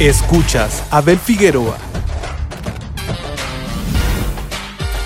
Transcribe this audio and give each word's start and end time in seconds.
Escuchas 0.00 0.84
Abel 0.92 1.18
Figueroa. 1.18 1.76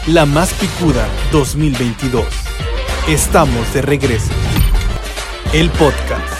La 0.08 0.26
más 0.26 0.52
picuda 0.52 1.08
2022. 1.30 2.26
Estamos 3.08 3.72
de 3.72 3.80
regreso. 3.80 4.32
El 5.54 5.70
podcast. 5.70 6.31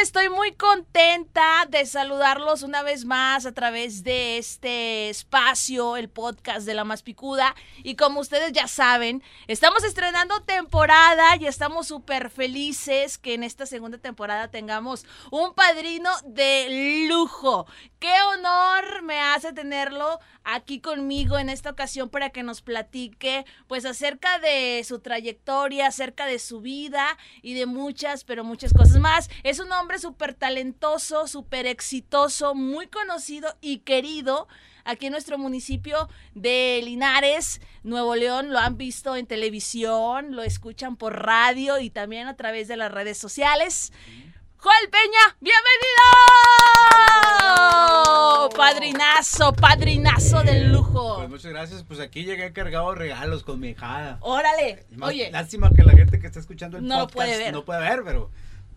Estoy 0.00 0.28
muy 0.28 0.52
contenta 0.52 1.66
de 1.68 1.84
saludarlos 1.84 2.62
una 2.62 2.82
vez 2.82 3.04
más 3.04 3.46
a 3.46 3.52
través 3.52 4.04
de 4.04 4.38
este 4.38 5.08
espacio, 5.08 5.96
el 5.96 6.08
podcast 6.08 6.64
de 6.66 6.74
La 6.74 6.84
Más 6.84 7.02
Picuda. 7.02 7.56
Y 7.82 7.96
como 7.96 8.20
ustedes 8.20 8.52
ya 8.52 8.68
saben, 8.68 9.24
estamos 9.48 9.82
estrenando 9.82 10.40
temporada 10.42 11.36
y 11.36 11.46
estamos 11.46 11.88
súper 11.88 12.30
felices 12.30 13.18
que 13.18 13.34
en 13.34 13.42
esta 13.42 13.66
segunda 13.66 13.98
temporada 13.98 14.48
tengamos 14.48 15.04
un 15.32 15.52
padrino 15.54 16.10
de 16.24 17.06
lujo. 17.08 17.66
Qué 17.98 18.12
honor 18.32 19.02
me 19.02 19.18
hace 19.18 19.52
tenerlo 19.52 20.20
aquí 20.44 20.78
conmigo 20.78 21.36
en 21.36 21.48
esta 21.48 21.70
ocasión 21.70 22.08
para 22.08 22.30
que 22.30 22.44
nos 22.44 22.62
platique 22.62 23.44
pues 23.66 23.84
acerca 23.84 24.38
de 24.38 24.84
su 24.84 25.00
trayectoria, 25.00 25.88
acerca 25.88 26.26
de 26.26 26.38
su 26.38 26.60
vida 26.60 27.18
y 27.42 27.54
de 27.54 27.66
muchas, 27.66 28.22
pero 28.22 28.44
muchas 28.44 28.72
cosas 28.72 29.00
más. 29.00 29.28
Es 29.42 29.58
un 29.58 29.72
hombre 29.72 29.98
súper 29.98 30.34
talentoso, 30.34 31.26
súper 31.26 31.66
exitoso, 31.66 32.54
muy 32.54 32.86
conocido 32.86 33.56
y 33.60 33.78
querido 33.78 34.46
aquí 34.84 35.06
en 35.06 35.12
nuestro 35.12 35.36
municipio 35.36 36.08
de 36.36 36.80
Linares, 36.84 37.60
Nuevo 37.82 38.14
León. 38.14 38.52
Lo 38.52 38.60
han 38.60 38.76
visto 38.76 39.16
en 39.16 39.26
televisión, 39.26 40.36
lo 40.36 40.44
escuchan 40.44 40.96
por 40.96 41.24
radio 41.24 41.80
y 41.80 41.90
también 41.90 42.28
a 42.28 42.36
través 42.36 42.68
de 42.68 42.76
las 42.76 42.92
redes 42.92 43.18
sociales. 43.18 43.92
Joel 44.60 44.90
Peña, 44.90 45.36
bienvenido. 45.40 46.02
Padrinazo, 48.56 49.52
padrinazo 49.52 50.42
del 50.42 50.72
lujo. 50.72 51.16
Pues 51.18 51.28
muchas 51.28 51.52
gracias. 51.52 51.84
Pues 51.84 52.00
aquí 52.00 52.24
llegué 52.24 52.52
cargado 52.52 52.90
de 52.90 52.96
regalos 52.98 53.44
con 53.44 53.60
mi 53.60 53.68
hijada. 53.68 54.18
Órale. 54.20 54.84
Oye, 55.00 55.30
Lástima 55.30 55.70
que 55.74 55.84
la 55.84 55.92
gente 55.92 56.18
que 56.18 56.26
está 56.26 56.40
escuchando 56.40 56.78
el 56.78 56.86
No 56.86 57.06
podcast 57.06 57.14
puede 57.14 57.38
ver. 57.38 57.52
no 57.52 57.64
puede 57.64 57.80
ver, 57.80 58.02
pero 58.04 58.30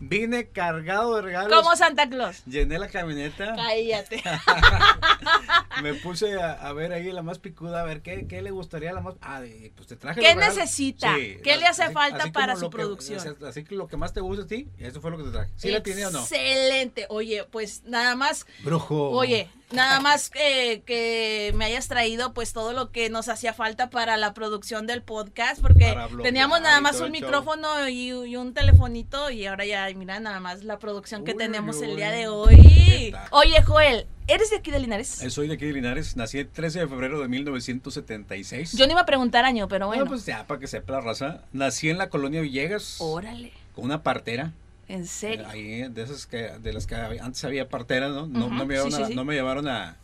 vine 0.04 0.48
cargado 0.48 1.16
de 1.16 1.22
regalos. 1.22 1.56
como 1.62 1.76
Santa 1.76 2.08
Claus. 2.08 2.44
Llené 2.44 2.78
la 2.78 2.88
camioneta. 2.88 3.54
Cállate. 3.54 4.22
Me 5.82 5.94
puse 5.94 6.40
a, 6.40 6.52
a 6.52 6.72
ver 6.72 6.92
ahí 6.92 7.10
la 7.12 7.22
más 7.22 7.38
picuda, 7.38 7.80
a 7.80 7.84
ver 7.84 8.02
qué, 8.02 8.26
qué 8.28 8.42
le 8.42 8.50
gustaría 8.50 8.90
a 8.90 8.94
la 8.94 9.00
más. 9.00 9.14
Ah, 9.22 9.42
pues 9.74 9.88
te 9.88 9.96
traje. 9.96 10.20
¿Qué 10.20 10.34
necesita? 10.34 11.14
¿Qué 11.16 11.56
le 11.56 11.66
hace 11.66 11.90
falta 11.90 12.20
como 12.20 12.32
para 12.32 12.56
su 12.56 12.62
lo 12.62 12.70
que- 12.70 12.76
producción? 12.76 13.18
así, 13.20 13.44
así 13.44 13.64
que 13.64 13.74
lo 13.74 13.86
que 13.88 13.96
más 13.96 14.12
te 14.12 14.20
gusta 14.20 14.44
a 14.44 14.46
ti, 14.46 14.68
eso 14.78 15.00
fue 15.00 15.10
lo 15.10 15.18
que 15.18 15.24
te 15.24 15.30
traje. 15.30 15.50
¿Sí 15.56 15.70
la 15.70 15.82
tiene 15.82 16.06
o 16.06 16.10
no? 16.10 16.20
Excelente. 16.20 17.06
Oye, 17.08 17.44
pues 17.50 17.82
nada 17.84 18.14
más 18.16 18.46
Brujo. 18.62 19.10
Oye, 19.10 19.48
nada 19.72 20.00
más 20.00 20.30
que, 20.30 20.82
que 20.86 21.52
me 21.54 21.64
hayas 21.64 21.88
traído 21.88 22.32
pues 22.32 22.52
todo 22.52 22.72
lo 22.72 22.90
que 22.90 23.10
nos 23.10 23.28
hacía 23.28 23.52
falta 23.54 23.90
para 23.90 24.16
la 24.16 24.34
producción 24.34 24.86
del 24.86 25.02
podcast, 25.02 25.60
porque 25.60 25.94
teníamos 26.22 26.60
nada 26.60 26.80
más 26.80 27.00
un 27.00 27.10
micrófono 27.10 27.88
y, 27.88 28.10
y 28.10 28.36
un 28.36 28.54
telefonito 28.54 29.30
y 29.30 29.46
ahora 29.46 29.64
ya, 29.64 29.88
mira 29.94 30.20
nada 30.20 30.40
más 30.40 30.64
la 30.64 30.78
producción 30.78 31.24
que 31.24 31.32
Uy, 31.32 31.38
tenemos 31.38 31.80
el 31.82 31.96
día 31.96 32.10
de 32.10 32.22
¿Qué 32.22 32.28
hoy. 32.28 33.14
Oye, 33.30 33.62
Joel, 33.62 34.06
¿eres 34.26 34.50
de 34.50 34.56
aquí 34.56 34.70
de 34.70 34.78
Linares? 34.80 35.22
Eh, 35.22 35.30
Soy 35.30 35.48
de 35.48 35.54
aquí 35.54 35.66
de 35.66 35.72
Linares, 35.72 36.16
nací 36.16 36.38
el 36.38 36.48
13 36.48 36.80
de 36.80 36.88
febrero 36.88 37.20
de 37.20 37.28
1976. 37.28 38.72
Yo 38.76 38.86
no 38.86 38.92
iba 38.92 39.00
a 39.02 39.06
preguntar 39.06 39.44
año, 39.44 39.68
pero 39.68 39.86
bueno. 39.86 40.02
Bueno, 40.04 40.16
pues 40.16 40.26
ya, 40.26 40.46
para 40.46 40.60
que 40.60 40.66
sepa 40.66 40.94
la 40.94 41.00
raza. 41.00 41.42
Nací 41.52 41.90
en 41.90 41.98
la 41.98 42.08
colonia 42.10 42.40
Villegas. 42.40 42.96
Órale, 43.00 43.52
Con 43.74 43.84
una 43.84 44.02
partera. 44.02 44.52
En 44.94 45.06
serio. 45.06 45.44
Eh, 45.46 45.50
Ahí, 45.50 45.88
de 45.88 46.02
esas 46.02 46.26
que, 46.26 46.36
de 46.58 46.72
las 46.72 46.86
que 46.86 46.94
antes 46.94 47.42
había 47.44 47.68
parteras, 47.68 48.10
¿no? 48.12 48.26
No, 48.26 48.48
no 48.48 48.66
me 48.66 48.74
llevaron, 48.74 48.90
sí, 48.92 48.96
sí, 48.98 49.02
a, 49.02 49.06
sí. 49.08 49.14
no 49.14 49.24
me 49.24 49.34
llevaron 49.34 49.66
a, 49.68 49.96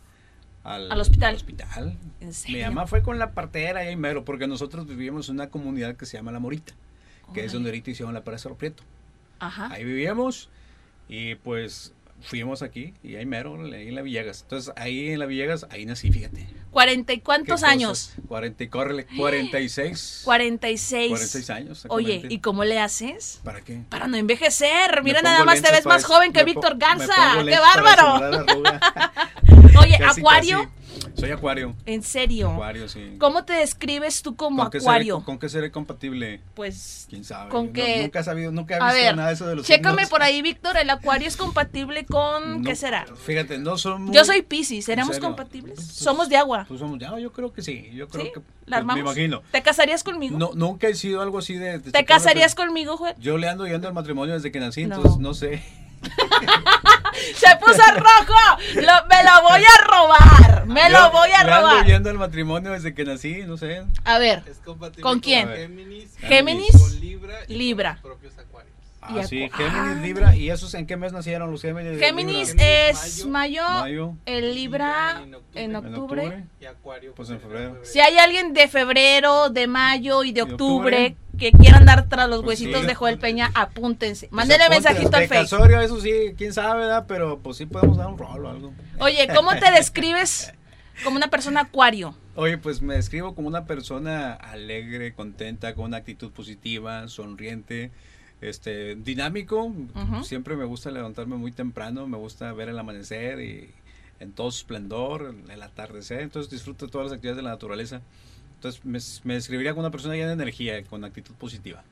al, 0.63 0.91
Al 0.91 0.99
hospital. 0.99 1.29
al 1.29 1.35
hospital. 1.35 1.97
¿En 2.21 2.27
Mi 2.27 2.33
serio? 2.33 2.65
mamá 2.67 2.87
fue 2.87 3.01
con 3.03 3.19
la 3.19 3.31
partera 3.33 3.81
ahí 3.81 3.95
mero, 3.95 4.25
porque 4.25 4.47
nosotros 4.47 4.87
vivíamos 4.87 5.29
en 5.29 5.35
una 5.35 5.49
comunidad 5.49 5.95
que 5.95 6.05
se 6.05 6.17
llama 6.17 6.31
La 6.31 6.39
Morita, 6.39 6.73
que 7.33 7.45
es 7.45 7.53
donde 7.53 7.69
ahorita 7.69 7.91
hicieron 7.91 8.13
la 8.13 8.23
Presa 8.23 8.49
Prieto. 8.55 8.83
Ajá. 9.39 9.71
Ahí 9.71 9.83
vivíamos 9.83 10.49
y 11.07 11.35
pues 11.35 11.93
fuimos 12.21 12.61
aquí 12.61 12.93
y 13.03 13.15
ahí 13.15 13.25
mero, 13.25 13.55
ahí 13.73 13.87
en 13.87 13.95
la 13.95 14.01
Villegas. 14.01 14.41
Entonces 14.41 14.73
ahí 14.75 15.09
en 15.09 15.19
la 15.19 15.25
Villegas, 15.25 15.67
ahí 15.69 15.85
nací, 15.85 16.11
fíjate. 16.11 16.47
¿Cuarenta 16.71 17.13
y 17.13 17.19
cuántos 17.19 17.63
años? 17.63 18.13
40 18.27 18.63
y 18.63 18.67
córrele, 18.67 19.07
46. 19.17 20.21
46. 20.23 21.09
46 21.09 21.49
años. 21.49 21.85
Oye. 21.89 22.23
¿y 22.29 22.39
cómo 22.39 22.63
le 22.63 22.79
haces? 22.79 23.39
¿Para 23.43 23.61
qué? 23.61 23.81
Para 23.89 24.07
no 24.07 24.17
envejecer. 24.17 25.01
Mira, 25.03 25.21
nada 25.21 25.43
más 25.45 25.61
te 25.61 25.71
ves 25.71 25.85
más 25.85 26.05
joven 26.05 26.31
que 26.31 26.43
Víctor 26.43 26.77
Garza. 26.77 27.43
¡Qué 27.43 27.57
bárbaro! 27.57 28.45
Oye, 29.79 29.95
Acuario. 30.05 30.69
Soy 31.15 31.31
acuario. 31.31 31.75
en 31.85 32.01
serio. 32.03 32.51
Acuario, 32.51 32.87
sí. 32.87 33.15
¿Cómo 33.19 33.43
te 33.45 33.53
describes 33.53 34.21
tú 34.21 34.35
como 34.35 34.63
¿Con 34.63 34.71
qué 34.71 34.77
seré- 34.79 34.83
Acuario? 34.89 35.23
¿Con 35.23 35.39
qué 35.39 35.49
seré 35.49 35.71
compatible? 35.71 36.41
Pues, 36.53 37.05
¿Quién 37.09 37.23
sabe? 37.23 37.49
¿Con 37.49 37.67
No- 37.67 37.73
qué? 37.73 38.01
nunca 38.03 38.19
he 38.19 38.23
sabido, 38.23 38.51
nunca 38.51 38.75
he 38.75 38.79
visto 38.79 38.93
ver, 38.93 39.15
nada 39.15 39.27
de 39.29 39.33
eso 39.33 39.47
de 39.47 39.55
los 39.55 39.65
chécame 39.65 39.95
signos. 40.03 40.09
por 40.09 40.23
ahí, 40.23 40.41
Víctor. 40.41 40.77
¿El 40.77 40.89
Acuario 40.89 41.27
es 41.27 41.37
compatible 41.37 42.05
con 42.05 42.61
No, 42.61 42.67
qué 42.69 42.75
será? 42.75 43.05
Fíjate, 43.25 43.57
no 43.57 43.77
son 43.77 44.03
muy... 44.05 44.15
Yo 44.15 44.23
soy 44.25 44.41
Piscis. 44.41 44.85
¿Seremos 44.85 45.19
compatibles? 45.19 45.75
Pues- 45.75 45.87
Somos 45.87 46.29
de 46.29 46.37
agua. 46.37 46.65
Pues 46.67 46.79
somos 46.79 46.99
ya, 46.99 47.17
yo 47.19 47.31
creo 47.33 47.51
que 47.53 47.61
sí. 47.61 47.89
Yo 47.93 48.07
creo 48.07 48.25
¿Sí? 48.25 48.31
que... 48.33 48.41
¿La 48.65 48.83
pues, 48.83 48.93
me 48.95 49.01
imagino. 49.01 49.41
¿Te 49.51 49.61
casarías 49.63 50.03
conmigo? 50.03 50.37
No, 50.37 50.51
nunca 50.53 50.87
he 50.87 50.93
sido 50.95 51.21
algo 51.21 51.39
así 51.39 51.55
de... 51.55 51.79
de 51.79 51.91
¿Te 51.91 52.05
casarías 52.05 52.53
conmigo, 52.55 52.97
Joel? 52.97 53.15
Yo 53.19 53.37
le 53.37 53.49
ando 53.49 53.65
yendo 53.67 53.87
al 53.87 53.93
matrimonio 53.93 54.35
desde 54.35 54.51
que 54.51 54.59
nací, 54.59 54.85
No. 54.85 54.95
entonces 54.97 55.19
no 55.19 55.33
sé. 55.33 55.61
¡Se 57.35 57.55
puso 57.57 57.81
rojo! 57.95 58.57
Lo- 58.75 59.07
¡Me 59.07 59.23
lo 59.23 59.41
voy 59.43 59.61
a 59.63 59.85
robar! 59.85 60.65
¡Me 60.67 60.89
lo 60.89 61.11
voy 61.11 61.31
a 61.31 61.41
ando 61.41 61.55
robar! 61.59 61.85
yendo 61.85 62.09
al 62.09 62.17
matrimonio 62.17 62.71
desde 62.71 62.93
que 62.93 63.03
nací, 63.05 63.43
no 63.45 63.57
sé. 63.57 63.83
A 64.05 64.17
ver, 64.19 64.43
¿Con 65.01 65.19
quién? 65.19 65.47
Géminis, 65.49 66.15
Géminis. 66.19 66.71
con 66.71 66.99
Libra 66.99 67.35
y 67.47 67.55
Libra. 67.55 67.99
con 68.01 68.11
Ah, 69.09 69.21
Y 69.23 69.27
sí, 69.27 69.39
acu- 69.43 69.51
Géminis, 69.51 69.97
ah. 69.97 70.01
Libra. 70.01 70.35
¿Y 70.35 70.49
esos 70.49 70.73
en 70.75 70.85
qué 70.85 70.95
mes 70.97 71.11
nacieron 71.13 71.51
los 71.51 71.61
Géminis? 71.61 71.99
Géminis 71.99 72.49
Libra? 72.55 72.89
es 72.89 73.25
mayo, 73.25 73.63
Mayo. 73.67 74.13
el 74.25 74.53
Libra 74.55 75.21
en 75.23 75.33
octubre. 75.35 75.63
en 75.63 75.69
En 75.71 75.75
octubre. 75.75 76.21
octubre. 76.25 76.43
Y 76.61 76.65
Acuario. 76.65 77.13
Pues 77.15 77.29
en 77.29 77.39
febrero. 77.39 77.79
Si 77.83 77.99
hay 77.99 78.17
alguien 78.17 78.53
de 78.53 78.67
febrero, 78.67 79.49
de 79.49 79.67
mayo 79.67 80.23
y 80.23 80.31
de 80.31 80.43
octubre, 80.43 81.07
octubre. 81.07 81.15
que 81.37 81.51
quieran 81.51 81.85
dar 81.85 82.07
tras 82.09 82.27
los 82.29 82.43
Pues 82.43 82.59
huesitos 82.61 82.81
sí. 82.81 82.87
de 82.87 82.95
Joel 82.95 83.17
Peña, 83.17 83.51
apúntense. 83.55 84.27
Pues 84.27 84.35
Mándenle 84.35 84.65
apunte, 84.65 84.81
mensajito 84.89 85.17
al 85.17 85.27
Facebook. 85.27 85.57
Casorio, 85.59 85.81
eso 85.81 85.99
sí, 86.01 86.33
quién 86.37 86.53
sabe, 86.53 86.81
¿verdad? 86.81 87.05
Pero 87.07 87.39
pues 87.39 87.57
sí 87.57 87.65
podemos 87.65 87.97
dar 87.97 88.07
un 88.07 88.17
rol 88.17 88.45
o 88.45 88.49
algo. 88.49 88.73
Oye, 88.99 89.27
¿cómo 89.33 89.51
te 89.57 89.71
describes 89.71 90.53
como 91.03 91.15
una 91.17 91.29
persona 91.29 91.61
acuario? 91.61 92.13
Oye, 92.35 92.57
pues 92.57 92.81
me 92.81 92.93
describo 92.95 93.35
como 93.35 93.47
una 93.47 93.65
persona 93.65 94.33
alegre, 94.33 95.13
contenta, 95.13 95.73
con 95.75 95.85
una 95.85 95.97
actitud 95.97 96.31
positiva, 96.31 97.07
sonriente, 97.09 97.91
este, 98.41 98.95
dinámico. 98.95 99.73
Siempre 100.23 100.55
me 100.55 100.65
gusta 100.65 100.91
levantarme 100.91 101.35
muy 101.35 101.51
temprano, 101.51 102.07
me 102.07 102.17
gusta 102.17 102.51
ver 102.53 102.69
el 102.69 102.79
amanecer 102.79 103.39
y 103.41 103.69
en 104.19 104.31
todo 104.33 104.51
su 104.51 104.59
esplendor, 104.59 105.33
el 105.49 105.61
atardecer. 105.63 106.21
Entonces 106.21 106.51
disfruto 106.51 106.87
todas 106.87 107.07
las 107.07 107.13
actividades 107.13 107.37
de 107.37 107.43
la 107.43 107.51
naturaleza. 107.51 108.01
Entonces 108.55 108.83
me, 108.83 108.99
me 109.23 109.35
describiría 109.35 109.71
como 109.71 109.81
una 109.81 109.91
persona 109.91 110.15
llena 110.15 110.27
de 110.27 110.33
energía, 110.33 110.83
con 110.83 111.03
actitud 111.05 111.33
positiva. 111.35 111.83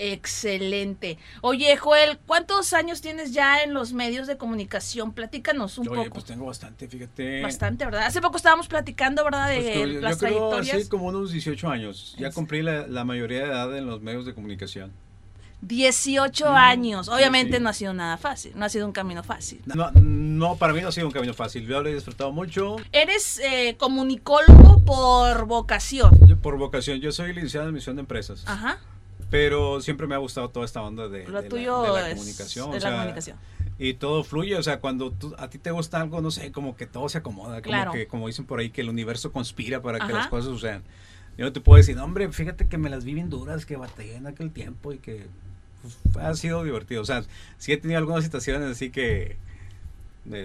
Excelente. 0.00 1.18
Oye, 1.40 1.76
Joel, 1.76 2.18
¿cuántos 2.26 2.72
años 2.72 3.00
tienes 3.00 3.32
ya 3.32 3.62
en 3.62 3.74
los 3.74 3.92
medios 3.92 4.26
de 4.26 4.36
comunicación? 4.36 5.12
Platícanos 5.12 5.76
un 5.78 5.88
Oye, 5.88 6.02
poco. 6.04 6.14
pues 6.14 6.24
tengo 6.24 6.46
bastante, 6.46 6.88
fíjate. 6.88 7.42
Bastante, 7.42 7.84
¿verdad? 7.84 8.02
Hace 8.06 8.20
poco 8.20 8.36
estábamos 8.36 8.68
platicando, 8.68 9.24
¿verdad? 9.24 9.48
De 9.50 9.56
Pues 9.56 9.66
que 9.72 9.78
yo, 9.94 10.00
las 10.00 10.12
yo 10.14 10.18
creo 10.28 10.48
trayectorias. 10.50 10.76
así 10.76 10.88
como 10.88 11.06
unos 11.08 11.32
18 11.32 11.68
años. 11.68 12.14
Ya 12.18 12.30
cumplí 12.30 12.62
la, 12.62 12.86
la 12.86 13.04
mayoría 13.04 13.38
de 13.40 13.46
edad 13.46 13.76
en 13.76 13.86
los 13.86 14.00
medios 14.00 14.24
de 14.24 14.34
comunicación. 14.34 14.92
18 15.60 16.50
Mm, 16.50 16.54
años. 16.54 17.08
Obviamente 17.08 17.56
sí. 17.56 17.62
no 17.62 17.68
ha 17.68 17.72
sido 17.72 17.92
nada 17.92 18.16
fácil, 18.16 18.52
no 18.54 18.64
ha 18.64 18.68
sido 18.68 18.86
un 18.86 18.92
camino 18.92 19.22
fácil. 19.22 19.60
No, 19.66 19.90
no, 19.92 20.56
para 20.56 20.72
mí 20.72 20.80
no 20.80 20.88
ha 20.88 20.92
sido 20.92 21.06
un 21.06 21.12
camino 21.12 21.34
fácil. 21.34 21.66
Yo 21.66 21.82
lo 21.82 21.88
he 21.88 21.94
disfrutado 21.94 22.30
mucho. 22.32 22.76
Eres 22.92 23.38
eh, 23.38 23.76
comunicólogo 23.78 24.80
por 24.84 25.46
vocación. 25.46 26.12
Yo, 26.26 26.36
por 26.38 26.56
vocación, 26.58 27.00
yo 27.00 27.10
soy 27.12 27.32
licenciado 27.32 27.66
en 27.66 27.70
admisión 27.74 27.96
de 27.96 28.00
empresas. 28.00 28.44
Ajá. 28.46 28.78
Pero 29.30 29.80
siempre 29.82 30.06
me 30.06 30.14
ha 30.14 30.18
gustado 30.18 30.48
toda 30.48 30.64
esta 30.64 30.80
onda 30.80 31.08
de, 31.08 31.24
Lo 31.28 31.42
de 31.42 31.48
la- 31.50 31.56
de 31.82 31.88
la, 31.92 32.08
es, 32.10 32.14
comunicación. 32.14 32.70
o 32.70 32.74
la 32.74 32.80
sea, 32.80 32.90
comunicación. 32.92 33.36
Y 33.78 33.94
todo 33.94 34.24
fluye. 34.24 34.56
O 34.56 34.62
sea, 34.62 34.80
cuando 34.80 35.10
tú- 35.12 35.34
a 35.38 35.50
ti 35.50 35.58
te 35.58 35.70
gusta 35.70 36.00
algo, 36.00 36.20
no 36.22 36.30
sé, 36.30 36.50
como 36.50 36.76
que 36.76 36.86
todo 36.86 37.08
se 37.08 37.18
acomoda. 37.18 37.60
Como 37.60 37.62
Claro. 37.72 37.92
que, 37.92 38.06
como 38.06 38.26
dicen 38.26 38.46
por 38.46 38.60
ahí, 38.60 38.70
que 38.70 38.80
el 38.80 38.88
universo 38.88 39.30
conspira 39.32 39.82
para 39.82 40.06
que 40.06 40.12
las 40.12 40.28
cosas 40.28 40.46
sucedan. 40.50 40.82
Yo 41.36 41.44
no 41.44 41.52
te 41.52 41.60
puedo 41.60 41.76
decir, 41.76 41.94
"No, 41.94 42.04
hombre, 42.04 42.32
fíjate 42.32 42.66
que 42.68 42.78
me 42.78 42.88
las 42.90 43.04
vi 43.04 43.14
bien 43.14 43.28
duras, 43.30 43.66
que 43.66 43.76
batallé 43.76 44.16
en 44.16 44.26
aquel 44.26 44.50
tiempo 44.50 44.92
y 44.92 44.98
que 44.98 45.26
pues, 46.12 46.24
ha 46.24 46.34
sido 46.34 46.62
divertido. 46.64 47.02
O 47.02 47.04
sea, 47.04 47.22
sí 47.58 47.72
he 47.72 47.76
tenido 47.76 47.98
algunas 47.98 48.24
situaciones 48.24 48.68
así 48.70 48.90
que 48.90 49.36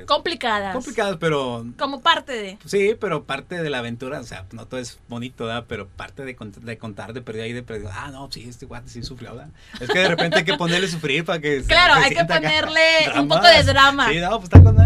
Complicadas. 0.07 0.74
complicadas, 0.74 1.18
pero 1.19 1.66
Como 1.78 2.01
parte 2.01 2.31
de. 2.31 2.57
Sí, 2.66 2.95
pero 2.98 3.25
parte 3.25 3.62
de 3.62 3.69
la 3.69 3.80
aventura, 3.80 4.22
o 4.22 4.24
sea, 4.24 4.45
no 4.54 4.66
todo 4.66 4.80
es 4.80 4.98
bonito, 5.10 5.45
¿verdad? 5.45 5.66
Pero 5.68 5.90
parte 5.90 6.24
de, 6.24 6.38
cont- 6.38 6.54
de 6.56 6.78
contar, 6.78 7.12
de 7.12 7.22
perder 7.22 7.44
ahí, 7.44 7.51
de 7.54 7.63
perder, 7.63 7.90
ah, 7.94 8.10
no, 8.10 8.30
sí, 8.31 8.45
este 8.48 8.66
guate 8.66 8.88
sí 8.88 9.04
sufrió, 9.04 9.31
¿verdad? 9.36 9.50
Es 9.81 9.90
que 9.90 10.00
de 10.00 10.07
repente 10.07 10.38
hay 10.38 10.45
que 10.45 10.54
ponerle 10.56 10.88
sufrir 10.88 11.25
para 11.25 11.40
que... 11.42 11.62
Claro, 11.63 11.95
se 11.95 12.06
hay 12.06 12.13
que 12.16 12.22
acá. 12.22 12.36
ponerle 12.36 12.80
un 13.07 13.28
Drama. 13.28 13.36
poco 13.36 13.48
de 13.50 13.63
drama. 13.63 14.10
Sí, 14.10 14.19
no, 14.22 14.30
pues 14.40 14.44
está 14.45 14.63
con 14.63 14.78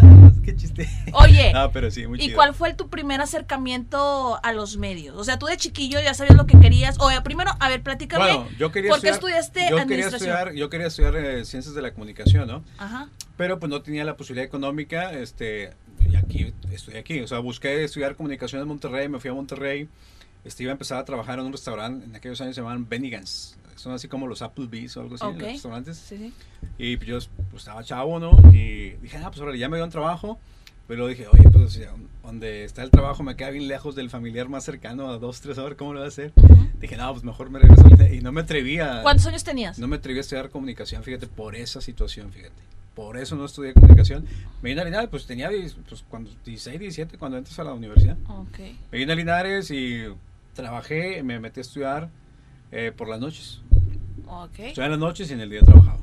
qué 0.47 0.55
chiste. 0.55 0.89
Oye, 1.13 1.51
No, 1.57 1.71
pero 1.71 1.91
sí, 1.91 2.07
muy 2.07 2.17
¿y 2.19 2.25
chido. 2.27 2.35
cuál 2.37 2.53
fue 2.55 2.73
tu 2.73 2.89
primer 2.89 3.19
acercamiento 3.19 4.39
a 4.41 4.53
los 4.53 4.77
medios? 4.77 5.15
O 5.17 5.23
sea, 5.25 5.37
tú 5.37 5.45
de 5.45 5.57
chiquillo 5.57 5.99
ya 5.99 6.13
sabías 6.13 6.37
lo 6.37 6.45
que 6.45 6.57
querías. 6.59 6.97
O 6.99 7.11
eh, 7.11 7.19
primero, 7.21 7.51
a 7.59 7.67
ver, 7.69 7.83
platícame. 7.83 8.23
Bueno, 8.23 8.47
yo 8.57 8.71
quería 8.71 8.89
¿Por 8.91 9.01
qué 9.01 9.09
estudiar- 9.09 9.39
estudiaste 9.41 9.69
yo 9.69 9.87
quería 9.87 10.07
estudiar, 10.07 10.53
yo 10.53 10.69
quería 10.69 10.87
estudiar 10.87 11.15
eh, 11.17 11.45
ciencias 11.45 11.75
de 11.75 11.81
la 11.81 11.91
comunicación, 11.93 12.47
¿no? 12.47 12.63
Ajá. 12.77 13.09
Pero 13.35 13.59
pues 13.59 13.69
no 13.69 13.81
tenía 13.81 14.03
la 14.05 14.15
posibilidad 14.15 14.45
económica, 14.45 15.11
este, 15.13 15.71
y 16.09 16.15
aquí 16.15 16.53
estoy 16.71 16.95
aquí, 16.95 17.19
o 17.19 17.27
sea, 17.27 17.39
busqué 17.39 17.83
estudiar 17.83 18.15
comunicación 18.15 18.61
en 18.61 18.67
Monterrey, 18.69 19.09
me 19.09 19.19
fui 19.19 19.29
a 19.29 19.33
Monterrey, 19.33 19.89
este, 20.45 20.63
iba 20.63 20.71
a 20.71 20.73
empezar 20.73 20.97
a 20.97 21.05
trabajar 21.05 21.39
en 21.39 21.45
un 21.45 21.51
restaurante, 21.51 22.05
en 22.05 22.15
aquellos 22.15 22.39
años 22.41 22.55
se 22.55 22.61
llamaban 22.61 22.87
Bennigan's, 22.87 23.57
son 23.77 23.93
así 23.93 24.07
como 24.07 24.27
los 24.27 24.41
Applebee's 24.41 24.97
o 24.97 25.01
algo 25.01 25.15
así, 25.15 25.23
Ok. 25.25 25.33
los 25.39 25.41
restaurantes, 25.43 25.97
Sí, 25.97 26.17
sí. 26.17 26.33
y 26.77 26.97
pues, 26.97 27.07
yo 27.07 27.19
pues, 27.51 27.63
estaba 27.63 27.83
chavo, 27.83 28.19
¿no? 28.19 28.31
Y 28.53 28.91
dije, 29.01 29.17
ah, 29.17 29.29
pues 29.29 29.39
ahora 29.39 29.55
ya 29.55 29.69
me 29.69 29.77
dio 29.77 29.85
un 29.85 29.91
trabajo, 29.91 30.39
pero 30.87 31.07
dije, 31.07 31.27
oye, 31.31 31.49
pues 31.49 31.79
donde 32.23 32.63
está 32.65 32.83
el 32.83 32.91
trabajo 32.91 33.23
me 33.23 33.35
queda 33.35 33.51
bien 33.51 33.67
lejos 33.67 33.95
del 33.95 34.09
familiar 34.09 34.49
más 34.49 34.63
cercano, 34.65 35.09
a 35.09 35.17
dos, 35.17 35.39
tres 35.41 35.57
horas, 35.57 35.77
¿cómo 35.77 35.93
lo 35.93 35.99
voy 35.99 36.05
a 36.05 36.09
hacer? 36.09 36.33
Ujú. 36.35 36.67
Dije, 36.79 36.97
no, 36.97 37.11
pues 37.11 37.23
mejor 37.23 37.49
me 37.49 37.59
regreso, 37.59 37.87
y 38.13 38.19
no 38.21 38.31
me 38.31 38.41
atrevía. 38.41 39.01
¿Cuántos 39.03 39.25
años 39.27 39.43
tenías? 39.43 39.79
No 39.79 39.87
me 39.87 39.95
atreví 39.97 40.17
a 40.19 40.21
estudiar 40.21 40.49
comunicación, 40.49 41.03
fíjate, 41.03 41.27
por 41.27 41.55
esa 41.55 41.79
situación, 41.81 42.31
fíjate. 42.31 42.55
Por 42.95 43.15
eso 43.17 43.35
no 43.35 43.45
estudié 43.45 43.73
comunicación. 43.73 44.25
Me 44.63 44.69
vine 44.71 44.81
a 44.81 44.85
Linares, 44.85 45.09
pues 45.09 45.27
tenía 45.27 45.51
pues, 45.87 46.03
cuando, 46.09 46.31
16, 46.45 46.79
17 46.79 47.17
cuando 47.19 47.37
entras 47.37 47.59
a 47.59 47.63
la 47.63 47.73
universidad. 47.73 48.17
Ok. 48.27 48.57
Me 48.91 48.97
vine 48.97 49.13
a 49.13 49.15
Linares 49.15 49.69
y 49.69 50.03
trabajé, 50.55 51.21
me 51.21 51.39
metí 51.39 51.59
a 51.59 51.61
estudiar 51.61 52.09
eh, 52.71 52.91
por 52.95 53.07
las 53.07 53.19
noches. 53.19 53.61
Ok. 54.27 54.59
Estudiaba 54.59 54.85
en 54.85 54.91
las 54.91 54.99
noches 54.99 55.29
y 55.29 55.33
en 55.33 55.41
el 55.41 55.49
día 55.49 55.61
trabajaba. 55.61 55.99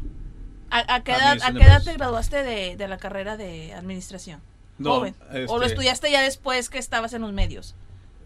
¿A, 0.71 0.95
a 0.95 1.05
qué 1.05 1.13
edad, 1.13 1.39
a 1.43 1.53
qué 1.53 1.63
edad 1.63 1.83
te 1.85 1.93
graduaste 1.95 2.43
de, 2.43 2.77
de 2.77 2.89
la 2.89 2.99
carrera 2.99 3.37
de 3.37 3.73
administración? 3.75 4.41
No, 4.79 4.95
Joven. 4.97 5.15
¿O 5.49 5.59
lo 5.59 5.63
este, 5.63 5.75
estudiaste 5.75 6.11
ya 6.11 6.21
después 6.21 6.69
que 6.69 6.79
estabas 6.79 7.13
en 7.13 7.23
los 7.23 7.33
medios? 7.33 7.75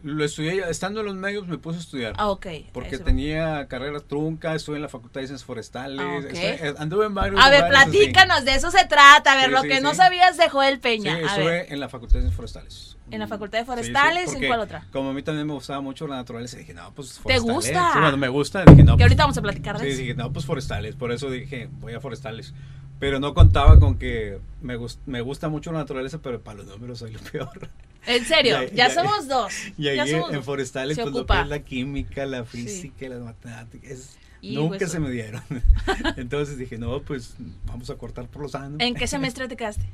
Lo 0.03 0.25
estudié, 0.25 0.63
estando 0.71 1.01
en 1.01 1.07
los 1.07 1.15
medios 1.17 1.47
me 1.49 1.59
puse 1.59 1.79
a 1.79 1.81
estudiar. 1.81 2.13
Ah, 2.19 2.29
ok. 2.31 2.47
Porque 2.73 2.95
eso. 2.97 3.05
tenía 3.05 3.67
carreras 3.67 4.05
truncas, 4.05 4.57
estuve 4.57 4.77
en 4.77 4.83
la 4.83 4.89
Facultad 4.89 5.21
de 5.21 5.27
Ciencias 5.27 5.45
Forestales, 5.45 6.01
Ah, 6.01 6.19
estuve- 6.19 6.69
eh, 6.69 6.75
anduve 6.79 7.07
en 7.07 7.15
varios 7.15 7.41
A 7.45 7.51
ver, 7.51 7.65
así. 7.65 7.71
platícanos, 7.71 8.45
de 8.45 8.55
eso 8.55 8.71
se 8.71 8.87
trata. 8.87 9.33
A 9.33 9.37
ver, 9.37 9.47
Sí, 9.47 9.51
lo 9.51 9.63
sí, 9.63 9.69
que 9.69 9.81
no 9.81 9.91
sí. 9.91 9.97
sabías 9.97 10.37
de 10.37 10.49
Joel 10.49 10.75
Sí, 10.75 10.81
Peña. 10.81 11.15
a 11.17 11.21
estuve 11.21 11.73
en 11.73 11.81
la 11.81 11.89
Facultad 11.89 12.15
de 12.15 12.21
Ciencias 12.21 12.37
Forestales. 12.37 12.95
en 13.11 13.21
la 13.21 13.27
Facultad 13.27 13.59
de 13.59 13.65
Sí, 13.65 13.65
sí, 13.65 13.71
Forestales, 13.71 14.35
¿en 14.35 14.47
cuál 14.47 14.61
otra? 14.61 14.87
Como 14.93 15.11
a 15.11 15.13
mí 15.15 15.23
también 15.23 15.47
me 15.47 15.55
gustaba 15.55 15.81
mucho 15.81 16.07
la 16.07 16.17
naturaleza, 16.17 16.59
dije, 16.59 16.75
no, 16.75 16.93
pues 16.95 17.15
¿Te 17.15 17.21
forestales. 17.23 17.55
gusta? 17.55 17.91
Sí, 17.95 17.99
bueno, 18.01 18.17
me 18.19 18.29
gusta, 18.29 18.65
dije, 18.67 18.85
no. 18.85 18.93
Que 18.93 18.97
pues, 18.99 19.03
ahorita 19.05 19.23
vamos 19.25 19.39
a 19.39 19.43
platicar 19.43 19.79
de 19.79 19.85
Sí, 19.87 19.91
eso. 19.93 20.01
dije, 20.03 20.15
no, 20.15 20.33
pues 20.33 20.45
forestales. 20.45 20.95
Por 20.95 21.11
eso 21.13 21.31
dije, 21.31 21.69
voy 21.81 21.95
a 21.95 22.01
forestales. 22.01 22.53
Pero 22.99 23.21
no 23.21 23.33
contaba 23.35 23.79
con 23.79 23.97
que 23.99 24.39
me, 24.61 24.77
gus- 24.77 24.99
me 25.07 25.21
gusta 25.21 25.49
mucho 25.49 25.71
la 25.73 25.79
naturaleza, 25.79 26.19
pero 26.21 26.41
para 26.41 26.59
los 26.59 26.67
números 26.67 26.99
soy 26.99 27.13
lo 27.13 27.21
peor. 27.21 27.69
En 28.07 28.25
serio, 28.25 28.63
Ya- 28.63 28.67
ya, 28.69 28.89
ya- 28.89 28.95
somos 28.95 29.29
dos. 29.29 29.53
Y 29.77 29.83
ya 29.95 30.03
ahí 30.03 30.11
somos 30.11 30.33
en 30.33 30.43
forestales, 30.43 30.97
pues 30.99 31.13
lo 31.13 31.19
ocupa. 31.21 31.37
que 31.37 31.43
es 31.43 31.49
la 31.49 31.59
química, 31.61 32.27
la 32.27 32.45
física, 32.45 33.07
y 33.07 33.09
las 33.11 33.21
matemáticas, 33.21 33.91
es- 33.91 34.17
Y, 34.41 34.55
nunca 34.55 34.87
se 34.87 35.01
me 35.01 35.11
dieron. 35.11 35.43
Entonces 36.17 36.59
dije, 36.59 36.79
no, 36.79 37.03
pues 37.03 37.35
vamos 37.67 37.91
a 37.91 37.97
cortar 37.97 38.27
por 38.29 38.43
lo 38.43 38.49
sano. 38.49 38.77
¿En 38.79 38.95
qué 38.95 39.07
semestre 39.09 39.49
te 39.49 39.57
quedaste? 39.57 39.85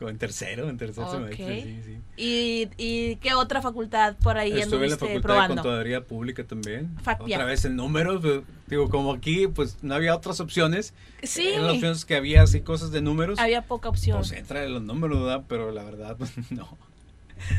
Como 0.00 0.08
en 0.08 0.16
tercero, 0.16 0.70
en 0.70 0.78
tercer 0.78 1.04
Ok. 1.04 1.10
semestre, 1.10 1.62
sí, 1.62 1.80
sí. 1.84 1.98
¿Y, 2.16 2.68
¿Y 2.78 3.16
qué 3.16 3.34
otra 3.34 3.60
facultad 3.60 4.16
por 4.16 4.38
ahí 4.38 4.58
Estuve 4.58 4.86
en 4.86 4.92
la 4.92 4.96
Facultad 4.96 5.14
de 5.14 5.20
probando? 5.20 5.54
Contaduría 5.62 6.04
Pública 6.06 6.42
también. 6.42 6.96
Otra 7.18 7.44
vez 7.44 7.66
en 7.66 7.76
números, 7.76 8.22
pues, 8.22 8.40
digo, 8.66 8.88
como 8.88 9.12
aquí 9.12 9.46
pues 9.46 9.76
no 9.82 9.94
había 9.94 10.16
otras 10.16 10.40
opciones. 10.40 10.94
Sí, 11.22 11.48
Eran 11.48 11.66
las 11.66 11.74
opciones 11.74 12.04
que 12.06 12.16
había 12.16 12.40
así 12.42 12.62
cosas 12.62 12.92
de 12.92 13.02
números. 13.02 13.38
había 13.38 13.60
poca 13.60 13.90
opción. 13.90 14.16
Pues 14.16 14.32
entra 14.32 14.64
en 14.64 14.72
los 14.72 14.82
números, 14.82 15.20
¿verdad? 15.20 15.44
Pero 15.46 15.70
la 15.70 15.84
verdad, 15.84 16.16
pues, 16.16 16.32
no. 16.50 16.78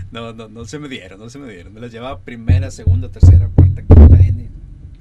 No, 0.09 0.33
no, 0.33 0.47
no 0.47 0.65
se 0.65 0.79
me 0.79 0.89
dieron, 0.89 1.19
no 1.19 1.29
se 1.29 1.37
me 1.37 1.47
dieron. 1.53 1.73
Me 1.75 1.79
las 1.79 1.91
llevaba 1.91 2.21
primera, 2.21 2.71
segunda, 2.71 3.09
tercera, 3.09 3.49
cuarta, 3.55 3.83
quinta, 3.83 4.17
N. 4.19 4.40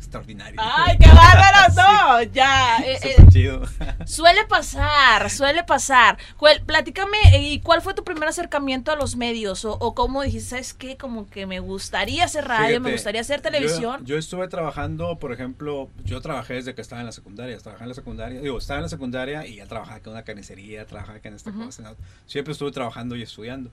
Extraordinario. 0.00 0.58
¡Ay, 0.58 0.97
qué 0.99 1.08
bárbaro! 1.08 1.75
No, 1.76 2.23
ya. 2.32 2.79
eh, 2.87 2.99
eh, 3.02 3.17
chido. 3.29 3.61
Suele 4.06 4.47
pasar, 4.47 5.29
suele 5.29 5.62
pasar. 5.62 6.17
Joel, 6.37 6.62
platícame, 6.62 7.19
eh, 7.35 7.43
¿y 7.43 7.61
cuál 7.61 7.82
fue 7.82 7.93
tu 7.93 8.02
primer 8.02 8.26
acercamiento 8.26 8.91
a 8.91 8.97
los 8.97 9.17
medios? 9.17 9.67
O, 9.67 9.75
o 9.75 9.94
cómo 9.94 10.23
dijiste, 10.23 10.50
¿sabes 10.50 10.73
qué? 10.73 10.97
Como 10.97 11.29
que 11.29 11.44
me 11.44 11.61
gustaría 11.61 12.25
hacer 12.25 12.49
radio, 12.49 12.81
me 12.81 12.93
gustaría 12.93 13.20
hacer 13.20 13.43
televisión. 13.43 14.06
Yo, 14.06 14.17
estuve 14.17 14.49
trabajando, 14.49 15.19
por 15.19 15.32
ejemplo, 15.32 15.91
yo 16.02 16.23
trabajé 16.23 16.55
desde 16.55 16.75
que 16.75 16.81
estaba 16.81 17.02
en 17.02 17.06
la 17.06 17.12
secundaria, 17.12 17.58
trabajé 17.58 17.85
en 17.85 17.88
la 17.91 17.94
secundaria, 17.94 18.41
digo, 18.41 18.56
estaba 18.56 18.79
en 18.79 18.85
la 18.85 18.88
secundaria 18.88 19.47
y 19.47 19.56
ya 19.56 19.67
trabajaba 19.67 20.00
en 20.02 20.08
una 20.08 20.23
carnicería, 20.23 20.87
trabajaba 20.87 21.20
en 21.23 21.35
esta 21.35 21.52
cosa, 21.52 21.94
siempre 22.26 22.52
estuve 22.52 22.73
trabajando 22.73 23.17
y 23.17 23.23
estudiando. 23.23 23.70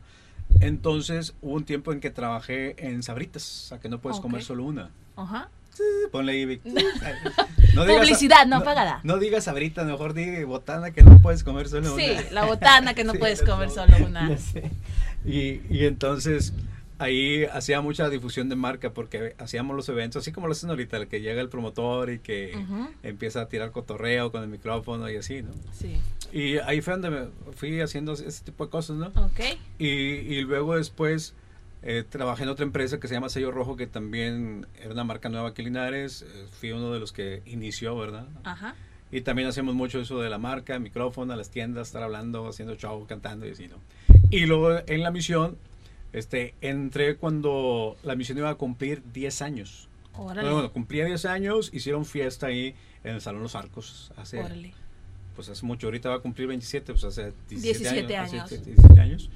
Entonces 0.60 1.36
hubo 1.42 1.54
un 1.54 1.64
tiempo 1.64 1.94
en 1.94 2.02
que 2.02 2.10
trabajé 2.10 2.76
en 2.86 3.02
sabritas, 3.02 3.44
o 3.44 3.68
sea 3.70 3.80
que 3.80 3.88
no 3.88 4.00
puedes 4.00 4.20
comer 4.20 4.44
solo 4.44 4.66
una. 4.66 4.92
Ajá. 5.16 5.50
Ponle 6.12 6.32
ahí. 6.34 6.58
Publicidad 7.76 8.46
no 8.48 8.64
pagada. 8.64 9.00
No 9.04 9.18
digas 9.18 9.44
sabritas, 9.46 9.86
mejor 9.86 10.14
di 10.14 10.44
botana 10.44 10.92
que 10.92 11.04
no 11.04 11.20
puedes 11.20 11.44
comer 11.44 11.68
solo 11.70 11.96
Sí, 11.96 12.10
una. 12.12 12.32
la 12.32 12.46
botana 12.46 12.94
que 12.94 13.04
no 13.04 13.12
Sí, 13.18 13.20
puedes 13.20 13.42
comer 13.44 13.70
solo 13.70 13.94
una. 14.06 14.30
Y, 15.26 15.62
y 15.70 15.86
entonces 15.86 16.54
ahí 17.00 17.44
hacía 17.46 17.82
mucha 17.82 18.08
difusión 18.10 18.48
de 18.50 18.56
marca 18.56 18.92
porque 18.94 19.36
hacíamos 19.40 19.76
los 19.76 19.90
eventos, 19.90 20.22
así 20.24 20.32
como 20.32 20.48
lo 20.48 20.54
hacen 20.54 20.70
ahorita, 20.70 20.96
el 20.98 21.08
que 21.08 21.20
llega 21.22 21.42
el 21.42 21.50
promotor 21.50 22.12
y 22.12 22.20
que 22.20 22.58
empieza 23.04 23.42
a 23.42 23.50
tirar 23.50 23.72
cotorreo 23.72 24.32
con 24.32 24.42
el 24.44 24.48
micrófono 24.50 25.10
y 25.10 25.18
así, 25.18 25.42
¿no? 25.42 25.52
Sí. 25.74 25.98
Y 26.32 26.58
ahí 26.60 26.82
fue 26.82 26.94
donde 26.98 27.10
me 27.10 27.28
fui 27.56 27.82
haciendo 27.82 28.14
ese 28.14 28.44
tipo 28.44 28.66
de 28.66 28.70
cosas, 28.72 28.96
¿no? 28.96 29.08
Ok. 29.08 29.40
Y, 29.80 29.88
y 29.88 30.42
luego 30.42 30.76
después 30.78 31.34
eh, 31.84 32.04
trabajé 32.08 32.44
en 32.44 32.50
otra 32.50 32.66
empresa 32.66 33.00
que 33.00 33.08
se 33.08 33.14
llama 33.14 33.30
Sello 33.30 33.52
Rojo, 33.52 33.76
que 33.76 33.88
también 33.88 34.68
era 34.82 34.92
una 34.94 35.04
marca 35.04 35.30
nueva 35.30 35.50
aquí 35.50 35.62
en 35.62 35.68
Linares. 35.68 36.24
eh, 36.24 36.46
fui 36.60 36.72
uno 36.72 36.92
de 36.92 37.00
los 37.00 37.12
que 37.12 37.42
inició, 37.46 37.98
¿verdad? 37.98 38.28
Ajá. 38.44 38.76
Y 39.12 39.22
también 39.22 39.48
hacemos 39.48 39.74
mucho 39.74 40.02
eso 40.02 40.20
de 40.20 40.30
la 40.30 40.38
marca, 40.38 40.78
micrófono, 40.80 41.32
a 41.34 41.36
las 41.38 41.50
tiendas, 41.50 41.88
estar 41.88 42.04
hablando, 42.04 42.48
haciendo 42.48 42.76
show, 42.76 43.06
cantando 43.08 43.48
y 43.48 43.52
así, 43.52 43.68
¿no? 43.68 43.78
Y 44.30 44.46
luego 44.46 44.82
en 44.86 45.02
la 45.02 45.12
misión, 45.12 45.58
este, 46.12 46.56
entré 46.62 47.16
cuando 47.16 47.96
la 48.04 48.16
misión 48.16 48.38
iba 48.38 48.50
a 48.50 48.56
cumplir 48.56 49.02
10 49.14 49.42
años. 49.42 49.88
Órale. 50.14 50.52
Bueno, 50.52 50.74
cumplía 50.74 51.06
10 51.06 51.26
años, 51.26 51.70
hicieron 51.74 52.04
fiesta 52.04 52.48
ahí 52.48 52.76
en 53.04 53.16
el 53.16 53.22
Salón 53.22 53.44
Los 53.44 53.56
Arcos 53.56 54.12
hace, 54.18 54.40
Órale. 54.44 54.74
pues 55.36 55.48
hace 55.48 55.66
mucho, 55.66 55.88
ahorita 55.88 56.10
va 56.10 56.16
a 56.16 56.20
cumplir 56.20 56.48
27, 56.48 56.92
pues 56.92 57.04
hace 57.06 57.32
17, 57.48 57.80
17 57.80 58.18
años. 58.18 58.34
años. 58.34 58.44
hace 58.46 58.58
17 58.58 59.00
años. 59.00 59.30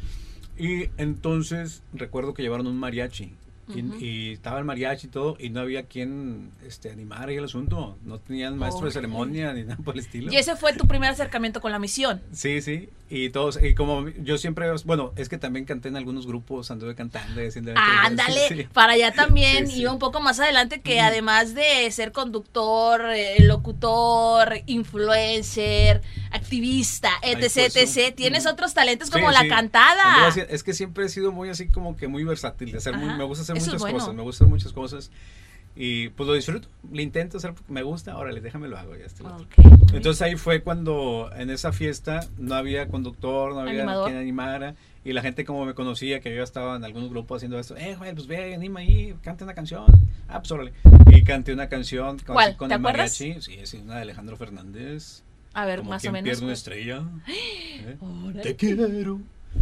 Y 0.57 0.89
entonces 0.97 1.83
recuerdo 1.93 2.33
que 2.33 2.43
llevaron 2.43 2.67
un 2.67 2.77
mariachi. 2.77 3.40
Y, 3.67 4.33
estaba 4.33 4.59
el 4.59 4.65
mariachi 4.65 5.07
y 5.07 5.09
todo, 5.09 5.37
y 5.39 5.49
no 5.49 5.61
había 5.61 5.83
quien 5.83 6.51
este, 6.65 6.91
animara 6.91 7.29
ahí 7.29 7.37
el 7.37 7.45
asunto. 7.45 7.97
No 8.03 8.19
tenían 8.19 8.57
maestro 8.57 8.85
de 8.85 8.91
ceremonia 8.91 9.53
ni 9.53 9.63
nada 9.63 9.77
por 9.83 9.95
el 9.95 10.01
estilo. 10.01 10.31
Y 10.31 10.37
ese 10.37 10.55
fue 10.55 10.73
tu 10.73 10.87
primer 10.87 11.09
acercamiento 11.09 11.61
con 11.61 11.71
la 11.71 11.79
misión. 11.79 12.21
Sí, 12.31 12.61
sí. 12.61 12.89
Y 13.13 13.29
todos, 13.29 13.59
y 13.61 13.75
como 13.75 14.07
yo 14.07 14.37
siempre, 14.37 14.67
bueno, 14.85 15.11
es 15.17 15.27
que 15.27 15.37
también 15.37 15.65
canté 15.65 15.89
en 15.89 15.97
algunos 15.97 16.25
grupos, 16.25 16.71
anduve 16.71 16.95
cantando. 16.95 17.41
Ah, 17.75 18.03
ándale, 18.05 18.47
Sí, 18.47 18.55
sí. 18.55 18.63
para 18.71 18.93
allá 18.93 19.11
también. 19.11 19.67
Sí. 19.67 19.81
Y 19.81 19.85
un 19.85 19.99
poco 19.99 20.21
más 20.21 20.39
adelante 20.39 20.79
que 20.79 21.01
además 21.01 21.53
de 21.53 21.91
ser 21.91 22.13
conductor, 22.13 23.01
eh, 23.13 23.43
locutor, 23.43 24.61
influencer, 24.65 26.01
activista, 26.31 27.09
Ay, 27.21 27.33
etc, 27.33 27.69
pues, 27.73 27.97
etc, 27.97 28.13
uh, 28.13 28.15
tienes 28.15 28.45
uh. 28.45 28.49
otros 28.51 28.73
talentos 28.73 29.09
como 29.09 29.29
la 29.29 29.45
cantada. 29.47 30.27
Anduve 30.27 30.47
es 30.49 30.63
que 30.63 30.73
siempre 30.73 31.05
he 31.05 31.09
sido 31.09 31.33
muy 31.33 31.49
así 31.49 31.67
como 31.67 31.97
que 31.97 32.07
muy 32.07 32.23
versátil, 32.23 32.71
de 32.71 32.77
hacer 32.77 32.95
muy- 32.95 33.13
me 33.17 33.25
gusta 33.25 33.43
hacer 33.43 33.50
eso 33.57 33.65
es 33.65 33.73
muchas 33.73 33.81
bueno. 33.81 33.97
cosas, 33.99 34.15
me 34.15 34.21
gusta 34.23 34.43
hacer 34.43 34.51
muchas 34.53 34.73
cosas. 34.73 35.11
Y 35.73 36.09
pues 36.09 36.27
lo 36.27 36.33
disfruto, 36.33 36.67
lo 36.91 37.01
intento 37.01 37.37
hacer 37.37 37.53
porque 37.53 37.71
me 37.71 37.81
gusta, 37.81 38.17
órale, 38.17 38.41
déjame 38.41 38.67
lo 38.67 38.77
hago, 38.77 38.93
ya 38.97 39.05
está. 39.05 39.23
Ok, 39.37 39.57
muy 39.57 39.69
bien. 39.77 39.95
Entonces 39.95 40.21
ahí 40.21 40.35
fue 40.35 40.61
cuando 40.63 41.29
en 41.35 41.49
esa 41.49 41.71
fiesta 41.71 42.27
no 42.37 42.55
había 42.55 42.89
conductor, 42.89 43.53
no 43.53 43.61
había 43.61 43.83
Animador. 43.83 44.07
quien 44.09 44.17
animara. 44.19 44.75
Y 45.05 45.13
la 45.13 45.21
gente 45.21 45.45
como 45.45 45.65
me 45.65 45.73
conocía, 45.73 46.19
que 46.19 46.35
yo 46.35 46.43
estaba 46.43 46.75
en 46.75 46.83
algunos 46.83 47.09
grupos 47.09 47.37
haciendo 47.37 47.57
esto, 47.57 47.75
eh, 47.77 47.95
güey, 47.97 48.13
pues 48.13 48.27
ve, 48.27 48.53
anima 48.53 48.81
ahí, 48.81 49.15
cante 49.23 49.43
una 49.45 49.53
canción. 49.55 49.85
Ah, 50.27 50.39
pues 50.39 50.51
órale. 50.51 50.73
Y 51.07 51.23
canté 51.23 51.53
una 51.53 51.69
canción 51.69 52.19
con, 52.19 52.35
¿Cuál? 52.35 52.55
con 52.57 52.67
¿Te 52.69 52.75
el 52.75 52.81
acuerdas? 52.81 53.19
mariachi. 53.19 53.41
Sí, 53.41 53.53
es 53.55 53.73
una 53.73 53.95
de 53.95 54.01
Alejandro 54.01 54.35
Fernández. 54.37 55.23
a 55.53 55.65
ver, 55.65 55.79
como 55.79 55.91
más 55.91 56.01
o 56.01 56.03
quien 56.03 56.13
menos. 56.13 56.25
pierde 56.25 56.41
una 56.41 56.49
pues. 56.51 56.59
estrella. 56.59 57.03
¿eh? 57.27 57.97
Te 58.43 58.55
quiero, 58.57 59.21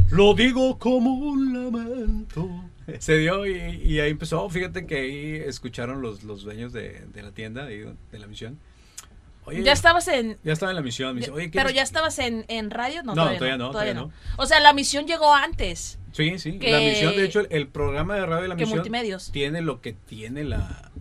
lo 0.10 0.34
digo 0.34 0.77
como 0.79 1.13
un 1.13 1.53
lamento. 1.53 2.50
Se 3.00 3.17
dio 3.17 3.46
y, 3.46 3.53
y 3.84 4.00
ahí 4.00 4.12
empezó. 4.12 4.50
Fíjate 4.50 4.86
que 4.86 4.98
ahí 4.98 5.36
escucharon 5.46 6.01
los, 6.01 6.24
los 6.24 6.43
dueños 6.43 6.74
de, 6.74 7.01
de 7.13 7.22
la 7.24 7.31
tienda, 7.31 7.65
ahí 7.65 7.86
de 8.12 8.19
la 8.19 8.27
misión. 8.27 8.58
oye, 9.46 9.63
¿Ya 9.63 9.72
estabas 9.74 10.08
en, 10.08 10.38
ya 10.43 10.53
estaba 10.53 10.72
en 10.72 10.75
la 10.75 10.81
misión. 10.81 11.13
Me 11.15 11.22
dice, 11.22 11.31
oye, 11.31 11.50
pero 11.50 11.65
¿quieres- 11.69 11.75
ya 11.75 11.81
estabas 11.84 12.19
en, 12.19 12.46
en 12.48 12.69
radio? 12.72 13.03
No, 13.03 13.15
No, 13.15 13.22
todavía, 13.24 13.38
todavía 13.39 13.58
no, 13.58 13.65
no, 13.67 13.72
todavía 13.72 13.93
todavía 13.93 14.13
no. 14.38 14.43
O 14.43 14.46
sea, 14.46 14.60
la 14.60 14.74
misión 14.74 15.05
llegó 15.08 15.34
antes. 15.34 15.98
Sí, 16.12 16.39
sí. 16.39 16.60
La 16.60 16.79
misión, 16.79 17.15
de 17.15 17.25
hecho, 17.25 17.39
el, 17.41 17.48
el 17.51 17.67
programa 17.67 18.15
de 18.15 18.25
radio 18.25 18.41
de 18.43 18.48
la 18.50 18.55
misión 18.55 18.77
Multimedios. 18.79 19.31
tiene 19.31 19.62
lo 19.62 19.79
que 19.81 19.93
tiene 19.93 20.43
la, 20.43 20.91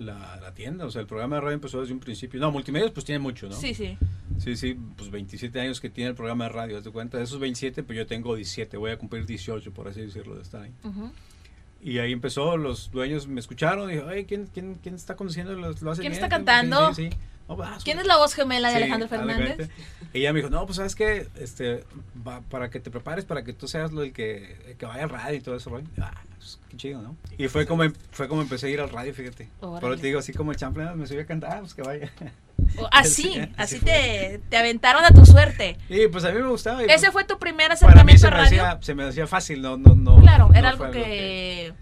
la, 0.00 0.36
la 0.40 0.52
tienda. 0.54 0.86
O 0.86 0.90
sea, 0.90 1.00
el 1.00 1.06
programa 1.06 1.36
de 1.36 1.42
radio 1.42 1.54
empezó 1.54 1.80
desde 1.80 1.92
un 1.92 2.00
principio. 2.00 2.40
No, 2.40 2.50
Multimedios 2.50 2.90
pues 2.90 3.04
tiene 3.04 3.18
mucho, 3.18 3.48
¿no? 3.48 3.54
Sí, 3.56 3.74
sí. 3.74 3.96
Sí, 4.38 4.56
sí, 4.56 4.76
pues 4.96 5.10
27 5.10 5.60
años 5.60 5.80
que 5.80 5.90
tiene 5.90 6.10
el 6.10 6.16
programa 6.16 6.44
de 6.44 6.50
radio. 6.50 6.78
¿Te 6.78 6.84
das 6.84 6.92
cuenta? 6.92 7.18
De 7.18 7.24
esos 7.24 7.38
27, 7.38 7.82
pues 7.82 7.98
yo 7.98 8.06
tengo 8.06 8.34
17. 8.34 8.76
Voy 8.76 8.90
a 8.90 8.98
cumplir 8.98 9.26
18, 9.26 9.72
por 9.72 9.88
así 9.88 10.00
decirlo, 10.00 10.36
de 10.36 10.42
estar 10.42 10.62
ahí. 10.62 10.72
Y 11.82 11.98
ahí 11.98 12.12
empezó, 12.12 12.56
los 12.56 12.90
dueños 12.90 13.26
me 13.26 13.40
escucharon 13.40 13.90
y 13.90 13.94
dijo, 13.94 14.06
oye, 14.06 14.26
¿quién, 14.26 14.46
quién, 14.52 14.74
quién 14.82 14.94
está 14.94 15.16
conduciendo? 15.16 15.52
Lo, 15.54 15.72
lo 15.72 15.90
hace 15.90 16.02
¿Quién 16.02 16.12
bien". 16.12 16.22
está 16.22 16.28
cantando? 16.28 16.92
Sí, 16.94 17.04
sí, 17.04 17.10
sí. 17.10 17.16
No, 17.48 17.56
vas, 17.56 17.82
¿Quién 17.82 17.98
es 17.98 18.06
la 18.06 18.16
voz 18.16 18.34
gemela 18.34 18.68
de 18.70 18.76
Alejandro 18.76 19.08
Fernández? 19.08 19.68
Y 20.12 20.18
ella 20.20 20.32
me 20.32 20.38
dijo, 20.38 20.50
no, 20.50 20.64
pues 20.66 20.76
sabes 20.76 20.94
que 20.94 21.26
este, 21.40 21.84
va- 22.26 22.42
para 22.42 22.70
que 22.70 22.78
te 22.78 22.90
prepares, 22.92 23.24
para 23.24 23.42
que 23.42 23.52
tú 23.52 23.66
seas 23.66 23.90
lo 23.92 24.02
el 24.04 24.12
que, 24.12 24.56
el 24.68 24.76
que 24.76 24.86
vaya 24.86 25.02
al 25.02 25.10
radio 25.10 25.36
y 25.36 25.40
todo 25.40 25.56
eso, 25.56 25.68
rollo. 25.70 25.86
Ah, 26.00 26.12
pues, 26.38 26.60
qué 26.68 26.76
chido, 26.76 27.02
¿no? 27.02 27.16
Y 27.38 27.48
fue 27.48 27.66
como, 27.66 27.82
em- 27.82 27.94
fue 28.12 28.28
como 28.28 28.42
empecé 28.42 28.68
a 28.68 28.70
ir 28.70 28.80
al 28.80 28.88
radio, 28.90 29.12
fíjate. 29.12 29.48
Órale. 29.60 29.80
Pero 29.80 29.96
te 29.96 30.06
digo, 30.06 30.18
así 30.20 30.32
como 30.32 30.52
el 30.52 30.58
me 30.94 31.06
subí 31.08 31.18
a 31.18 31.26
cantar, 31.26 31.58
pues 31.60 31.74
que 31.74 31.82
vaya. 31.82 32.12
Así, 32.92 33.22
Sí, 33.34 33.40
así 33.56 33.78
te, 33.80 34.40
te 34.48 34.56
aventaron 34.56 35.04
a 35.04 35.10
tu 35.10 35.24
suerte. 35.26 35.76
Y 35.88 36.08
pues 36.08 36.24
a 36.24 36.30
mí 36.32 36.40
me 36.40 36.48
gustaba. 36.48 36.82
y, 36.82 36.86
¿Ese 36.86 36.98
pues, 36.98 37.12
fue 37.12 37.24
tu 37.24 37.38
primer 37.38 37.68
para 37.80 38.04
mí 38.04 38.12
acercamiento 38.14 38.20
se 38.20 38.26
a 38.26 38.30
me, 38.30 38.36
radio? 38.36 38.62
hacía, 38.66 38.78
se 38.82 38.94
me 38.94 39.04
hacía 39.04 39.26
fácil, 39.26 39.62
no, 39.62 39.76
no, 39.76 39.94
no. 39.94 40.20
Claro, 40.20 40.48
no 40.48 40.54
era 40.54 40.70
algo 40.70 40.90
que, 40.90 41.72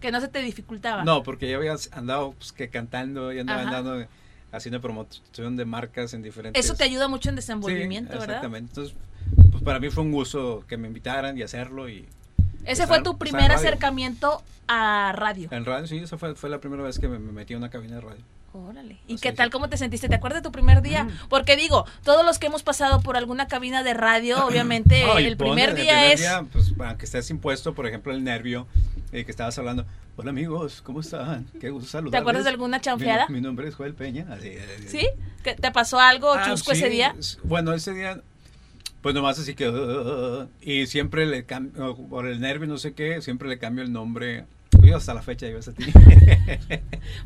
que 0.00 0.10
no 0.12 0.20
se 0.20 0.28
te 0.28 0.40
dificultaba. 0.40 1.04
No, 1.04 1.22
porque 1.22 1.48
ya 1.50 1.56
había 1.56 1.74
andado 1.92 2.32
pues, 2.32 2.52
que 2.52 2.68
cantando, 2.70 3.32
ya 3.32 3.40
andaba 3.42 3.60
Ajá. 3.62 3.78
andando 3.78 4.06
haciendo 4.52 4.80
promoción 4.80 5.56
de 5.56 5.64
marcas 5.66 6.14
en 6.14 6.22
diferentes... 6.22 6.64
Eso 6.64 6.74
te 6.74 6.84
ayuda 6.84 7.06
mucho 7.08 7.28
en 7.28 7.34
Sí, 7.34 7.36
desenvolvimiento, 7.36 8.12
¿verdad? 8.12 8.24
exactamente. 8.28 8.70
Entonces, 8.70 8.96
pues 9.50 9.62
para 9.62 9.78
mí 9.78 9.90
fue 9.90 10.04
un 10.04 10.12
gusto 10.12 10.64
que 10.66 10.76
me 10.78 10.88
invitaran 10.88 11.36
y 11.36 11.42
hacerlo 11.42 11.88
y 11.90 12.06
Ese 12.68 12.86
fue 12.86 13.02
tu 13.02 13.18
primer 13.18 13.50
acercamiento 13.52 14.42
a 14.68 15.12
radio. 15.14 15.48
en 15.50 15.64
radio, 15.64 15.86
sí, 15.86 15.96
esa 15.96 16.18
fue, 16.18 16.34
fue 16.34 16.50
la 16.50 16.60
primera 16.60 16.82
vez 16.82 16.98
que 16.98 17.08
me, 17.08 17.18
me 17.18 17.32
metí 17.32 17.54
a 17.54 17.56
una 17.56 17.70
cabina 17.70 17.96
de 17.96 18.00
radio. 18.02 18.24
Órale. 18.52 18.98
¿Y 19.06 19.14
Así 19.14 19.22
qué 19.22 19.32
tal? 19.32 19.50
¿Cómo 19.50 19.68
te 19.68 19.76
sentiste? 19.76 20.08
¿Te 20.08 20.14
acuerdas 20.14 20.42
de 20.42 20.48
tu 20.48 20.52
primer 20.52 20.80
día? 20.80 21.04
Mm. 21.04 21.28
Porque 21.28 21.56
digo, 21.56 21.84
todos 22.02 22.24
los 22.24 22.38
que 22.38 22.46
hemos 22.46 22.62
pasado 22.62 23.00
por 23.02 23.16
alguna 23.16 23.46
cabina 23.46 23.82
de 23.82 23.94
radio, 23.94 24.44
obviamente 24.46 25.04
y 25.20 25.24
el 25.24 25.36
pon, 25.36 25.48
primer 25.48 25.70
el 25.70 25.76
día 25.76 25.92
primer 25.92 26.12
es... 26.12 26.20
día, 26.20 26.44
pues 26.50 26.72
para 26.72 26.96
que 26.96 27.04
estés 27.04 27.30
impuesto, 27.30 27.74
por 27.74 27.86
ejemplo, 27.86 28.12
el 28.12 28.24
nervio 28.24 28.66
eh, 29.12 29.24
que 29.24 29.30
estabas 29.30 29.58
hablando. 29.58 29.84
Hola 30.16 30.30
amigos, 30.30 30.82
¿cómo 30.82 31.00
están? 31.00 31.46
Qué 31.60 31.70
gusto 31.70 31.88
saludarles. 31.90 32.12
¿Te 32.12 32.18
acuerdas 32.18 32.44
de 32.44 32.50
alguna 32.50 32.80
chanfeada? 32.80 33.28
Mi, 33.28 33.40
nombre 33.40 33.68
es 33.68 33.74
Joel 33.74 33.94
Peña. 33.94 34.26
Así. 34.30 34.52
¿Sí? 34.86 35.08
¿Que 35.44 35.54
¿Te 35.54 35.70
pasó 35.70 36.00
algo 36.00 36.32
Ah, 36.32 36.44
chusco 36.46 36.72
sí, 36.72 36.78
ese 36.78 36.88
día? 36.88 37.14
Bueno, 37.44 37.72
ese 37.72 37.92
día, 37.92 38.20
pues 39.02 39.14
nomás 39.14 39.38
así 39.38 39.54
que... 39.54 39.68
uh, 39.68 40.48
y 40.60 40.86
siempre 40.86 41.26
le 41.26 41.44
cambio, 41.46 41.96
por 42.08 42.26
el 42.26 42.40
nervio, 42.40 42.66
no 42.66 42.78
sé 42.78 42.94
qué, 42.94 43.22
siempre 43.22 43.48
le 43.48 43.58
cambio 43.58 43.84
el 43.84 43.92
nombre. 43.92 44.46
Hasta 44.96 45.14
la 45.14 45.22
fecha 45.22 45.46
a 45.46 45.50
ti. 45.72 45.92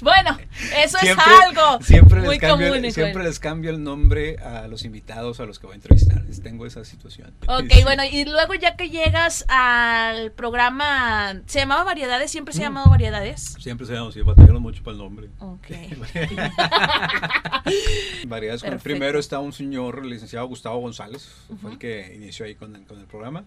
Bueno, 0.00 0.38
eso 0.82 0.98
siempre, 0.98 1.24
es 1.34 1.40
algo 1.56 1.82
siempre 1.82 2.20
muy 2.20 2.30
les 2.30 2.38
cambio, 2.40 2.68
común. 2.70 2.84
el- 2.84 2.92
siempre 2.92 3.24
les 3.24 3.38
cambio 3.38 3.70
el 3.70 3.82
nombre 3.82 4.36
a 4.38 4.66
los 4.68 4.84
invitados 4.84 5.40
a 5.40 5.46
los 5.46 5.58
que 5.58 5.66
voy 5.66 5.74
a 5.74 5.76
entrevistar. 5.76 6.22
Tengo 6.42 6.66
esa 6.66 6.84
situación. 6.84 7.32
Ok, 7.46 7.64
Sí. 7.70 7.82
bueno, 7.84 8.02
y 8.04 8.24
luego 8.24 8.54
ya 8.54 8.74
que 8.76 8.90
llegas 8.90 9.44
al 9.48 10.32
programa, 10.32 11.40
¿se 11.46 11.60
llamaba 11.60 11.84
Variedades? 11.84 12.30
¿Siempre 12.30 12.52
se 12.52 12.64
ha 12.64 12.70
Mm. 12.70 12.72
llamado 12.72 12.90
Variedades? 12.90 13.56
Siempre 13.60 13.86
se 13.86 13.94
llama, 13.94 14.10
sí, 14.12 14.20
batallaron 14.22 14.62
mucho 14.62 14.82
para 14.82 14.92
el 14.96 14.98
nombre. 14.98 15.28
Ok. 15.38 15.66
Variedades. 18.26 18.62
Con 18.62 18.72
el 18.72 18.78
primero 18.80 19.18
está 19.18 19.38
un 19.38 19.52
señor, 19.52 20.00
el 20.02 20.10
licenciado 20.10 20.46
Gustavo 20.46 20.78
González, 20.80 21.28
fue 21.60 21.72
el 21.72 21.78
que 21.78 22.12
inició 22.16 22.46
ahí 22.46 22.54
con 22.54 22.74
el, 22.76 22.84
con 22.84 22.98
el 22.98 23.06
programa. 23.06 23.44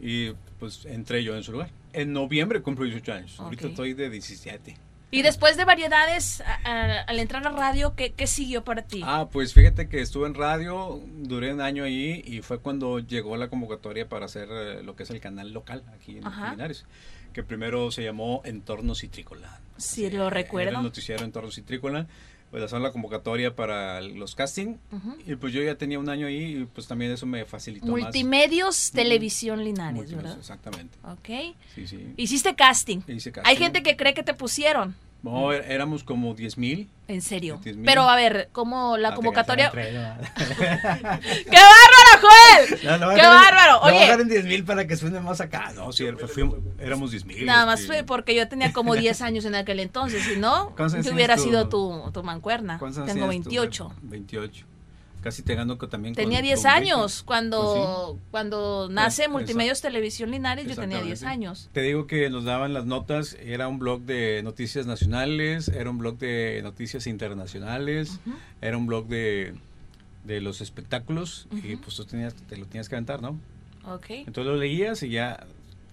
Y 0.00 0.32
pues 0.58 0.84
entré 0.86 1.22
yo 1.24 1.36
en 1.36 1.42
su 1.42 1.52
lugar. 1.52 1.70
En 1.92 2.12
noviembre 2.12 2.60
cumplo 2.62 2.84
18 2.84 3.12
años. 3.12 3.40
Ahorita 3.40 3.64
Ok. 3.66 3.70
estoy 3.70 3.94
de 3.94 4.10
17. 4.10 4.76
Y 5.12 5.22
después 5.22 5.56
de 5.56 5.64
Variedades, 5.64 6.40
a- 6.42 6.58
a- 6.64 7.00
al 7.02 7.18
entrar 7.18 7.46
a 7.46 7.50
radio, 7.50 7.94
¿qué, 7.94 8.12
qué 8.12 8.26
siguió 8.26 8.64
para 8.64 8.82
ti? 8.82 9.00
Ah, 9.04 9.28
pues 9.30 9.54
fíjate 9.54 9.88
que 9.88 10.00
estuve 10.00 10.26
en 10.26 10.34
radio, 10.34 11.00
duré 11.18 11.54
un 11.54 11.60
año 11.60 11.84
ahí 11.84 12.22
y 12.26 12.42
fue 12.42 12.58
cuando 12.58 12.98
llegó 12.98 13.36
la 13.36 13.48
convocatoria 13.48 14.08
para 14.08 14.26
hacer 14.26 14.48
eh, 14.50 14.82
lo 14.82 14.96
que 14.96 15.04
es 15.04 15.10
el 15.10 15.20
canal 15.20 15.52
local 15.52 15.84
aquí 15.94 16.18
en 16.18 16.26
Ajá. 16.26 16.50
Linares, 16.50 16.84
que 17.32 17.42
primero 17.44 17.90
se 17.92 18.02
llamó 18.02 18.42
Entorno 18.44 18.94
Citrícola. 18.94 19.60
Sí, 19.78 20.10
lo 20.10 20.22
era 20.26 20.30
recuerdo. 20.30 20.76
el 20.78 20.82
noticiero 20.82 21.24
Entorno 21.24 21.50
Citrícola, 21.52 22.06
pues 22.50 22.62
hacer 22.62 22.80
la 22.80 22.92
convocatoria 22.92 23.54
para 23.56 24.00
los 24.00 24.34
casting 24.34 24.76
y 25.26 25.34
pues 25.36 25.52
yo 25.52 25.62
ya 25.62 25.74
tenía 25.76 25.98
un 25.98 26.08
año 26.08 26.26
ahí 26.26 26.58
y 26.60 26.64
pues 26.64 26.86
también 26.86 27.10
eso 27.12 27.26
me 27.26 27.44
facilitó 27.44 27.86
más. 27.86 28.02
Multimedios, 28.02 28.88
Ujú. 28.88 28.96
televisión 28.96 29.64
Linares, 29.64 29.94
Multimedios, 29.96 30.22
¿verdad? 30.24 30.38
Exactamente. 30.38 30.98
Ok. 31.04 31.56
Sí, 31.74 31.86
sí. 31.86 32.12
Hiciste 32.16 32.54
casting. 32.54 33.00
Hice 33.08 33.30
Hay 33.30 33.32
casting. 33.32 33.56
gente 33.58 33.82
que 33.82 33.96
cree 33.96 34.14
que 34.14 34.22
te 34.22 34.32
pusieron. 34.34 34.94
No, 35.22 35.52
éramos 35.52 36.04
como 36.04 36.34
10 36.34 36.56
mil. 36.58 36.88
En 37.08 37.20
serio. 37.20 37.60
10,000. 37.62 37.84
Pero 37.84 38.02
a 38.08 38.14
ver, 38.16 38.48
¿cómo 38.52 38.96
la 38.96 39.10
te 39.10 39.16
convocatoria? 39.16 39.70
¡Qué 39.74 39.82
bárbaro, 41.56 42.20
Joel! 42.20 42.78
No, 42.84 42.98
no, 42.98 43.14
¡Qué 43.14 43.22
no, 43.22 43.28
bárbaro! 43.28 43.72
no, 43.74 43.80
Oye. 43.82 44.04
agarren 44.04 44.28
10 44.28 44.44
mil 44.44 44.64
para 44.64 44.86
que 44.86 44.96
suene 44.96 45.20
más 45.20 45.40
acá. 45.40 45.72
No, 45.74 45.92
sí, 45.92 46.06
fuimos- 46.28 46.58
éramos 46.78 47.10
10 47.10 47.24
mil. 47.24 47.44
Nada 47.46 47.66
más 47.66 47.80
este, 47.80 47.92
fue 47.92 48.02
porque 48.04 48.34
yo 48.34 48.48
tenía 48.48 48.72
como 48.72 48.94
10 48.94 49.20
años 49.22 49.44
en 49.44 49.54
aquel 49.54 49.80
entonces, 49.80 50.22
si 50.24 50.36
no, 50.36 50.66
¿Cuántos 50.76 50.94
años 50.94 51.06
que 51.06 51.12
hubiera 51.14 51.34
tienes 51.34 51.50
sido 51.52 51.68
tú? 51.68 52.02
tu, 52.06 52.12
tu 52.12 52.22
mancuerna. 52.22 52.78
¿cuántos 52.78 52.98
años 52.98 53.12
Tengo 53.12 53.28
tienes 53.28 53.44
tú? 53.44 53.92
28. 54.02 54.66
28. 55.16 55.22
Casi 55.22 55.42
te 55.42 55.54
gano 55.54 55.76
también. 55.76 56.14
Tenía 56.14 56.40
10 56.42 56.62
con 56.62 56.72
20. 56.72 56.90
años 56.90 57.22
cuando, 57.24 58.18
cuando 58.30 58.88
nace 58.90 59.28
Multimedios 59.28 59.80
Televisión 59.80 60.30
Linares, 60.30 60.66
yo 60.66 60.74
tenía 60.76 60.98
10 61.02 61.12
Exactamente. 61.12 61.46
años. 61.46 61.70
Te 61.72 61.82
digo 61.82 62.06
que 62.06 62.30
nos 62.30 62.44
daban 62.44 62.72
las 62.74 62.86
notas, 62.86 63.36
era 63.40 63.68
un 63.68 63.78
blog 63.78 64.02
de 64.02 64.42
noticias 64.42 64.86
nacionales, 64.86 65.68
era 65.68 65.90
un 65.90 65.98
blog 65.98 66.18
de 66.18 66.60
noticias 66.62 67.06
internacionales, 67.06 68.20
era 68.60 68.76
un 68.76 68.86
blog 68.86 69.06
de, 69.08 69.54
de 70.24 70.40
los 70.40 70.60
espectáculos 70.60 71.48
y 71.50 71.76
pues 71.76 71.96
tú 71.96 72.04
tenías, 72.04 72.34
te 72.34 72.56
lo 72.56 72.66
tenías 72.66 72.88
que 72.88 72.94
aventar, 72.96 73.22
¿no? 73.22 73.38
Ok. 73.86 74.06
Entonces 74.10 74.46
lo 74.46 74.56
leías 74.56 75.02
y 75.02 75.10
ya 75.10 75.46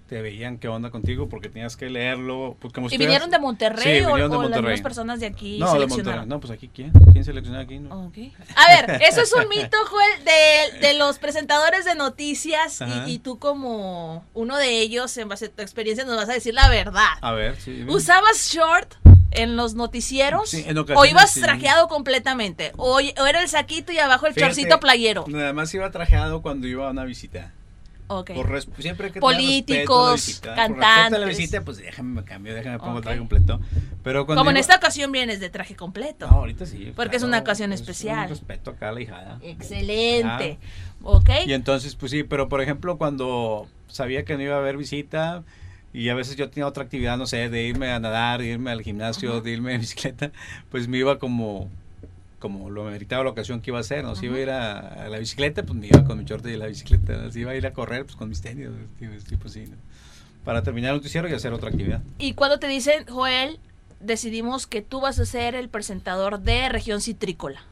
te 0.08 0.22
veían 0.22 0.58
qué 0.58 0.68
onda 0.68 0.92
contigo 0.92 1.30
porque 1.30 1.50
tenías 1.50 1.78
que 1.78 1.90
leerlo. 1.90 2.58
Como 2.74 2.90
si 2.90 2.96
¿Y 2.96 2.98
vinieron 2.98 3.32
de 3.32 3.40
Monterrey 3.40 4.00
Sí, 4.00 4.06
o, 4.06 4.10
vinieron 4.10 4.32
de 4.32 4.38
o 4.38 4.50
las 4.50 4.62
mismas 4.62 4.82
personas 4.82 5.20
de 5.20 5.28
aquí 5.28 5.60
No, 5.60 5.74
de? 5.74 5.88
Monterrey. 5.88 6.26
No, 6.26 6.40
pues 6.40 6.52
aquí 6.52 6.70
quién. 6.74 6.92
¿Quién 7.12 7.24
seleccionó 7.24 7.60
aquí? 7.60 7.80
No? 7.80 8.12
A 8.56 8.68
ver, 8.68 9.02
eso 9.02 9.22
es 9.22 9.34
un 9.34 9.48
mito, 9.50 9.78
Joel, 9.90 10.26
de, 10.26 10.88
de 10.88 10.94
los 10.96 11.20
presentadores 11.20 11.86
de 11.86 11.96
noticias 11.96 12.82
y, 12.82 13.12
y 13.12 13.20
tú 13.20 13.40
como 13.40 14.26
uno 14.34 14.58
de 14.58 14.80
ellos, 14.82 15.16
en 15.18 15.30
base 15.30 15.46
a 15.46 15.50
tu 15.50 15.62
experiencia, 15.62 16.06
nos 16.06 16.16
vas 16.16 16.30
a 16.30 16.34
decir 16.34 16.54
la 16.54 16.70
verdad. 16.70 17.08
A 17.22 17.32
ver, 17.32 17.56
sí. 17.60 17.86
¿Usabas 17.88 18.50
short 18.52 18.94
en 19.32 19.56
los 19.56 19.74
noticieros? 19.74 20.50
Sí, 20.50 20.64
en 20.68 20.78
¿O 20.78 21.06
ibas 21.06 21.32
sí. 21.32 21.42
trajeado 21.42 21.88
completamente? 21.88 22.72
¿O, 22.78 22.98
o 22.98 23.26
era 23.26 23.42
el 23.42 23.48
saquito 23.48 23.92
y 23.92 24.00
abajo 24.00 24.28
el 24.28 24.34
Fíjate, 24.34 24.54
chorcito 24.54 24.80
playero? 24.80 25.26
Nada 25.28 25.54
más 25.54 25.74
iba 25.74 25.90
trajeado 25.92 26.42
cuando 26.42 26.68
iba 26.68 26.88
a 26.88 26.92
una 26.92 27.06
visita. 27.06 27.52
Ok. 28.08 28.32
Por 28.34 28.62
siempre 28.80 29.12
que 29.12 29.20
Políticos, 29.20 30.26
visita. 30.26 30.50
Por 30.50 30.56
cantantes. 30.56 31.20
la 31.20 31.26
visita, 31.26 31.62
pues 31.62 31.78
déjame 31.78 32.22
me 32.22 32.24
cambio, 32.24 32.54
déjame 32.54 32.80
pongo 32.80 33.02
traje 33.02 33.18
completo. 33.18 33.60
Pero 34.04 34.26
cuando 34.26 34.42
Como 34.42 34.52
en 34.52 34.58
esta 34.58 34.76
ocasión 34.76 35.12
vienes 35.12 35.40
de 35.40 35.50
traje 35.50 35.76
completo. 35.76 36.28
No, 36.28 36.38
ahorita 36.38 36.66
sí. 36.66 36.92
Porque 36.96 37.18
es 37.18 37.24
una 37.24 37.40
ocasión 37.40 37.74
especial. 37.74 38.24
Un 38.24 38.30
respeto 38.30 38.72
acá 38.72 38.90
a 38.90 38.92
la 38.92 39.02
hijada. 39.02 39.40
Excelente. 39.42 40.58
¿Ok? 41.02 41.30
Y 41.46 41.54
entonces, 41.54 41.96
pues 41.96 42.12
sí, 42.12 42.24
pero 42.24 42.50
por 42.50 42.62
ejemplo, 42.62 42.98
cuando 42.98 43.68
sabía 43.88 44.26
que 44.26 44.36
no 44.36 44.44
iba 44.44 44.56
a 44.56 44.60
haber 44.60 44.78
visita 44.78 45.44
y 45.94 46.10
a 46.10 46.16
veces 46.16 46.36
yo 46.36 46.50
tenía 46.50 46.68
otra 46.68 46.84
actividad, 46.84 47.18
no 47.18 47.28
sé, 47.28 47.50
de 47.50 47.64
irme 47.64 47.92
a 47.92 48.00
nadar, 48.00 48.40
de 48.40 48.48
irme 48.48 48.72
al 48.72 48.82
gimnasio, 48.82 49.42
de 49.42 49.52
irme 49.52 49.76
en 49.76 49.82
bicicleta, 49.82 50.32
pues 50.72 50.88
me 50.88 50.98
iba 50.98 51.20
como 51.20 51.70
como 52.44 52.70
lo 52.70 52.84
meritaba 52.84 53.24
la 53.24 53.30
ocasión 53.30 53.62
que 53.62 53.72
iba 53.72 53.78
a 53.78 53.82
hacer, 53.82 54.04
¿no? 54.04 54.18
Si 54.18 54.26
iba 54.26 54.36
a 54.36 54.40
ir 54.42 54.50
a, 54.50 55.06
a 55.06 55.08
la 55.08 55.18
bicicleta, 55.18 55.64
pues 55.64 55.80
me 55.80 55.88
iba 55.88 56.04
con 56.04 56.18
mi 56.18 56.26
short 56.26 56.46
y 56.46 56.58
la 56.58 56.68
bicicleta, 56.68 57.14
¿no? 57.16 57.32
Si 57.32 57.40
iba 57.40 57.52
a 57.52 57.56
ir 57.56 57.66
a 57.66 57.72
correr, 57.72 58.04
pues 58.04 58.18
con 58.18 58.28
mis 58.28 58.42
tenis, 58.42 58.68
tipo, 59.30 59.48
así, 59.48 59.62
¿no? 59.62 59.78
Para 60.44 60.62
terminar 60.62 60.92
el 60.92 60.98
noticiero 60.98 61.30
y 61.30 61.32
hacer 61.32 61.54
otra 61.54 61.70
actividad. 61.70 62.02
Y 62.18 62.34
cuando 62.34 62.60
te 62.60 62.68
dicen, 62.68 63.06
Joel, 63.08 63.60
decidimos 64.02 64.68
que 64.68 64.82
tú 64.82 65.00
vas 65.00 65.20
a 65.20 65.26
ser 65.26 65.56
el 65.56 65.70
presentador 65.70 66.42
de 66.42 66.68
Región 66.68 67.00
Citrícola. 67.00 67.64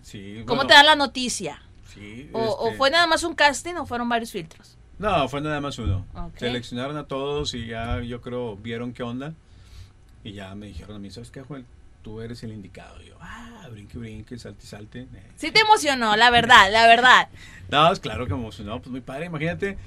Sí, 0.00 0.42
¿Cómo 0.46 0.62
bueno, 0.62 0.68
te 0.68 0.72
dan 0.72 0.86
la 0.86 0.96
noticia? 0.96 1.60
sí, 1.92 2.30
O, 2.32 2.40
o 2.40 2.66
este, 2.68 2.78
fue 2.78 2.90
nada 2.90 3.06
más 3.06 3.24
un 3.24 3.34
casting 3.34 3.74
o 3.74 3.84
fueron 3.84 4.08
varios 4.08 4.32
filtros? 4.32 4.78
No, 4.98 5.28
fue 5.28 5.42
nada 5.42 5.60
más 5.60 5.78
uno. 5.78 6.06
Seleccionaron 6.38 6.96
a 6.96 7.04
todos 7.04 7.52
y 7.52 7.66
ya 7.66 8.00
yo 8.00 8.22
creo 8.22 8.56
vieron 8.56 8.94
qué 8.94 9.02
onda 9.02 9.34
y 10.22 10.32
ya 10.32 10.54
me 10.54 10.68
dijeron 10.68 10.96
a 10.96 10.98
mí, 10.98 11.10
¿sabes 11.10 11.30
qué, 11.30 11.42
Joel? 11.42 11.66
Tú 12.04 12.20
eres 12.20 12.40
el 12.44 12.52
indicado. 12.52 13.02
Y 13.02 13.06
yo, 13.08 13.16
ah, 13.20 13.66
brinque, 13.72 13.98
brinque, 13.98 14.38
salte, 14.38 14.64
salte. 14.66 15.08
Sí 15.36 15.50
te 15.50 15.60
emocionó, 15.60 16.14
la 16.16 16.30
verdad, 16.30 16.70
la 16.70 16.86
verdad. 16.86 17.28
No, 17.70 17.90
es 17.90 17.98
claro 17.98 18.26
que 18.26 18.34
me 18.34 18.40
emocionó, 18.40 18.78
pues 18.78 18.90
muy 18.92 19.00
padre. 19.00 19.24
Imagínate, 19.24 19.78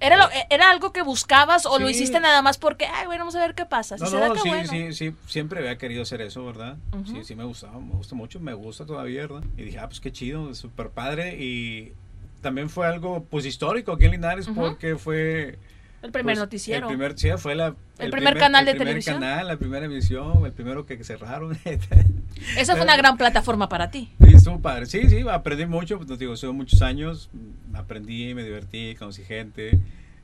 ¿Era, 0.00 0.16
lo- 0.16 0.28
¿Era 0.48 0.70
algo 0.70 0.92
que 0.92 1.02
buscabas 1.02 1.66
o 1.66 1.78
lo 1.78 1.90
hiciste 1.90 2.20
nada 2.20 2.40
más 2.40 2.56
porque, 2.56 2.86
ay, 2.86 3.04
bueno, 3.06 3.20
vamos 3.22 3.34
a 3.36 3.40
ver 3.40 3.54
qué 3.54 3.66
pasa? 3.66 3.98
Si 3.98 4.04
No, 4.04 4.10
se 4.10 4.16
no, 4.18 4.34
sí, 4.36 4.48
bueno. 4.48 4.68
sí, 4.68 4.92
sí, 4.94 5.14
siempre 5.26 5.58
había 5.58 5.76
querido 5.76 6.02
hacer 6.02 6.20
eso, 6.22 6.44
¿verdad? 6.46 6.76
Sí, 7.04 7.22
sí 7.24 7.34
me 7.34 7.44
gustaba, 7.44 7.78
me 7.78 7.92
gusta 7.94 8.14
mucho, 8.14 8.40
me 8.40 8.54
gusta 8.54 8.86
todavía, 8.86 9.22
¿verdad? 9.22 9.42
Y 9.58 9.64
dije, 9.64 9.78
ah, 9.78 9.88
pues 9.88 10.00
qué 10.00 10.10
chido, 10.10 10.54
súper 10.54 10.88
padre 10.90 11.36
y 11.38 11.92
también 12.40 12.70
fue 12.70 12.86
algo, 12.86 13.24
pues 13.24 13.44
histórico 13.44 13.92
aquí 13.92 14.06
en 14.06 14.12
Linares 14.12 14.48
porque 14.54 14.96
fue... 14.96 15.58
El 16.02 16.12
primer 16.12 16.34
pues, 16.34 16.38
noticiero. 16.38 16.88
El 16.88 16.96
primer, 16.96 17.18
sí, 17.18 17.28
fue 17.38 17.54
la... 17.56 17.74
El 17.98 18.10
primer 18.10 18.38
canal 18.38 18.64
de 18.64 18.70
el 18.70 18.76
primer 18.76 18.92
televisión. 18.92 19.20
canal, 19.20 19.48
la 19.48 19.56
primera 19.56 19.86
emisión, 19.86 20.44
el 20.44 20.52
primero 20.52 20.86
que 20.86 21.02
cerraron. 21.02 21.58
Esa 22.56 22.74
fue 22.74 22.84
una 22.84 22.96
gran 22.96 23.16
plataforma 23.16 23.68
para 23.68 23.90
ti. 23.90 24.12
Sí, 24.24 24.34
estuvo 24.34 24.60
padre. 24.60 24.86
Sí, 24.86 25.08
sí, 25.08 25.24
aprendí 25.28 25.66
mucho, 25.66 25.96
pues, 25.96 26.08
te 26.08 26.16
digo, 26.16 26.34
estuve 26.34 26.52
muchos 26.52 26.82
años, 26.82 27.30
aprendí, 27.74 28.32
me 28.34 28.44
divertí, 28.44 28.94
conocí 28.94 29.24
gente, 29.24 29.80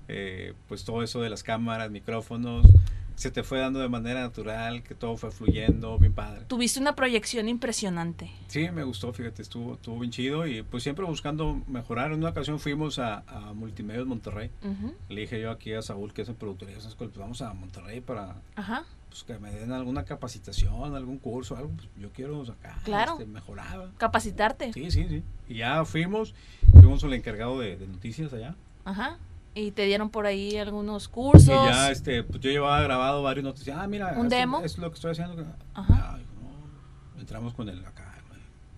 eh, 0.06 0.54
pues 0.68 0.84
todo 0.84 1.02
eso 1.02 1.20
de 1.20 1.30
las 1.30 1.42
cámaras, 1.42 1.90
micrófonos, 1.90 2.66
se 3.16 3.30
te 3.30 3.42
fue 3.42 3.58
dando 3.58 3.78
de 3.80 3.88
manera 3.88 4.20
natural, 4.20 4.82
que 4.82 4.94
todo 4.94 5.16
fue 5.16 5.30
fluyendo, 5.30 5.98
bien 5.98 6.12
padre. 6.12 6.42
Tuviste 6.46 6.80
una 6.80 6.94
proyección 6.96 7.48
impresionante. 7.48 8.30
Sí, 8.48 8.68
me 8.70 8.82
gustó, 8.84 9.12
fíjate, 9.12 9.42
estuvo, 9.42 9.74
estuvo 9.74 9.98
bien 10.00 10.10
chido 10.10 10.46
y 10.46 10.62
pues 10.62 10.82
siempre 10.82 11.04
buscando 11.04 11.60
mejorar. 11.68 12.12
En 12.12 12.18
una 12.18 12.30
ocasión 12.30 12.58
fuimos 12.58 12.98
a, 12.98 13.18
a 13.26 13.52
Multimedios 13.54 14.06
Monterrey. 14.06 14.50
Ujú. 14.62 14.94
Le 15.08 15.20
dije 15.22 15.40
yo 15.40 15.50
aquí 15.50 15.72
a 15.72 15.82
Saúl, 15.82 16.12
que 16.12 16.22
es 16.22 16.28
el 16.28 16.34
productor, 16.34 16.70
y 16.70 16.74
a 16.74 16.78
esa 16.78 16.88
escuela, 16.88 17.12
pues 17.12 17.20
vamos 17.20 17.40
a 17.42 17.52
Monterrey 17.54 18.00
para 18.00 18.36
Ajá. 18.56 18.84
pues, 19.08 19.22
que 19.24 19.38
me 19.38 19.50
den 19.52 19.70
alguna 19.72 20.04
capacitación, 20.04 20.94
algún 20.94 21.18
curso, 21.18 21.56
algo. 21.56 21.70
Pues, 21.70 21.88
yo 22.00 22.10
quiero 22.12 22.44
sacar, 22.44 22.76
Claro. 22.82 23.12
este, 23.12 23.26
mejorar. 23.26 23.90
Capacitarte. 23.96 24.72
Sí, 24.72 24.90
sí, 24.90 25.06
sí. 25.08 25.22
Y 25.48 25.56
ya 25.58 25.84
fuimos, 25.84 26.34
fuimos 26.72 27.02
el 27.04 27.12
encargado 27.12 27.60
de, 27.60 27.76
de 27.76 27.86
noticias 27.86 28.32
allá. 28.32 28.56
Ajá. 28.84 29.18
Y 29.54 29.70
te 29.70 29.84
dieron 29.84 30.10
por 30.10 30.26
ahí 30.26 30.56
algunos 30.56 31.08
cursos. 31.08 31.46
Y 31.46 31.50
ya, 31.50 31.90
este, 31.90 32.24
pues 32.24 32.40
yo 32.40 32.50
llevaba 32.50 32.80
grabado 32.82 33.22
varios 33.22 33.44
noticias. 33.44 33.76
Ah, 33.80 33.86
mira, 33.86 34.14
¿Un 34.16 34.28
demo? 34.28 34.60
es 34.62 34.78
lo 34.78 34.90
que 34.90 34.94
estoy 34.94 35.12
haciendo. 35.12 35.44
Ajá. 35.74 36.18
Dijo, 36.18 36.30
no, 37.14 37.20
entramos 37.20 37.54
con 37.54 37.68
el 37.68 37.78
acá. 37.84 38.14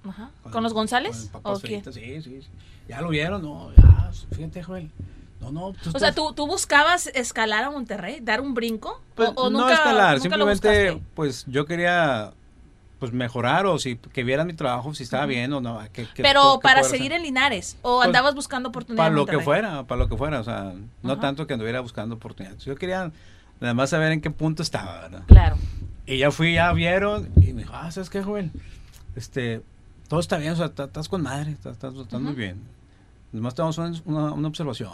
Ajá. 0.09 0.31
¿Con 0.53 0.63
los 0.63 0.73
González? 0.73 1.31
Con 1.33 1.41
el 1.41 1.41
¿O 1.41 1.43
papas 1.43 1.61
qué? 1.63 1.69
fritas, 1.69 1.95
sí, 1.95 2.23
sí, 2.23 2.43
sí. 2.43 2.49
Ya 2.89 3.01
lo 3.01 3.09
vieron, 3.09 3.43
no, 3.43 3.73
ya, 3.75 4.11
fíjate, 4.31 4.63
Joel. 4.63 4.91
No, 5.41 5.51
no, 5.51 5.73
tú 5.73 5.91
O 5.93 5.99
sea, 5.99 6.13
¿tú, 6.13 6.33
¿tú 6.33 6.47
buscabas 6.47 7.09
escalar 7.09 7.65
a 7.65 7.71
Monterrey? 7.71 8.21
¿Dar 8.21 8.41
un 8.41 8.55
brinco? 8.55 9.01
Pues, 9.15 9.31
¿O, 9.31 9.47
o 9.47 9.51
no 9.51 9.61
nunca, 9.61 9.75
escalar, 9.75 10.15
nunca 10.17 10.23
simplemente, 10.23 11.03
pues 11.15 11.45
yo 11.47 11.67
quería 11.67 12.33
pues 12.99 13.13
mejorar 13.13 13.67
o 13.67 13.79
si 13.79 13.97
que 13.97 14.25
vieran 14.25 14.47
mi 14.47 14.55
trabajo, 14.55 14.95
si 14.95 15.03
estaba 15.03 15.27
bien 15.27 15.53
o 15.53 15.61
no. 15.61 15.81
que- 15.93 16.07
que- 16.07 16.23
Pero 16.23 16.61
para 16.63 16.83
seguir 16.83 17.13
hacer. 17.13 17.19
en 17.19 17.23
Linares. 17.25 17.77
¿O 17.83 17.97
Pues, 17.99 18.07
andabas 18.07 18.35
buscando 18.35 18.71
oportunidades 18.71 19.11
Para 19.11 19.15
lo 19.17 19.27
que 19.27 19.39
fuera, 19.41 19.85
para 19.85 19.99
lo 19.99 20.09
que 20.09 20.17
fuera, 20.17 20.41
o 20.41 20.45
sea, 20.45 20.73
no 21.03 21.13
Ajá. 21.13 21.21
tanto 21.21 21.47
que 21.47 21.53
anduviera 21.55 21.81
buscando 21.81 22.15
oportunidades. 22.15 22.65
Yo 22.65 22.75
quería 22.77 23.11
nada 23.61 23.75
más 23.75 23.91
saber 23.91 24.13
en 24.13 24.21
qué 24.21 24.31
punto 24.31 24.63
estaba, 24.63 25.03
¿verdad? 25.03 25.23
Claro. 25.27 25.57
Y 26.07 26.19
ya 26.19 26.31
fui, 26.31 26.55
ya 26.55 26.73
vieron, 26.73 27.29
y 27.41 27.53
me 27.53 27.63
dijo, 27.63 27.75
ah, 27.75 27.91
¿sabes 27.91 28.09
qué, 28.11 28.23
joven? 28.23 28.51
Este, 29.15 29.61
todo 30.09 30.21
está 30.21 30.39
bien, 30.39 30.53
o 30.53 30.57
sea, 30.57 30.67
estás- 30.67 31.09
con 31.09 31.23
madre, 31.23 31.51
estás, 31.53 31.73
estás, 31.75 31.95
estás 31.95 32.21
muy 32.21 32.33
bien. 32.35 32.61
Nomás 33.33 33.55
te 33.55 33.61
vamos 33.63 33.79
a 33.79 33.85
hacer 33.85 34.03
una, 34.07 34.33
una 34.33 34.49
observación. 34.49 34.93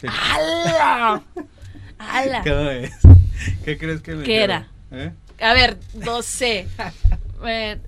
Sí. 0.00 0.06
¡Hala! 0.08 1.22
¡Hala! 1.98 2.42
¿Qué? 2.42 2.90
¿Qué 3.64 3.78
crees 3.78 4.00
que 4.02 4.14
me 4.16 4.24
¿Qué 4.24 4.42
era? 4.42 4.68
¿Eh? 4.90 5.12
A 5.42 5.52
ver, 5.54 5.76
no 5.94 6.22
sé. 6.22 6.68
Eh, 7.44 7.78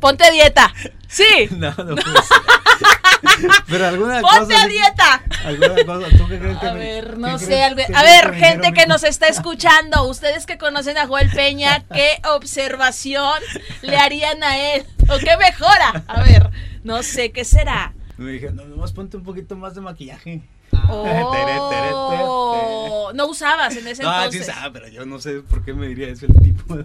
ponte 0.00 0.24
a 0.24 0.30
dieta. 0.30 0.72
Sí. 1.08 1.24
No, 1.52 1.70
no 1.70 1.94
puede 1.96 2.22
ser. 2.22 2.38
Pero 3.68 3.86
alguna 3.86 4.20
Ponte 4.20 4.38
cosa. 4.54 4.62
a 4.62 4.68
dieta. 4.68 5.22
¿Alguna 5.44 5.84
cosa? 5.84 6.16
¿Tú 6.16 6.28
qué 6.28 6.38
crees 6.38 6.58
que 6.58 6.66
A 6.66 6.72
me- 6.72 6.78
ver, 6.78 7.18
no 7.18 7.38
sé. 7.38 7.46
qué 7.48 7.62
A 7.94 8.02
ver, 8.02 8.34
gente 8.34 8.46
dijeron? 8.58 8.74
que 8.74 8.86
nos 8.86 9.04
está 9.04 9.26
escuchando, 9.28 10.04
ustedes 10.04 10.46
que 10.46 10.58
conocen 10.58 10.98
a 10.98 11.06
Joel 11.06 11.30
Peña, 11.30 11.84
¿qué 11.92 12.20
observación 12.28 13.40
le 13.82 13.96
harían 13.96 14.42
a 14.42 14.58
él? 14.74 14.84
¿O 15.08 15.18
qué 15.18 15.36
mejora? 15.36 16.04
A 16.06 16.22
ver, 16.22 16.50
no 16.84 17.02
sé, 17.02 17.32
¿qué 17.32 17.44
será? 17.44 17.92
Me 18.16 18.32
dije, 18.32 18.50
no, 18.52 18.64
nomás 18.64 18.92
ponte 18.92 19.16
un 19.16 19.24
poquito 19.24 19.56
más 19.56 19.74
de 19.74 19.80
maquillaje. 19.80 20.42
Oh, 20.90 23.10
no 23.14 23.26
usabas 23.28 23.76
en 23.76 23.86
ese 23.86 24.02
No, 24.02 24.10
sí 24.10 24.16
entonces. 24.38 24.46
sabe, 24.46 24.70
pero 24.72 24.88
yo 24.88 25.06
no 25.06 25.18
sé 25.18 25.40
por 25.40 25.64
qué 25.64 25.72
me 25.74 25.86
diría 25.88 26.08
eso 26.08 26.26
el 26.26 26.34
tipo. 26.42 26.76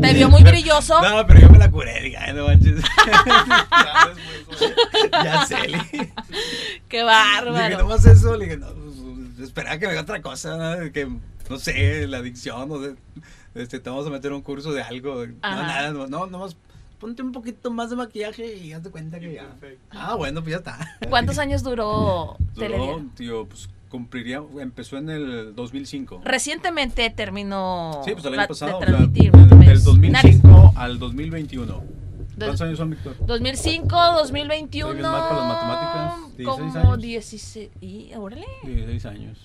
Te 0.00 0.12
vio 0.14 0.28
muy 0.28 0.42
brilloso. 0.42 1.00
No, 1.02 1.26
pero 1.26 1.40
yo 1.40 1.50
me 1.50 1.58
la 1.58 1.70
curé, 1.70 2.00
dije, 2.02 2.16
ay, 2.16 2.34
no 2.34 2.46
manches. 2.46 2.82
ya, 5.12 5.46
sé, 5.46 5.68
le 5.68 5.78
dije, 5.78 6.12
Qué 6.88 6.98
le 6.98 7.02
dije, 7.02 7.04
bárbaro. 7.04 7.78
nomás 7.78 8.04
eso, 8.06 8.36
le 8.36 8.44
dije, 8.44 8.56
no, 8.56 8.68
pues, 8.72 9.48
esperaba 9.48 9.78
que 9.78 9.86
me 9.86 9.92
diga 9.92 10.02
otra 10.02 10.22
cosa, 10.22 10.56
¿no? 10.56 10.92
que, 10.92 11.08
no 11.50 11.58
sé, 11.58 12.06
la 12.06 12.18
adicción, 12.18 12.68
no 12.68 12.82
sé, 12.82 12.94
este, 13.54 13.78
te 13.78 13.90
vamos 13.90 14.06
a 14.06 14.10
meter 14.10 14.32
un 14.32 14.42
curso 14.42 14.72
de 14.72 14.82
algo, 14.82 15.26
no, 15.26 15.34
nada, 15.42 15.90
no, 15.92 16.06
no, 16.06 16.26
nomás 16.26 16.56
ponte 17.04 17.22
un 17.22 17.32
poquito 17.32 17.70
más 17.70 17.90
de 17.90 17.96
maquillaje 17.96 18.56
y 18.56 18.72
hazte 18.72 18.88
cuenta 18.90 19.20
que 19.20 19.34
ya. 19.34 19.54
Ah, 19.90 20.14
bueno, 20.14 20.40
pues 20.40 20.52
ya 20.52 20.56
está. 20.56 20.96
¿Cuántos 21.10 21.36
años 21.38 21.62
duró 21.62 22.38
Duró, 22.54 23.02
tío, 23.14 23.44
pues 23.46 23.68
cumpliría, 23.90 24.42
empezó 24.58 24.96
en 24.96 25.10
el 25.10 25.54
2005. 25.54 26.22
Recientemente 26.24 27.10
terminó 27.10 28.00
Sí, 28.06 28.12
pues 28.12 28.24
el 28.24 28.38
año 28.38 28.48
pasado, 28.48 28.70
de 28.70 28.76
o 28.76 28.78
sea, 28.78 28.86
transmitir. 28.88 29.32
del, 29.32 29.40
Multimedios. 29.42 29.84
del 29.84 30.00
2005 30.00 30.72
al 30.76 30.98
2021. 30.98 31.74
Del- 31.74 31.84
¿Cuántos 32.38 32.60
años 32.62 32.78
son, 32.78 32.88
Víctor? 32.90 33.16
2005, 33.26 33.86
2021. 34.16 34.88
Estoy 34.92 35.02
bien 35.02 35.12
mal 35.12 35.28
para 35.28 35.40
las 35.40 35.48
matemáticas, 35.48 36.36
16 36.38 36.72
como 36.72 36.78
años. 36.94 37.02
16. 37.02 37.70
Y, 37.82 38.14
órale. 38.16 38.46
16 38.64 39.04
años. 39.04 39.38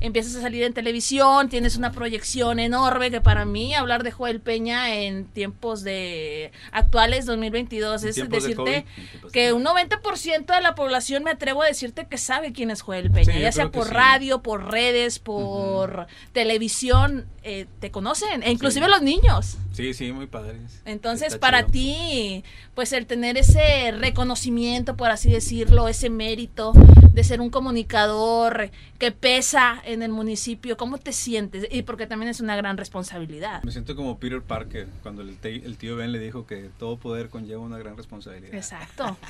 Empiezas 0.00 0.36
a 0.36 0.40
salir 0.40 0.62
en 0.62 0.72
televisión, 0.74 1.48
tienes 1.48 1.76
una 1.76 1.92
proyección 1.92 2.58
enorme 2.58 3.10
que 3.10 3.20
para 3.20 3.44
mí 3.44 3.74
hablar 3.74 4.02
de 4.02 4.10
Joel 4.12 4.40
Peña 4.40 4.94
en 4.94 5.24
tiempos 5.26 5.82
de 5.82 6.52
actuales 6.72 7.26
2022 7.26 8.02
En 8.02 8.08
es 8.10 8.28
decirte 8.28 8.62
de 8.70 8.84
que 9.32 9.52
un 9.52 9.64
90% 9.64 10.46
de 10.54 10.60
la 10.60 10.74
población 10.74 11.24
me 11.24 11.30
atrevo 11.30 11.62
a 11.62 11.66
decirte 11.66 12.06
que 12.06 12.18
sabe 12.18 12.52
quién 12.52 12.70
es 12.70 12.82
Joel 12.82 13.10
Peña, 13.10 13.32
Sí, 13.34 13.40
ya 13.40 13.52
sea 13.52 13.70
por 13.70 13.86
sí. 13.88 13.92
radio, 13.92 14.42
por 14.42 14.70
redes, 14.70 15.18
por 15.18 16.06
televisión, 16.32 17.26
eh, 17.42 17.66
te 17.80 17.90
conocen, 17.90 18.42
e 18.42 18.50
inclusive 18.50 18.86
Sí. 18.86 18.90
los 18.92 19.02
niños. 19.02 19.56
Sí, 19.78 19.94
sí, 19.94 20.10
muy 20.10 20.26
padres. 20.26 20.82
Entonces, 20.86 21.34
Está 21.34 21.38
para 21.38 21.60
chido. 21.60 21.70
ti, 21.70 22.44
pues 22.74 22.92
el 22.92 23.06
tener 23.06 23.36
ese 23.38 23.92
reconocimiento, 23.92 24.96
por 24.96 25.12
así 25.12 25.30
decirlo, 25.30 25.86
ese 25.86 26.10
mérito 26.10 26.72
de 27.12 27.22
ser 27.22 27.40
un 27.40 27.48
comunicador 27.48 28.72
que 28.98 29.12
pesa 29.12 29.80
en 29.84 30.02
el 30.02 30.10
municipio, 30.10 30.76
¿cómo 30.76 30.98
te 30.98 31.12
sientes? 31.12 31.68
Y 31.70 31.82
porque 31.82 32.08
también 32.08 32.28
es 32.28 32.40
una 32.40 32.56
gran 32.56 32.76
responsabilidad. 32.76 33.62
Me 33.62 33.70
siento 33.70 33.94
como 33.94 34.18
Peter 34.18 34.42
Parker 34.42 34.88
cuando 35.04 35.22
el, 35.22 35.38
el 35.44 35.76
tío 35.76 35.94
Ben 35.94 36.10
le 36.10 36.18
dijo 36.18 36.44
que 36.44 36.70
todo 36.76 36.96
poder 36.96 37.28
conlleva 37.28 37.60
una 37.62 37.78
gran 37.78 37.96
responsabilidad. 37.96 38.56
Exacto. 38.56 39.16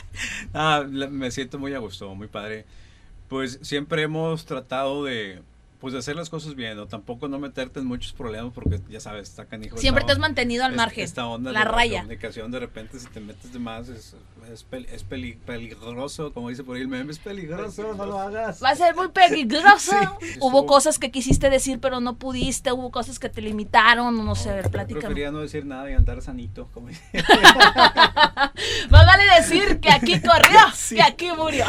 Ah, 0.54 0.82
me 0.88 1.30
siento 1.30 1.58
muy 1.58 1.74
a 1.74 1.78
gusto, 1.78 2.14
muy 2.14 2.28
padre. 2.28 2.64
Pues 3.28 3.58
siempre 3.60 4.00
hemos 4.00 4.46
tratado 4.46 5.04
de, 5.04 5.42
pues, 5.80 5.92
de 5.92 5.98
hacer 6.00 6.16
las 6.16 6.28
cosas 6.30 6.54
bien, 6.54 6.76
¿no? 6.76 6.86
Tampoco 6.86 7.28
no 7.28 7.38
meterte 7.38 7.80
en 7.80 7.86
muchos 7.86 8.12
problemas 8.12 8.52
porque 8.54 8.80
ya 8.88 9.00
sabes, 9.00 9.28
está 9.28 9.44
canijo. 9.46 9.76
Siempre 9.78 10.04
te 10.04 10.12
has 10.12 10.18
onda- 10.18 10.28
mantenido 10.28 10.64
al 10.64 10.74
margen. 10.74 11.04
Esta 11.04 11.26
onda 11.26 11.52
la 11.52 11.60
de 11.60 11.64
raya. 11.66 12.00
comunicación, 12.00 12.50
de 12.50 12.58
repente, 12.60 12.98
si 12.98 13.06
te 13.06 13.20
metes 13.20 13.52
de 13.52 13.58
más, 13.58 13.88
es, 13.88 14.16
es, 14.52 14.66
pel- 14.68 14.86
es 14.90 15.04
peli- 15.04 15.38
peligroso, 15.46 16.32
como 16.32 16.48
dice 16.48 16.64
por 16.64 16.76
ahí 16.76 16.82
el 16.82 16.88
meme, 16.88 17.12
es 17.12 17.18
peligroso, 17.18 17.94
no 17.94 18.06
lo 18.06 18.18
hagas. 18.18 18.62
Va 18.62 18.70
a 18.70 18.76
ser 18.76 18.94
muy 18.96 19.08
peligroso. 19.12 19.92
Sí. 20.20 20.26
Hubo 20.40 20.66
cosas 20.66 20.98
que 20.98 21.10
quisiste 21.10 21.50
decir, 21.50 21.78
pero 21.80 22.00
no 22.00 22.16
pudiste. 22.16 22.72
Hubo 22.72 22.90
cosas 22.90 23.18
que 23.18 23.28
te 23.28 23.40
limitaron. 23.42 24.24
No 24.24 24.34
sé, 24.34 24.50
ver, 24.52 24.64
Yo 24.64 24.70
platícame. 24.70 25.00
Prefería 25.04 25.30
no 25.30 25.38
decir 25.40 25.64
nada 25.64 25.90
y 25.90 25.94
andar 25.94 26.20
sanito, 26.22 26.68
como 26.74 26.88
dice. 26.88 27.02
Más 28.90 29.06
vale 29.06 29.24
decir 29.38 29.80
que 29.80 29.90
aquí 29.90 30.20
corrió, 30.20 30.58
Sí. 30.74 30.96
que 30.96 31.02
aquí 31.02 31.28
murió. 31.36 31.66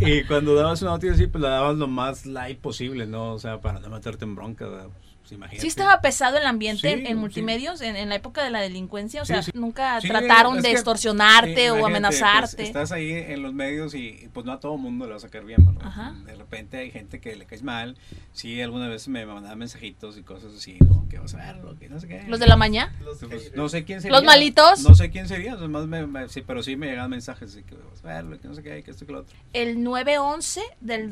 Y 0.00 0.24
cuando 0.24 0.54
dabas 0.54 0.82
una 0.82 0.92
noticia 0.92 1.14
así, 1.14 1.26
pues 1.26 1.42
la 1.42 1.50
dabas 1.50 1.76
lo 1.76 1.86
más 1.86 2.26
light 2.26 2.58
posible, 2.60 3.06
¿no? 3.06 3.15
O 3.16 3.38
sea, 3.38 3.60
para 3.60 3.80
no 3.80 3.88
meterte 3.90 4.24
en 4.24 4.34
bronca, 4.34 4.66
¿verdad? 4.66 4.88
pues, 5.20 5.32
imagínate. 5.32 5.60
Sí 5.62 5.66
estaba 5.66 6.00
pesado 6.00 6.36
el 6.38 6.46
ambiente 6.46 6.86
Sí, 6.86 6.94
en, 6.94 7.00
en 7.00 7.06
sí. 7.08 7.14
multimedios 7.16 7.80
en, 7.80 7.96
en 7.96 8.08
la 8.10 8.14
época 8.14 8.44
de 8.44 8.50
la 8.50 8.60
delincuencia, 8.60 9.22
o 9.22 9.24
Sí, 9.24 9.32
sea, 9.32 9.42
sí. 9.42 9.50
nunca 9.54 10.00
Sí, 10.00 10.06
trataron 10.06 10.56
de 10.58 10.62
que- 10.62 10.70
extorsionarte 10.72 11.54
Sí, 11.56 11.60
o 11.68 11.78
imagínate, 11.78 11.84
amenazarte. 12.06 12.56
pues, 12.56 12.68
estás 12.68 12.92
ahí 12.92 13.10
en 13.10 13.42
los 13.42 13.52
medios 13.52 13.94
y, 13.94 14.28
pues 14.32 14.46
no 14.46 14.52
a 14.52 14.60
todo 14.60 14.76
mundo 14.76 15.04
le 15.06 15.10
va 15.10 15.16
a 15.16 15.20
sacar 15.20 15.44
bien, 15.44 15.66
¿verdad? 15.66 15.82
Ajá. 15.84 16.14
De 16.24 16.34
repente 16.36 16.76
hay 16.76 16.92
gente 16.92 17.20
que 17.20 17.34
le 17.34 17.44
caes 17.44 17.64
mal. 17.64 17.96
Sí, 18.32 18.62
alguna 18.62 18.86
vez 18.86 19.08
me 19.08 19.26
mandaban 19.26 19.58
mensajitos 19.58 20.16
y 20.16 20.22
cosas 20.22 20.54
así, 20.54 20.76
¿no? 20.86 21.08
Que 21.08 21.18
vas 21.18 21.34
a 21.34 21.38
verlo, 21.38 21.76
que 21.76 21.88
no 21.88 21.98
sé 21.98 22.06
qué. 22.06 22.22
Los 22.28 22.38
de 22.38 22.46
la 22.46 22.54
mañana. 22.56 22.94
Pues, 23.28 23.52
no 23.56 23.68
sé 23.68 23.84
quién 23.84 24.00
sería. 24.00 24.16
¿Los 24.16 24.24
malitos? 24.24 24.84
No 24.88 24.94
sé 24.94 25.10
quién 25.10 25.26
sería, 25.26 25.54
además 25.54 25.86
me, 25.88 26.06
me- 26.06 26.28
sí, 26.28 26.42
pero 26.46 26.62
sí 26.62 26.76
me 26.76 26.86
llegaban 26.86 27.10
mensajes 27.10 27.52
de 27.54 27.64
que 27.64 27.74
vas 27.74 28.04
a 28.04 28.06
verlo, 28.14 28.38
que 28.40 28.46
no 28.46 28.54
sé 28.54 28.62
qué, 28.62 28.80
que 28.84 28.92
esto 28.92 29.04
que 29.06 29.10
lo 29.12 29.20
otro. 29.20 29.36
El 29.52 29.78
9-11 29.78 30.60
del 30.80 31.10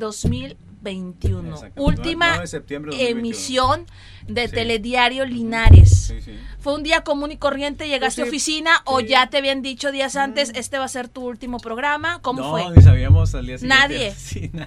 2021. 0.81 1.49
Exacto. 1.55 1.81
Última 1.83 2.27
9 2.29 2.41
de 2.41 2.47
septiembre 2.47 2.91
de 2.91 2.97
2021. 2.97 3.19
emisión 3.19 3.85
de 4.27 4.47
Sí. 4.47 4.55
Telediario 4.55 5.25
Linares. 5.25 6.05
Sí, 6.07 6.19
sí. 6.21 6.39
¿Fue 6.59 6.73
un 6.73 6.81
día 6.83 7.01
común 7.03 7.31
y 7.31 7.37
corriente? 7.37 7.87
¿Llegaste 7.87 8.21
Pues 8.21 8.27
a 8.27 8.31
sí, 8.31 8.35
oficina 8.37 8.81
o. 8.85 9.01
Mm. 9.01 9.05
ya 9.05 9.27
te 9.29 9.37
habían 9.37 9.61
dicho 9.61 9.91
días 9.91 10.15
antes, 10.15 10.51
este 10.55 10.79
va 10.79 10.85
a 10.85 10.87
ser 10.89 11.09
tu 11.09 11.25
último 11.27 11.59
programa? 11.59 12.21
¿Cómo 12.23 12.41
no, 12.41 12.49
fue? 12.51 12.75
ni 12.75 12.81
sabíamos 12.81 13.35
al 13.35 13.45
día 13.45 13.57
siguiente. 13.59 13.77
Nadie. 13.87 14.15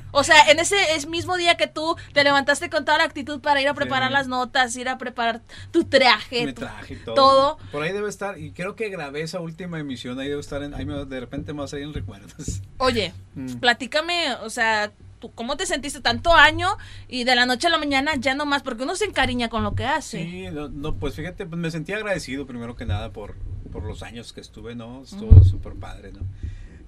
O 0.12 0.22
sea, 0.24 0.48
en 0.50 0.58
ese 0.60 0.76
es 0.94 1.06
mismo 1.08 1.36
día 1.36 1.56
que 1.56 1.66
tú 1.66 1.96
te 2.12 2.22
levantaste 2.24 2.70
con 2.70 2.84
toda 2.84 2.98
la 2.98 3.04
actitud 3.04 3.40
para 3.40 3.60
ir 3.60 3.68
a 3.68 3.74
preparar 3.74 4.10
las 4.12 4.28
notas, 4.28 4.74
ir 4.76 4.88
a 4.88 4.96
preparar 4.98 5.42
tu 5.72 5.84
traje. 5.84 6.44
me 6.46 6.52
tu- 6.52 6.60
traje 6.62 6.94
y 6.94 6.96
todo. 6.98 7.14
todo. 7.14 7.58
Por 7.72 7.82
ahí 7.82 7.92
debe 7.92 8.08
estar, 8.08 8.38
y 8.38 8.52
creo 8.52 8.76
que 8.76 8.88
grabé 8.90 9.22
esa 9.22 9.40
última 9.40 9.78
emisión, 9.80 10.18
ahí 10.20 10.28
debe 10.28 10.40
estar, 10.40 10.62
en, 10.62 10.74
ahí 10.74 10.84
me- 10.86 11.04
de 11.04 11.20
repente 11.20 11.52
me 11.52 11.60
va 11.60 11.64
a 11.64 11.68
salir 11.68 11.84
en 11.86 11.94
recuerdos. 11.94 12.62
Oye, 12.78 13.12
Mm. 13.34 13.54
platícame, 13.54 14.34
o 14.42 14.50
sea, 14.50 14.92
¿tú 15.18 15.32
¿cómo 15.32 15.56
te 15.56 15.66
sentiste 15.66 16.00
tanto 16.00 16.32
año 16.34 16.68
y 17.08 17.24
de 17.24 17.34
la 17.34 17.46
noche 17.46 17.66
a 17.66 17.70
la 17.70 17.78
mañana 17.78 18.12
ya 18.16 18.34
no 18.34 18.46
más? 18.46 18.62
Porque 18.62 18.82
uno 18.84 18.96
se 18.96 19.04
encariña 19.04 19.48
con 19.48 19.62
lo 19.62 19.74
que 19.74 19.84
hace. 19.84 20.22
Sí, 20.24 20.46
no, 20.52 20.68
no, 20.68 20.94
pues 20.96 21.14
fíjate, 21.14 21.46
pues 21.46 21.60
me 21.60 21.70
sentí 21.70 21.92
agradecido 21.92 22.46
primero 22.46 22.76
que 22.76 22.86
nada 22.86 23.12
por, 23.12 23.34
por 23.72 23.82
los 23.84 24.02
años 24.02 24.32
que 24.32 24.40
estuve, 24.40 24.74
¿no? 24.74 25.02
Estuvo 25.02 25.30
Ujú. 25.36 25.44
súper 25.44 25.74
padre, 25.74 26.12
¿no? 26.12 26.20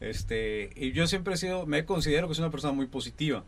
Este, 0.01 0.71
y 0.77 0.93
yo 0.93 1.07
siempre 1.07 1.35
he 1.35 1.37
sido, 1.37 1.67
me 1.67 1.85
considero 1.85 2.29
que 2.29 2.35
soy 2.35 2.43
una 2.45 2.51
persona 2.51 2.73
muy 2.73 2.87
positiva. 2.87 3.45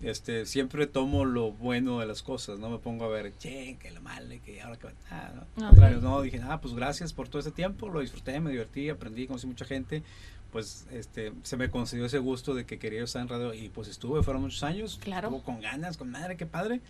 Este, 0.00 0.46
siempre 0.46 0.86
tomo 0.86 1.24
lo 1.24 1.50
bueno 1.50 1.98
de 1.98 2.06
las 2.06 2.22
cosas, 2.22 2.60
no 2.60 2.70
me 2.70 2.78
pongo 2.78 3.04
a 3.04 3.08
ver, 3.08 3.36
che, 3.36 3.76
que 3.80 3.90
lo 3.90 4.00
malo, 4.00 4.32
que 4.44 4.62
ahora 4.62 4.76
que 4.78 4.86
ah, 5.10 5.30
no. 5.34 5.40
Al 5.40 5.46
Ok. 5.64 5.68
contrario, 5.70 6.00
no, 6.00 6.22
dije, 6.22 6.40
ah, 6.44 6.60
pues 6.60 6.72
gracias 6.74 7.12
por 7.12 7.28
todo 7.28 7.40
este 7.40 7.50
tiempo, 7.50 7.88
lo 7.88 7.98
disfruté, 7.98 8.38
me 8.38 8.52
divertí, 8.52 8.88
aprendí, 8.90 9.26
conocí 9.26 9.48
mucha 9.48 9.64
gente, 9.64 10.04
pues 10.50 10.86
este, 10.90 11.32
se 11.42 11.56
me 11.56 11.70
concedió 11.70 12.06
ese 12.06 12.18
gusto 12.18 12.54
de 12.54 12.64
que 12.64 12.78
quería 12.78 13.04
estar 13.04 13.20
en 13.22 13.28
radio 13.28 13.52
y 13.54 13.68
pues 13.68 13.88
estuve, 13.88 14.22
fueron 14.22 14.42
muchos 14.42 14.62
años, 14.62 14.98
Claro. 15.02 15.28
estuvo 15.28 15.42
con 15.42 15.60
ganas, 15.60 15.96
con 15.96 16.10
madre, 16.10 16.36
qué 16.36 16.46
padre, 16.46 16.80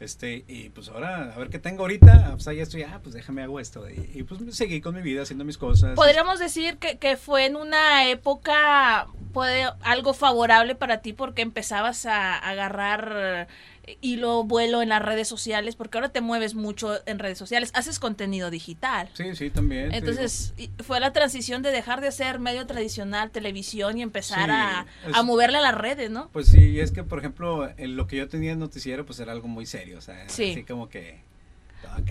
este, 0.00 0.44
y 0.48 0.70
pues 0.70 0.88
ahora, 0.88 1.32
a 1.32 1.38
ver 1.38 1.48
qué 1.48 1.58
tengo 1.58 1.82
ahorita, 1.82 2.32
pues 2.32 2.48
ahí 2.48 2.60
estoy, 2.60 2.82
ah, 2.82 3.00
pues 3.02 3.14
déjame 3.14 3.42
hago 3.42 3.60
esto, 3.60 3.88
y, 3.88 4.10
y, 4.14 4.22
pues 4.24 4.40
seguí 4.56 4.80
con 4.80 4.94
mi 4.94 5.02
vida, 5.02 5.22
haciendo 5.22 5.44
mis 5.44 5.58
cosas. 5.58 5.94
Podríamos 5.94 6.38
decir 6.38 6.78
que, 6.78 6.98
que 6.98 7.16
fue 7.16 7.46
en 7.46 7.56
una 7.56 8.08
época 8.08 9.06
puede, 9.32 9.66
algo 9.82 10.14
favorable 10.14 10.74
para 10.74 10.98
ti 11.02 11.12
porque 11.12 11.42
empezabas 11.42 12.06
a 12.06 12.38
agarrar 12.38 13.48
eh, 13.86 13.98
hilo, 14.00 14.44
vuelo 14.44 14.82
en 14.82 14.88
las 14.88 15.00
redes 15.02 15.28
sociales, 15.28 15.76
porque 15.76 15.98
ahora 15.98 16.08
te 16.10 16.20
mueves 16.20 16.54
mucho 16.54 16.98
en 17.06 17.18
redes 17.18 17.38
sociales, 17.38 17.70
haces 17.74 17.98
contenido 17.98 18.50
digital. 18.50 19.08
Sí, 19.14 19.34
sí, 19.36 19.50
también. 19.50 19.92
Entonces 19.94 20.54
y- 20.56 20.70
fue 20.82 21.00
la 21.00 21.12
transición 21.12 21.62
de 21.62 21.70
dejar 21.70 22.00
de 22.00 22.10
ser 22.12 22.38
medio 22.38 22.66
tradicional, 22.66 23.30
televisión 23.30 23.98
y 23.98 24.02
empezar 24.02 24.46
Sí, 24.48 24.54
a, 24.54 24.86
es- 25.08 25.14
a 25.16 25.22
moverle 25.22 25.58
a 25.58 25.62
las 25.62 25.74
redes, 25.74 26.10
¿no? 26.10 26.28
Pues 26.32 26.48
sí, 26.48 26.80
es 26.80 26.90
que 26.92 27.04
por 27.04 27.18
ejemplo, 27.18 27.70
en 27.76 27.96
lo 27.96 28.06
que 28.06 28.16
yo 28.16 28.28
tenía 28.28 28.52
en 28.52 28.58
noticiero, 28.58 29.04
pues 29.06 29.20
era 29.20 29.32
algo 29.32 29.48
muy 29.48 29.66
serio, 29.66 29.98
o 29.98 30.00
sea, 30.00 30.28
Sí. 30.28 30.52
así 30.52 30.64
como 30.64 30.88
que... 30.88 31.22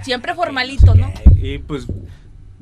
Siempre 0.03 0.35
formalito, 0.35 0.93
sé 0.93 0.99
¿no? 0.99 1.11
qué. 1.35 1.47
Y 1.55 1.57
pues, 1.57 1.87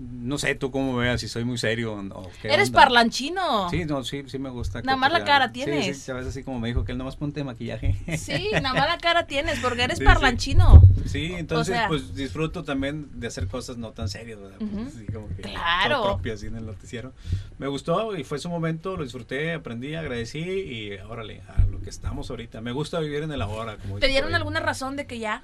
no 0.09 0.37
sé, 0.37 0.55
tú 0.55 0.71
cómo 0.71 0.95
veas, 0.97 1.21
si 1.21 1.27
soy 1.27 1.43
muy 1.45 1.57
serio 1.57 1.93
o 1.93 2.19
o 2.21 2.31
qué 2.41 2.47
Eres 2.53 2.69
onda. 2.69 2.81
parlanchino. 2.81 3.69
Sí, 3.69 3.85
no, 3.85 4.03
sí, 4.03 4.23
sí 4.27 4.39
me 4.39 4.49
gusta. 4.49 4.81
Nada 4.81 4.97
más 4.97 5.11
la 5.11 5.23
cara 5.23 5.47
Sí, 5.47 5.53
tienes. 5.53 5.97
Sí, 6.01 6.11
a 6.11 6.15
veces 6.15 6.29
así 6.31 6.43
como 6.43 6.59
me 6.59 6.67
dijo 6.67 6.83
que 6.83 6.91
él 6.91 6.97
nomás 6.97 7.15
ponte 7.15 7.43
maquillaje. 7.43 7.95
Sí, 8.17 8.49
nada 8.53 8.73
más 8.73 8.87
la 8.87 8.97
cara 8.97 9.27
tienes 9.27 9.59
porque 9.59 9.83
eres 9.83 9.97
Sí, 9.97 10.03
sí. 10.03 10.05
parlanchino. 10.05 10.81
Sí, 11.05 11.33
entonces 11.37 11.75
sea- 11.75 11.87
pues 11.87 12.15
disfruto 12.15 12.63
también 12.63 13.07
de 13.19 13.27
hacer 13.27 13.47
cosas 13.47 13.77
no 13.77 13.91
tan 13.91 14.09
serias, 14.09 14.39
¿verdad? 14.39 14.57
Pues, 14.59 14.71
Ujú. 14.71 14.81
así 14.87 15.05
como 15.07 15.27
que 15.29 15.41
Claro. 15.43 16.19
así 16.33 16.47
en 16.47 16.55
el 16.55 16.65
noticiero. 16.65 17.13
Me 17.57 17.67
gustó 17.67 18.15
y 18.17 18.23
fue 18.23 18.39
su 18.39 18.49
momento, 18.49 18.97
lo 18.97 19.03
disfruté, 19.03 19.53
aprendí, 19.53 19.95
agradecí 19.95 20.39
y 20.39 20.91
órale, 21.07 21.41
a 21.47 21.65
lo 21.65 21.81
que 21.81 21.89
estamos 21.89 22.29
ahorita. 22.29 22.61
Me 22.61 22.71
gusta 22.71 22.99
vivir 22.99 23.23
en 23.23 23.31
el 23.31 23.41
ahora, 23.41 23.77
como 23.77 23.99
¿Te 23.99 24.07
dieron 24.07 24.33
alguna 24.35 24.59
razón 24.59 24.95
de 24.95 25.05
que 25.05 25.19
ya? 25.19 25.43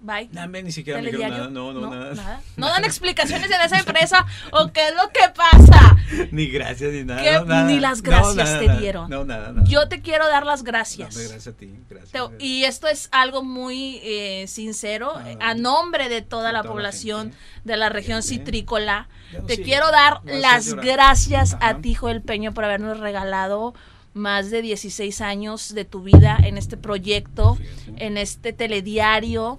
Bye. 0.00 0.28
No, 0.32 0.46
me- 0.46 0.62
ni 0.62 0.70
siquiera 0.70 1.00
me 1.00 1.06
dijeron 1.10 1.30
nada, 1.30 1.42
¿Telediario? 1.48 1.72
no, 1.72 1.80
no, 1.90 2.12
nada. 2.14 2.40
¿No 2.56 2.68
dan 2.68 2.84
explicaciones 2.84 3.50
en 3.50 3.60
esa 3.60 3.78
empresa 3.80 4.24
o 4.52 4.72
qué 4.72 4.86
es 4.88 4.94
lo 4.94 5.08
que 5.10 5.28
pasa? 5.34 5.96
ni 6.30 6.46
gracias 6.46 6.92
ni 6.92 7.02
nada. 7.04 7.22
¿Qué? 7.22 7.32
no, 7.32 7.44
nada. 7.46 7.64
Ni 7.64 7.80
las 7.80 7.98
No, 8.02 8.10
gracias 8.10 8.36
nada, 8.36 8.58
te 8.60 8.80
dieron. 8.80 9.10
No, 9.10 9.24
nada, 9.24 9.50
nada. 9.52 9.66
Yo 9.68 9.88
te 9.88 10.00
quiero 10.00 10.28
dar 10.28 10.46
las 10.46 10.62
gracias. 10.62 11.16
gracias 11.16 11.48
a 11.48 11.52
ti, 11.52 11.74
gracias. 11.90 12.12
Te- 12.12 12.44
y 12.44 12.62
esto 12.64 12.86
es 12.86 13.08
algo 13.10 13.42
muy 13.42 13.98
eh, 14.04 14.44
sincero, 14.46 15.12
Ah, 15.16 15.50
a 15.50 15.54
nombre 15.54 16.08
de 16.08 16.22
toda 16.22 16.46
de 16.48 16.52
la 16.52 16.62
toda 16.62 16.72
población 16.74 17.32
de 17.64 17.76
la 17.76 17.88
región 17.88 18.22
citrícola. 18.22 19.08
Te 19.48 19.60
quiero 19.60 19.90
dar 19.90 20.20
las 20.24 20.74
gracias 20.74 21.56
a 21.60 21.78
ti, 21.78 21.94
Joel 21.94 22.22
Peño, 22.22 22.54
por 22.54 22.64
habernos 22.64 22.98
regalado 23.00 23.74
más 24.14 24.50
de 24.50 24.62
16 24.62 25.20
años 25.20 25.74
de 25.74 25.84
tu 25.84 26.02
vida 26.02 26.38
en 26.42 26.56
este 26.58 26.76
proyecto, 26.76 27.54
Fíjate. 27.56 28.06
en 28.06 28.16
este 28.16 28.52
telediario, 28.52 29.58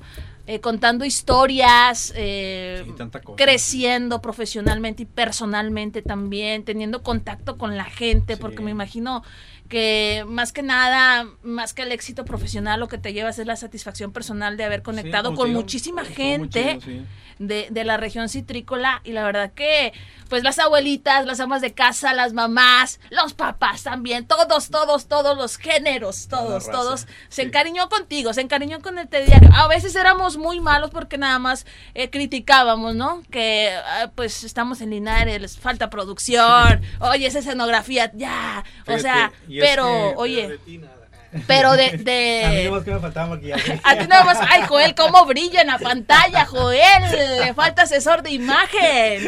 eh, 0.51 0.59
contando 0.61 1.05
historias, 1.05 2.11
eh, 2.15 2.83
Sí, 2.83 2.93
creciendo 3.37 4.19
profesionalmente 4.19 5.03
y 5.03 5.05
personalmente 5.05 6.01
también, 6.01 6.63
teniendo 6.65 7.03
contacto 7.03 7.55
con 7.59 7.77
la 7.77 7.83
gente, 7.83 8.33
Sí. 8.33 8.41
porque 8.41 8.63
me 8.63 8.71
imagino 8.71 9.23
que 9.69 10.25
más 10.27 10.51
que 10.51 10.63
nada, 10.63 11.27
más 11.43 11.73
que 11.73 11.83
el 11.83 11.91
éxito 11.91 12.25
profesional, 12.25 12.79
lo 12.79 12.87
que 12.87 12.97
te 12.97 13.13
llevas 13.13 13.39
es 13.39 13.45
la 13.45 13.55
satisfacción 13.55 14.11
personal 14.11 14.57
de 14.57 14.65
haber 14.65 14.81
conectado 14.81 15.35
con 15.35 15.47
digo, 15.47 15.61
muchísima 15.61 16.03
gente 16.03 16.79
chido, 16.81 17.01
sí. 17.01 17.05
de, 17.37 17.67
de 17.69 17.83
la 17.85 17.95
región 17.97 18.27
citrícola 18.27 19.01
y 19.05 19.13
la 19.13 19.23
verdad 19.23 19.51
que 19.53 19.93
pues 20.29 20.43
las 20.43 20.59
abuelitas, 20.59 21.25
las 21.25 21.39
amas 21.39 21.61
de 21.61 21.73
casa, 21.73 22.13
las 22.13 22.33
mamás, 22.33 22.99
los 23.09 23.33
papás 23.33 23.83
también, 23.83 24.27
todos, 24.27 24.69
todos, 24.69 25.07
todos 25.07 25.35
los 25.35 25.57
géneros, 25.57 26.27
todos, 26.27 26.69
todos, 26.69 27.07
se 27.29 27.41
encariñó 27.41 27.89
contigo, 27.89 28.31
se 28.33 28.41
encariñó 28.41 28.79
con 28.81 28.99
el 28.99 29.07
telediario. 29.07 29.49
A 29.53 29.67
veces 29.67 29.95
éramos 29.95 30.37
muy 30.37 30.59
malos 30.59 30.91
porque 30.91 31.17
nada 31.17 31.39
más 31.39 31.65
eh, 31.95 32.09
criticábamos, 32.11 32.95
¿no? 32.95 33.23
Que 33.31 33.71
ah, 33.73 34.11
pues 34.15 34.43
estamos 34.43 34.81
en 34.81 34.91
Linares, 34.91 35.41
les 35.41 35.57
falta 35.57 35.89
producción, 35.89 36.81
oye, 36.99 37.25
esa 37.25 37.39
escenografía, 37.39 38.11
ya, 38.13 38.63
o 38.85 38.99
sea, 38.99 39.31
y 39.47 39.58
es 39.59 39.69
pero, 39.69 39.85
que- 39.85 40.13
oye, 40.17 40.59
pero 41.47 41.73
de... 41.73 41.97
de 41.97 42.43
A 42.45 42.49
mí 42.51 42.63
nomás 42.65 42.83
que 42.83 42.91
me 42.91 42.99
faltaba 42.99 43.35
maquillaje. 43.35 43.79
a 43.83 43.95
ti 43.97 44.07
nada 44.07 44.23
más, 44.25 44.39
ay 44.49 44.63
Joel, 44.67 44.95
cómo 44.95 45.25
brilla 45.25 45.61
en 45.61 45.67
la 45.67 45.77
pantalla, 45.77 46.45
Joel, 46.45 47.39
le 47.39 47.53
falta 47.53 47.83
asesor 47.83 48.23
de 48.23 48.31
imagen, 48.31 49.25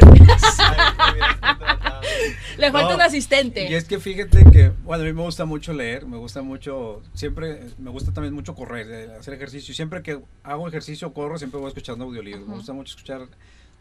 le 2.58 2.70
falta 2.70 2.88
No, 2.90 2.94
un 2.96 3.00
asistente. 3.02 3.68
Y 3.70 3.74
es 3.74 3.84
que 3.84 3.98
fíjate 3.98 4.44
que, 4.50 4.70
bueno, 4.84 5.02
a 5.04 5.06
mí 5.06 5.12
me 5.12 5.22
gusta 5.22 5.44
mucho 5.44 5.72
leer, 5.72 6.06
me 6.06 6.16
gusta 6.16 6.42
mucho, 6.42 7.02
siempre, 7.14 7.60
me 7.78 7.90
gusta 7.90 8.12
también 8.12 8.34
mucho 8.34 8.54
correr, 8.54 8.86
eh, 8.90 9.08
hacer 9.18 9.34
ejercicio. 9.34 9.74
Siempre 9.74 10.02
que 10.02 10.18
hago 10.42 10.68
ejercicio, 10.68 11.12
corro, 11.12 11.38
siempre 11.38 11.60
voy 11.60 11.68
escuchando 11.68 12.04
audiolibros. 12.04 12.46
Me 12.46 12.54
gusta 12.56 12.72
mucho 12.72 12.90
escuchar 12.96 13.22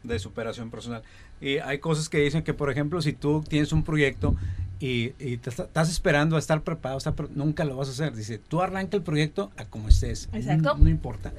de 0.04 0.20
superación 0.20 0.70
personal. 0.72 1.04
Y 1.40 1.58
hay 1.58 1.80
cosas 1.80 2.10
que 2.10 2.20
dicen 2.20 2.44
que, 2.44 2.54
por 2.54 2.72
ejemplo, 2.72 3.02
si 3.02 3.14
tú 3.14 3.44
tienes 3.48 3.72
un 3.72 3.84
proyecto 3.84 4.36
y, 4.82 5.14
y 5.20 5.38
te 5.38 5.50
está- 5.52 5.64
estás 5.64 5.90
esperando 5.90 6.36
a 6.36 6.40
estar 6.40 6.62
preparado, 6.64 6.98
estar 6.98 7.14
nunca 7.36 7.64
lo 7.64 7.78
vas 7.78 7.88
a 7.88 7.92
hacer. 7.92 8.14
Dice, 8.16 8.40
tú 8.40 8.62
arranca 8.62 8.98
el 8.98 9.04
proyecto 9.04 9.52
a 9.58 9.66
como 9.66 9.88
estés. 9.90 10.28
Exacto. 10.34 10.76
No, 10.76 10.84
no 10.84 10.90
importa. 10.90 11.32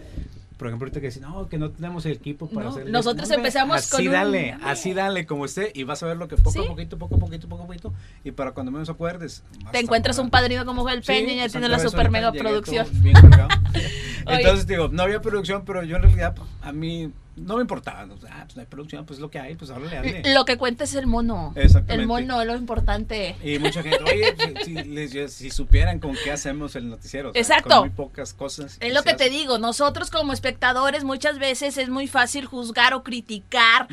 Por 0.57 0.69
ejemplo, 0.69 0.85
ahorita 0.87 1.01
que 1.01 1.07
dicen, 1.07 1.23
no, 1.23 1.49
que 1.49 1.59
no 1.59 1.71
tenemos 1.71 2.07
el 2.07 2.13
equipo 2.13 2.49
para 2.49 2.67
No, 2.67 2.71
hacer. 2.71 2.89
nosotros 2.89 3.29
No, 3.31 3.35
empezamos 3.35 3.77
así 3.79 3.91
con 3.91 4.07
un- 4.07 4.13
dale, 4.13 4.57
así 4.63 4.95
dale 4.95 5.27
como 5.27 5.45
esté 5.45 5.73
y 5.75 5.83
vas 5.83 6.01
a 6.05 6.07
ver 6.07 6.17
lo 6.17 6.29
que 6.29 6.37
poco 6.37 6.53
Sí. 6.53 6.61
a 6.65 6.69
poquito, 6.69 6.99
poco 6.99 7.17
a 7.17 7.19
poquito, 7.19 7.49
poco 7.49 7.65
a 7.65 7.67
poquito. 7.67 7.93
Y 8.23 8.31
para 8.31 8.53
cuando 8.53 8.71
menos 8.71 8.89
acuerdes. 8.89 9.43
Te 9.73 9.81
encuentras 9.81 10.19
un 10.19 10.31
padrino 10.31 10.65
como 10.65 10.83
Joel 10.83 11.03
Sí, 11.03 11.09
Peña 11.09 11.33
y 11.33 11.37
ya 11.39 11.49
tiene 11.49 11.69
la 11.69 11.81
super 11.81 12.11
mega 12.13 12.31
producción. 12.31 12.87
bien. 13.03 13.17
Entonces 14.29 14.67
digo, 14.69 14.89
no 14.89 15.03
había 15.03 15.21
producción, 15.21 15.65
pero 15.65 15.83
yo 15.83 15.97
en 15.97 16.03
realidad 16.03 16.35
pues, 16.37 16.49
a 16.63 16.71
mí 16.73 17.11
no 17.37 17.57
me 17.57 17.63
importaba. 17.63 18.07
¿no? 18.07 18.17
Pues 18.17 18.57
no 18.57 18.61
hay 18.61 18.67
producción, 18.67 19.07
pues 19.07 19.19
lo 19.19 19.31
que 19.31 19.39
hay, 19.39 19.55
pues 19.55 19.71
háblale, 19.71 19.99
hazle. 19.99 20.35
Lo 20.35 20.45
que 20.45 20.57
cuenta 20.57 20.85
es 20.85 20.95
el 20.95 21.07
mono. 21.07 21.53
Exactamente. 21.57 21.95
El 22.03 22.07
mono 22.07 22.41
es 22.41 22.47
lo 22.47 22.57
importante. 22.57 23.37
Y 23.43 23.59
mucha 23.59 23.83
gente, 23.83 24.03
oye, 24.05 24.35
pues, 24.35 25.33
si, 25.33 25.51
supieran 25.51 25.99
con 25.99 26.17
qué 26.23 26.33
hacemos 26.33 26.77
el 26.77 26.89
noticiero. 26.89 27.31
o 27.31 27.33
sea, 27.33 27.41
Exacto. 27.41 27.71
Con 27.71 27.81
muy 27.81 27.91
pocas 27.91 28.35
cosas. 28.35 28.77
Es 28.81 28.93
lo 28.93 29.03
que 29.03 29.15
te 29.15 29.31
digo, 29.31 29.59
nosotros 29.59 30.11
como 30.11 30.33
espectadores 30.33 31.05
muchas 31.05 31.39
veces 31.39 31.79
es 31.79 31.89
muy 31.89 32.07
fácil 32.07 32.47
juzgar 32.47 32.95
o 32.95 33.03
criticar 33.03 33.89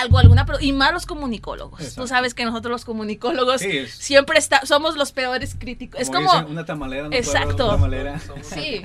algo, 0.00 0.18
alguna 0.18 0.46
y 0.60 0.72
más 0.72 0.92
los 0.92 1.06
comunicólogos. 1.06 1.78
Tú 1.78 1.84
Exacto. 1.84 2.06
sabes 2.08 2.34
que 2.34 2.44
nosotros 2.44 2.70
los 2.72 2.84
comunicólogos 2.84 3.60
Sí, 3.60 3.78
es- 3.78 3.92
siempre 3.92 4.38
está, 4.38 4.64
somos 4.66 4.96
los 4.96 5.12
peores 5.12 5.54
críticos. 5.58 6.00
es 6.00 6.10
como 6.10 6.30
dicen, 6.32 6.46
una 6.46 6.64
tamalera, 6.64 7.08
no 7.08 7.14
Exacto. 7.14 7.66
una 7.66 7.74
tamalera. 7.74 8.20
Sí. 8.42 8.82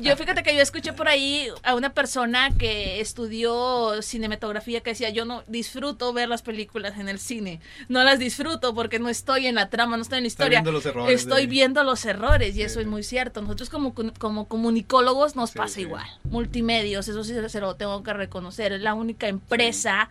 Yo 0.00 0.16
fíjate 0.16 0.42
que 0.42 0.54
yo 0.54 0.62
escuché 0.62 0.92
por 0.92 1.08
ahí 1.08 1.48
a 1.62 1.74
una 1.74 1.92
persona 1.94 2.50
que 2.56 3.00
estudió 3.00 4.02
cinematografía 4.02 4.80
que 4.80 4.90
decía, 4.90 5.10
yo 5.10 5.24
no 5.24 5.42
disfruto 5.46 6.12
ver 6.12 6.28
las 6.28 6.42
películas 6.42 6.98
en 6.98 7.08
el 7.08 7.18
cine. 7.18 7.60
No 7.88 8.02
las 8.04 8.18
disfruto 8.18 8.74
porque 8.74 8.98
no 8.98 9.08
estoy 9.08 9.46
en 9.46 9.54
la 9.54 9.68
trama, 9.68 9.96
no 9.96 10.02
estoy 10.02 10.18
en 10.18 10.24
la 10.24 10.28
historia. 10.28 10.58
viendo 10.58 10.72
los 10.72 10.86
errores 10.86 11.20
estoy 11.22 11.42
de- 11.42 11.46
viendo 11.48 11.84
los 11.84 12.04
errores 12.04 12.50
y 12.50 12.52
Sí. 12.58 12.62
eso 12.62 12.80
es 12.80 12.86
muy 12.86 13.02
cierto. 13.02 13.40
Nosotros 13.42 13.70
como, 13.70 13.94
como 14.18 14.46
comunicólogos 14.48 15.36
nos 15.36 15.50
Sí, 15.50 15.58
pasa 15.58 15.74
sí. 15.76 15.80
igual. 15.82 16.06
Multimedios, 16.24 17.08
eso 17.08 17.24
sí 17.24 17.34
se 17.48 17.60
lo 17.60 17.74
tengo 17.76 18.02
que 18.02 18.12
reconocer. 18.12 18.72
Es 18.72 18.80
la 18.80 18.94
única 18.94 19.28
empresa 19.28 20.08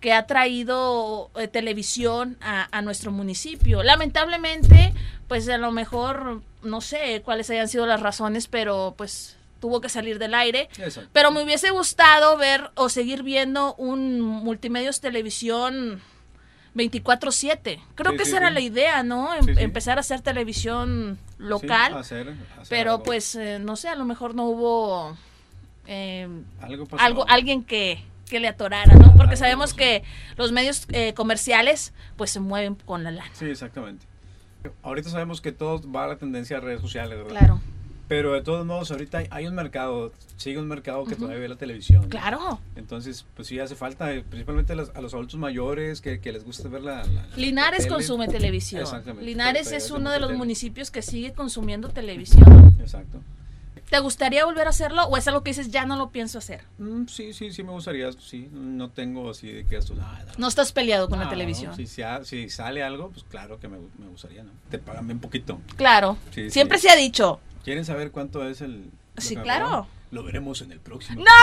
que 0.00 0.12
ha 0.12 0.26
traído 0.26 1.30
eh, 1.36 1.48
televisión 1.48 2.36
a, 2.40 2.68
a 2.76 2.82
nuestro 2.82 3.10
municipio. 3.12 3.82
Lamentablemente, 3.82 4.92
pues 5.28 5.48
a 5.48 5.58
lo 5.58 5.72
mejor, 5.72 6.42
no 6.64 6.80
sé 6.80 7.22
cuáles 7.24 7.48
hayan 7.50 7.68
sido 7.68 7.86
las 7.86 8.00
razones, 8.00 8.48
pero 8.48 8.94
pues 8.96 9.36
tuvo 9.60 9.80
que 9.80 9.88
salir 9.88 10.18
del 10.18 10.34
aire. 10.34 10.68
Exacto. 10.78 11.08
Pero 11.12 11.30
me 11.30 11.42
hubiese 11.42 11.70
gustado 11.70 12.36
ver 12.36 12.70
o 12.74 12.88
seguir 12.88 13.22
viendo 13.22 13.74
un 13.76 14.20
multimedios 14.20 15.00
televisión 15.00 16.02
24/7. 16.74 17.80
Creo 17.94 18.12
Sí, 18.12 18.18
que 18.18 18.24
sí, 18.24 18.30
esa 18.30 18.38
era 18.38 18.50
la 18.50 18.60
idea, 18.60 19.02
¿no? 19.02 19.34
Em-. 19.34 19.58
Empezar 19.58 19.98
a 19.98 20.00
hacer 20.00 20.20
televisión 20.20 21.18
local. 21.38 21.94
hacer- 21.96 22.28
hacer 22.30 22.66
pero 22.68 22.92
algo. 22.92 23.02
pues, 23.04 23.34
eh, 23.36 23.58
no 23.60 23.76
sé, 23.76 23.88
a 23.88 23.94
lo 23.94 24.04
mejor 24.04 24.34
no 24.34 24.44
hubo 24.44 25.16
eh, 25.86 26.28
algo, 26.98 27.24
alguien 27.28 27.62
que, 27.64 28.02
que 28.28 28.40
le 28.40 28.48
atorara, 28.48 28.94
¿no? 28.94 29.12
Porque 29.16 29.32
Algo 29.34 29.36
sabemos 29.36 29.66
pasó. 29.70 29.76
que 29.76 30.02
los 30.36 30.50
medios 30.52 30.86
eh, 30.92 31.14
comerciales 31.14 31.92
pues 32.16 32.30
se 32.30 32.40
mueven 32.40 32.74
con 32.74 33.04
la 33.04 33.10
lana. 33.12 33.30
Sí, 33.34 33.46
exactamente. 33.46 34.06
Ahorita 34.82 35.10
sabemos 35.10 35.40
que 35.40 35.52
todo 35.52 35.80
va 35.90 36.04
a 36.04 36.08
la 36.08 36.16
tendencia 36.16 36.58
a 36.58 36.60
redes 36.60 36.80
sociales, 36.80 37.18
¿verdad? 37.18 37.30
Claro, 37.30 37.60
Pero 38.08 38.32
de 38.32 38.42
todos 38.42 38.64
modos, 38.66 38.90
ahorita 38.90 39.22
hay, 39.30 39.46
un 39.46 39.54
mercado, 39.54 40.12
sigue 40.36 40.58
un 40.58 40.68
mercado 40.68 41.04
que 41.04 41.16
todavía 41.16 41.40
ve 41.40 41.48
la 41.48 41.56
televisión. 41.56 42.08
claro. 42.08 42.60
Entonces, 42.76 43.26
pues 43.34 43.48
sí 43.48 43.58
hace 43.58 43.74
falta, 43.74 44.12
eh, 44.12 44.22
principalmente 44.22 44.72
a 44.72 44.76
los, 44.76 44.90
a 44.94 45.00
los 45.00 45.14
adultos 45.14 45.38
mayores 45.38 46.00
que, 46.00 46.20
que 46.20 46.32
les 46.32 46.44
gusta 46.44 46.68
ver 46.68 46.82
la... 46.82 47.02
Linares 47.36 47.86
consume 47.86 48.28
televisión. 48.28 48.82
Exactamente. 48.82 49.24
Linares 49.24 49.72
es 49.72 49.90
uno 49.90 50.10
de 50.10 50.20
los 50.20 50.28
tele. 50.28 50.38
municipios 50.38 50.90
que 50.90 51.02
sigue 51.02 51.32
consumiendo 51.32 51.88
televisión. 51.88 52.76
Exacto. 52.80 53.20
¿Te 53.94 54.00
gustaría 54.00 54.44
volver 54.44 54.66
a 54.66 54.70
hacerlo 54.70 55.04
o 55.04 55.16
es 55.16 55.28
algo 55.28 55.44
que 55.44 55.50
dices 55.50 55.70
ya 55.70 55.86
no 55.86 55.94
lo 55.94 56.10
pienso 56.10 56.38
hacer? 56.38 56.64
Mm, 56.78 57.06
sí, 57.06 57.32
sí, 57.32 57.52
sí 57.52 57.62
me 57.62 57.70
gustaría, 57.70 58.10
sí. 58.10 58.48
No 58.50 58.90
tengo 58.90 59.30
así 59.30 59.52
de 59.52 59.64
que 59.64 59.76
esto... 59.76 59.94
nada, 59.94 60.26
No 60.36 60.48
estás 60.48 60.72
peleado 60.72 61.08
con 61.08 61.20
la 61.20 61.26
No, 61.26 61.30
televisión. 61.30 61.76
Si, 61.76 61.86
si- 61.86 62.02
si 62.24 62.50
sale 62.50 62.82
algo, 62.82 63.10
pues 63.10 63.24
claro 63.30 63.60
que 63.60 63.68
me, 63.68 63.78
me 63.98 64.08
gustaría, 64.08 64.42
¿no? 64.42 64.50
Te 64.68 64.80
pagan 64.80 65.06
bien 65.06 65.20
poquito. 65.20 65.60
Claro. 65.76 66.16
Sí, 66.32 66.50
Siempre 66.50 66.78
sí. 66.78 66.88
se 66.88 66.92
ha 66.92 66.96
dicho. 66.96 67.38
¿Quieren 67.62 67.84
saber 67.84 68.10
cuánto 68.10 68.44
es 68.48 68.62
el... 68.62 68.90
Sí, 69.16 69.36
claro. 69.36 69.86
Lo 70.10 70.24
veremos 70.24 70.60
en 70.62 70.72
el 70.72 70.80
próximo. 70.80 71.24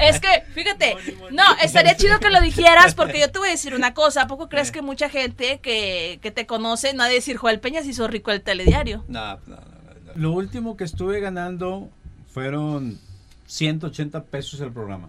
Es 0.00 0.18
que, 0.20 0.42
fíjate, 0.52 0.96
no, 1.30 1.44
estaría 1.62 1.96
chido 1.96 2.18
que 2.18 2.30
lo 2.30 2.40
dijeras 2.40 2.94
porque 2.96 3.20
yo 3.20 3.30
te 3.30 3.38
voy 3.38 3.48
a 3.48 3.52
decir 3.52 3.72
una 3.74 3.94
cosa. 3.94 4.22
¿A 4.22 4.26
poco 4.26 4.48
crees 4.50 4.72
que 4.72 4.82
mucha 4.82 5.08
gente 5.10 5.60
que, 5.60 6.18
que 6.22 6.32
te 6.32 6.44
conoce 6.46 6.92
no 6.94 7.04
ha 7.04 7.06
de 7.08 7.14
decir 7.14 7.36
Joel 7.36 7.60
Peña 7.60 7.82
se 7.82 7.90
hizo 7.90 8.08
rico 8.08 8.32
el 8.32 8.42
telediario? 8.42 9.04
No, 9.06 9.36
no, 9.36 9.38
no, 9.46 9.56
no. 9.56 9.77
Lo 10.14 10.32
último 10.32 10.76
que 10.76 10.84
estuve 10.84 11.20
ganando 11.20 11.88
fueron 12.28 12.98
180 13.46 14.24
pesos 14.24 14.60
el 14.60 14.72
programa. 14.72 15.08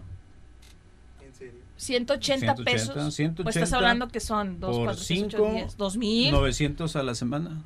180, 1.76 2.54
180, 2.56 2.64
pesos. 2.64 2.94
180 2.94 3.42
pues 3.42 3.56
estás 3.56 3.72
hablando 3.72 4.08
que 4.08 4.20
son 4.20 4.60
2, 4.60 4.76
por 4.76 4.84
4, 4.86 5.02
6, 5.02 5.22
8, 5.24 5.36
cinco, 5.36 5.52
10. 5.54 5.76
2000. 5.78 6.30
900 6.32 6.96
a 6.96 7.02
la 7.02 7.14
semana. 7.14 7.62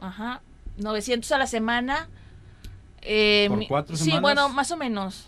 Ajá. 0.00 0.42
900 0.76 1.32
a 1.32 1.38
la 1.38 1.46
semana. 1.46 2.08
Eh, 3.00 3.46
¿Por 3.48 3.66
cuatro 3.66 3.96
Sí, 3.96 4.04
semanas? 4.04 4.22
bueno, 4.22 4.48
más 4.50 4.70
o 4.70 4.76
menos. 4.76 5.26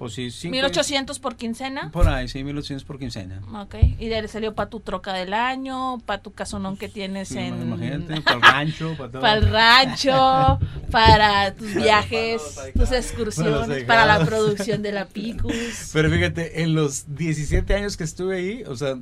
Pues 0.00 0.14
sí, 0.14 0.30
cinco- 0.30 0.52
1800 0.52 1.18
por 1.18 1.36
quincena. 1.36 1.90
Por 1.92 2.08
ahí, 2.08 2.26
sí, 2.26 2.42
1800 2.42 2.84
por 2.86 2.98
quincena. 2.98 3.42
Ok. 3.54 3.74
Y 3.98 4.08
de 4.08 4.16
ahí 4.16 4.28
salió 4.28 4.54
para 4.54 4.70
tu 4.70 4.80
troca 4.80 5.12
del 5.12 5.34
año, 5.34 5.98
para 6.06 6.22
tu 6.22 6.32
casonón 6.32 6.78
que 6.78 6.88
tienes 6.88 7.28
Sí, 7.28 7.36
en. 7.36 7.60
Imagínate, 7.60 8.18
para 8.22 8.36
el 8.36 8.40
rancho, 8.42 8.94
para 8.96 9.10
todo. 9.10 9.20
Para 9.20 9.34
el 9.34 9.50
rancho, 9.50 10.58
para 10.90 11.54
tus 11.54 11.74
viajes, 11.74 12.40
tus 12.74 12.92
excursiones, 12.92 13.84
Para 13.84 14.06
la 14.06 14.24
producción 14.24 14.80
de 14.80 14.92
la 14.92 15.04
Picus. 15.12 15.90
Pero 15.92 16.08
fíjate, 16.10 16.62
en 16.62 16.74
los 16.74 17.14
17 17.14 17.74
años 17.74 17.98
que 17.98 18.04
estuve 18.04 18.38
ahí, 18.38 18.62
o 18.66 18.76
sea, 18.76 18.96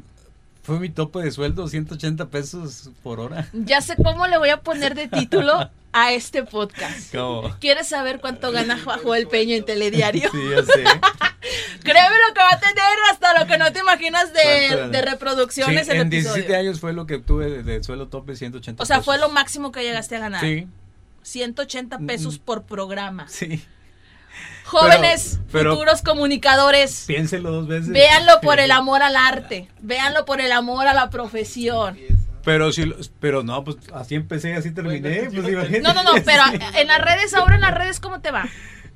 fue 0.65 0.81
mi 0.81 0.89
tope 0.89 1.21
de 1.21 1.31
sueldo, 1.31 1.69
180 1.69 2.27
pesos 2.27 2.91
por 3.05 3.21
hora. 3.21 3.47
Ya 3.53 3.81
sé 3.83 3.95
cómo 3.95 4.27
le 4.27 4.37
voy 4.37 4.49
a 4.49 4.63
poner 4.63 4.97
de 4.97 5.07
título 5.07 5.71
a 5.92 6.12
este 6.12 6.42
podcast. 6.44 7.14
¿Cómo? 7.14 7.55
¿Quieres 7.61 7.88
saber 7.88 8.20
cuánto 8.20 8.53
gana 8.53 8.79
Joel 9.03 9.27
Peña 9.29 9.57
en 9.57 9.64
Telediario? 9.64 10.31
Sí, 10.31 10.38
sé. 10.66 10.85
Créeme 11.83 12.16
lo 12.29 12.35
que 12.35 12.40
va 12.40 12.51
a 12.53 12.61
tener 12.61 12.98
hasta 13.11 13.38
lo 13.40 13.46
que 13.46 13.57
no 13.59 13.72
te 13.72 13.79
imaginas 13.81 14.33
de, 14.33 15.03
reproducciones 15.03 15.87
Sí, 15.87 15.92
el 15.92 16.01
en 16.01 16.07
episodio. 16.09 16.35
17 16.35 16.57
años 16.57 16.81
fue 16.81 16.92
lo 16.92 17.07
que 17.07 17.18
tuve 17.18 17.48
de, 17.51 17.62
de 17.62 17.83
sueldo 17.83 18.09
tope 18.09 18.37
180 18.37 18.83
O 18.83 18.87
sea, 18.87 18.96
pesos. 18.96 19.05
fue 19.07 19.18
lo 19.18 19.29
máximo 19.31 19.72
que 19.72 19.83
llegaste 19.83 20.16
a 20.16 20.18
ganar. 20.18 20.40
Sí, 20.42 20.66
180 21.22 21.98
pesos 22.01 22.38
Mm. 22.38 22.42
por 22.42 22.64
programa. 22.64 23.27
sí. 23.29 23.64
Jóvenes, 24.64 25.40
pero- 25.51 25.72
futuros 25.72 26.03
comunicadores, 26.03 27.05
Piénselo 27.07 27.51
dos 27.51 27.66
veces. 27.68 27.88
véanlo 27.88 28.38
por 28.42 28.61
el 28.61 28.70
amor 28.70 29.03
al 29.03 29.16
arte, 29.16 29.68
véanlo 29.81 30.27
por 30.27 30.42
el 30.42 30.53
amor 30.53 30.87
a 30.87 30.92
la 30.92 31.09
profesión. 31.09 31.98
Pero 32.49 32.73
sí, 32.73 32.85
lo- 32.87 32.97
pero 33.21 33.43
no, 33.43 33.63
pues 33.65 33.77
así 33.95 34.15
empecé, 34.15 34.55
así 34.55 34.71
terminé. 34.73 35.29
Pues, 35.31 35.49
imagínate. 35.49 35.81
No, 35.81 35.93
no, 35.95 36.03
no, 36.03 36.13
pero 36.25 36.43
en 36.75 36.87
las 36.89 37.01
redes, 37.01 37.35
ahora 37.35 37.57
en 37.57 37.61
las 37.61 37.75
redes, 37.75 38.01
¿cómo 38.01 38.21
te 38.21 38.31
va? 38.31 38.49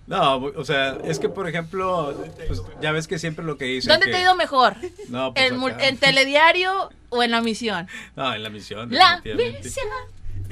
No, 0.07 0.37
o 0.37 0.65
sea, 0.65 0.97
es 1.05 1.19
que 1.19 1.29
por 1.29 1.49
ejemplo, 1.49 2.17
pues, 2.49 2.61
ya 2.81 2.91
ves 2.93 3.07
que 3.07 3.19
siempre 3.19 3.45
lo 3.45 3.57
que 3.57 3.67
dicen. 3.67 3.91
¿Dónde 3.91 4.07
que- 4.07 4.12
te 4.12 4.19
ha 4.19 4.23
ido 4.23 4.35
mejor? 4.35 4.75
No, 5.09 5.33
pues 5.35 5.51
¿En, 5.53 5.59
mul- 5.61 5.73
acá. 5.75 5.87
en 5.87 5.97
telediario 5.99 6.91
o 7.11 7.23
en 7.23 7.31
la 7.31 7.41
misión? 7.41 7.87
No, 8.17 8.35
en 8.35 8.43
la 8.43 8.51
misión. 8.51 8.91
La 8.93 9.21
misión. 9.25 9.87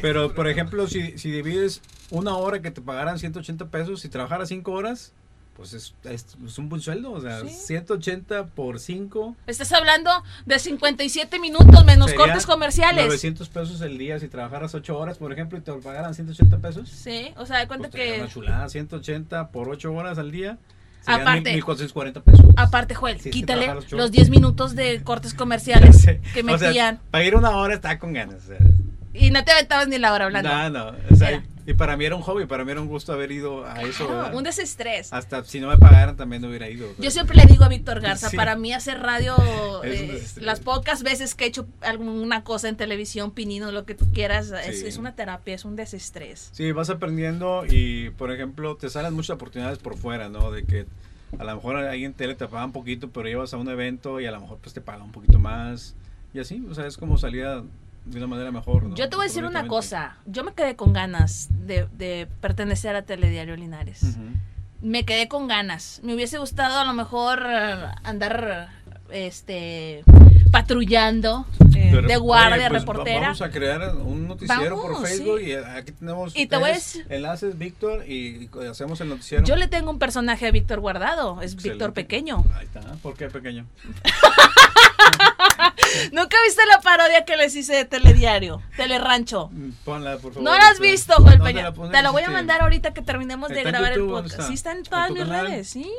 Pero, 0.01 0.35
por 0.35 0.49
ejemplo, 0.49 0.87
si, 0.87 1.19
si 1.19 1.31
divides 1.31 1.83
una 2.11 2.37
hora 2.37 2.63
que 2.63 2.71
te 2.71 2.81
pagaran 2.81 3.19
180 3.19 3.67
pesos 3.69 4.05
y 4.05 4.09
trabajaras 4.09 4.49
5 4.49 4.71
horas, 4.73 5.13
pues 5.61 5.75
es, 5.75 5.95
es, 6.05 6.27
es 6.47 6.59
un 6.59 6.71
buen 6.71 6.81
sueldo. 6.81 7.13
O 7.13 7.21
sea, 7.21 7.41
Sí. 7.41 7.51
180 7.51 8.47
por 8.47 8.81
5. 8.81 9.37
Estás 9.47 9.71
hablando 9.73 10.11
de 10.47 10.59
57 10.59 11.39
minutos 11.39 11.85
menos 11.85 12.13
cortes 12.15 12.47
comerciales. 12.47 13.05
900 13.05 13.47
pesos 13.51 13.81
el 13.83 13.99
día 13.99 14.19
si 14.19 14.29
trabajaras 14.29 14.75
8 14.75 14.99
horas, 14.99 15.19
por 15.19 15.33
ejemplo, 15.35 15.59
y 15.59 15.61
te 15.61 15.71
pagaran 15.75 16.15
180 16.15 16.59
pesos. 16.61 16.89
Sí, 16.89 17.33
o 17.37 17.45
sea, 17.45 17.59
de 17.59 17.67
cuenta 17.69 17.91
Pues 17.91 18.03
que... 18.03 18.21
una 18.21 18.29
chulada, 18.31 18.69
180 18.71 19.49
por 19.51 19.69
8 19.69 19.93
horas 19.93 20.17
al 20.17 20.31
día. 20.31 20.57
Aparte- 21.07 21.53
1440 21.53 22.21
pesos. 22.23 22.47
Aparte, 22.57 22.95
Joel, 22.95 23.21
Sí, 23.21 23.31
quítale 23.31 23.67
los 23.75 23.93
horas. 23.93 24.11
10 24.13 24.31
minutos 24.31 24.75
de 24.75 25.03
cortes 25.03 25.35
comerciales 25.35 26.07
que 26.07 26.41
O 26.41 26.59
sea, 26.59 26.69
metían. 26.69 27.01
para 27.11 27.25
ir 27.25 27.37
una 27.37 27.51
hora 27.51 27.75
estaba 27.75 27.99
con 27.99 28.15
ganas. 28.15 28.45
o 28.45 28.47
sea. 28.49 28.59
y 29.13 29.31
no 29.31 29.45
te 29.45 29.53
aventabas 29.53 29.89
ni 29.89 29.99
la 29.99 30.13
hora 30.15 30.25
hablando. 30.27 30.49
No, 30.49 30.71
no. 30.71 30.97
o 31.11 31.17
sea, 31.17 31.29
Era. 31.31 31.43
Y 31.71 31.75
para 31.75 31.97
mí 31.97 32.05
era 32.05 32.17
un 32.17 32.23
hobby, 32.23 32.47
para 32.47 32.65
mí 32.65 32.73
era 32.73 32.81
un 32.81 32.89
gusto 32.89 33.13
haber 33.13 33.31
ido 33.31 33.65
a 33.65 33.81
eso. 33.83 34.07
Claro, 34.09 34.37
un 34.37 34.43
desestrés. 34.43 35.13
Hasta 35.13 35.45
si 35.45 35.61
no 35.61 35.69
me 35.69 35.79
pagaran 35.79 36.17
también 36.17 36.43
no 36.43 36.49
hubiera 36.49 36.69
ido. 36.69 36.89
Yo 36.99 37.11
siempre 37.11 37.37
le 37.37 37.47
digo 37.47 37.63
a 37.65 37.69
Víctor 37.69 38.01
Garza, 38.03 38.29
Sí. 38.29 38.37
para 38.37 38.57
mí 38.57 38.73
hacer 38.73 38.99
radio, 39.01 39.37
eh, 39.85 40.21
las 40.37 40.61
pocas 40.61 41.03
veces 41.03 41.35
que 41.35 41.45
he 41.45 41.49
hecho 41.49 41.67
alguna 41.81 42.43
cosa 42.43 42.69
en 42.69 42.77
televisión, 42.77 43.31
pinino, 43.31 43.71
lo 43.71 43.85
que 43.85 43.95
tú 43.95 44.07
quieras, 44.13 44.51
es 44.51 44.97
una 44.97 45.15
terapia, 45.15 45.55
es 45.55 45.65
un 45.65 45.77
desestrés. 45.77 46.51
Sí, 46.53 46.73
vas 46.73 46.91
aprendiendo 46.91 47.65
y, 47.69 48.11
por 48.11 48.33
ejemplo, 48.33 48.77
te 48.77 48.91
salen 48.91 49.15
muchas 49.15 49.31
oportunidades 49.37 49.79
por 49.79 49.97
fuera, 49.97 50.29
¿no? 50.29 50.51
De 50.51 50.65
que 50.65 50.87
a 51.39 51.45
lo 51.45 51.55
mejor 51.55 51.77
ahí 51.77 52.05
en 52.05 52.15
tele 52.15 52.35
te 52.35 52.49
pagan 52.49 52.73
poquito, 52.73 53.11
pero 53.11 53.29
llevas 53.29 53.55
a 53.55 53.57
un 53.59 53.69
evento 53.69 54.19
y 54.21 54.27
a 54.27 54.33
lo 54.33 54.41
mejor 54.41 54.59
pues 54.61 54.75
te 54.75 54.81
pagan 54.81 55.03
un 55.03 55.13
poquito 55.13 55.39
más. 55.39 55.95
Y 56.35 56.41
así, 56.41 56.65
o 56.69 56.75
sea, 56.75 56.87
es 56.87 56.97
como 56.97 57.17
salida 57.19 57.63
de 58.05 58.19
una 58.19 58.27
manera 58.27 58.51
mejor, 58.51 58.85
¿no? 58.85 58.95
Yo 58.95 59.09
te 59.09 59.17
voy 59.17 59.25
a 59.25 59.29
decir 59.29 59.45
una 59.45 59.67
cosa, 59.67 60.17
yo 60.27 60.45
me 60.45 60.53
quedé 60.53 60.77
con 60.77 60.93
ganas 60.93 61.49
de, 61.51 61.87
de 61.97 62.29
pertenecer 62.41 62.97
a 62.97 63.03
Telediario 63.03 63.57
Linares. 63.57 64.17
Me 64.83 65.05
quedé 65.05 65.29
con 65.29 65.47
ganas. 65.47 66.01
Me 66.03 66.15
hubiese 66.15 66.39
gustado 66.39 66.79
a 66.79 66.85
lo 66.85 66.95
mejor 66.95 67.43
eh, 67.47 67.77
andar 68.03 68.71
este 69.11 70.05
patrullando 70.51 71.47
eh, 71.77 71.91
Pero, 71.93 72.09
de 72.09 72.17
guardia, 72.17 72.69
pues, 72.69 72.81
reportera. 72.81 73.21
Vamos 73.21 73.43
a 73.43 73.51
crear 73.51 73.95
un 73.97 74.29
noticiero 74.29 74.81
por 74.81 75.07
Facebook 75.07 75.39
sí. 75.41 75.47
y 75.47 75.55
aquí 75.55 75.93
tenemos 75.93 76.37
Y 76.37 76.47
te 76.47 76.57
enlaces, 77.09 77.57
Víctor, 77.57 78.09
y, 78.09 78.49
y 78.53 78.67
hacemos 78.69 79.01
el 79.01 79.11
noticiero. 79.11 79.45
Yo 79.45 79.57
le 79.57 79.69
tengo 79.69 79.91
un 79.91 79.99
personaje 79.99 80.47
a 80.47 80.51
Víctor 80.51 80.81
Guardado, 80.81 81.41
es. 81.43 81.57
Víctor 81.57 81.93
Pequeño. 81.93 82.45
Ahí 82.55 82.65
está. 82.65 82.81
¿Por 83.03 83.15
qué 83.15 83.29
pequeño? 83.29 83.67
¿Nunca 86.13 86.37
viste 86.45 86.63
la 86.67 86.81
parodia 86.81 87.25
que 87.25 87.37
les 87.37 87.55
hice 87.55 87.75
de 87.75 87.85
Telediario? 87.85 88.63
Telerancho. 88.77 89.51
Ponla, 89.85 90.13
por 90.19 90.33
favor. 90.33 90.43
No 90.43 90.57
la 90.57 90.69
has 90.69 90.81
visto, 90.81 91.15
¿Dónde 91.19 91.39
Peña. 91.39 91.71
la? 91.71 91.91
Te 91.91 92.03
lo 92.03 92.13
voy 92.13 92.23
a 92.23 92.31
mandar 92.31 92.63
ahorita 92.63 92.93
que 92.95 93.03
terminemos 93.03 93.49
de 93.49 93.59
¿Está 93.59 93.69
en 93.69 93.73
grabar 93.75 93.93
el 93.93 94.07
podcast. 94.07 94.49
Sí, 94.49 94.55
está 94.55 94.73
en 94.73 94.79
¿En 94.79 94.85
todas 94.85 95.11
mis 95.11 95.29
redes, 95.29 95.69
sí. 95.69 95.91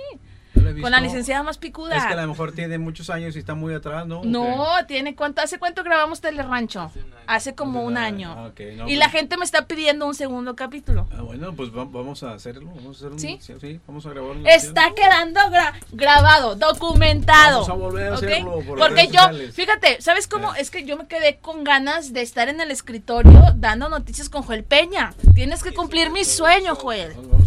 Con 0.54 0.92
la 0.92 1.00
licenciada 1.00 1.44
más 1.44 1.58
picuda. 1.58 1.96
Es 1.98 2.06
que 2.06 2.14
a 2.14 2.22
lo 2.22 2.28
mejor 2.28 2.52
tiene 2.52 2.78
muchos 2.78 3.10
años 3.10 3.36
y 3.36 3.40
está 3.40 3.56
muy 3.56 3.74
atrás, 3.74 4.06
¿no? 4.06 4.22
No, 4.24 4.66
tiene 4.88 5.16
cuánto, 5.16 5.42
¿hace 5.42 5.58
cuánto 5.60 5.84
grabamos 5.84 6.20
Telerancho? 6.22 6.92
Hace 7.28 7.56
como 7.56 7.84
un 7.84 7.98
año. 7.98 8.34
Ah, 8.38 8.52
no, 8.76 8.90
y 8.90 8.96
la 8.96 9.10
gente 9.10 9.38
me 9.38 9.46
está 9.46 9.66
pidiendo 9.66 10.06
un 10.06 10.14
segundo 10.16 10.56
capítulo. 10.56 11.08
Ah, 11.18 11.22
bueno, 11.22 11.54
pues 11.56 11.70
va- 11.70 11.86
vamos 11.86 12.24
a 12.24 12.34
hacerlo. 12.34 12.70
Vamos 12.76 12.98
a 12.98 13.00
hacer 13.00 13.12
un 13.14 13.20
¿Sí? 13.20 13.40
sí, 13.42 13.80
vamos 13.88 14.06
a 14.06 14.10
grabar 14.10 14.32
un 14.32 14.46
Está 14.48 14.92
quedando 14.94 15.40
gra- 15.50 15.74
grabado, 15.94 16.56
documentado. 16.56 17.62
Vamos 17.62 17.70
a 17.70 17.74
volver 17.74 18.08
a 18.08 18.16
¿ok? 18.18 18.24
hacerlo 18.24 18.52
por 18.68 18.78
Porque 18.80 18.94
redes 18.96 19.12
yo, 19.12 19.20
sociales. 19.20 19.56
fíjate, 19.56 20.02
¿sabes 20.02 20.28
cómo? 20.28 20.54
Eh. 20.56 20.58
Es 20.60 20.70
que 20.72 20.84
yo 20.86 20.98
me 20.98 21.08
quedé 21.08 21.38
con 21.38 21.64
ganas 21.64 22.12
de 22.14 22.22
estar 22.22 22.50
en 22.50 22.60
el 22.60 22.72
escritorio 22.72 23.42
dando 23.56 23.88
noticias 23.90 24.28
con 24.30 24.44
Joel 24.44 24.64
Peña. 24.64 25.14
Tienes 25.34 25.64
que 25.64 25.74
cumplir 25.74 26.10
mi 26.12 26.26
sueño, 26.26 26.76
Joel. 26.76 27.14
Vamos 27.16 27.32
vamos 27.32 27.41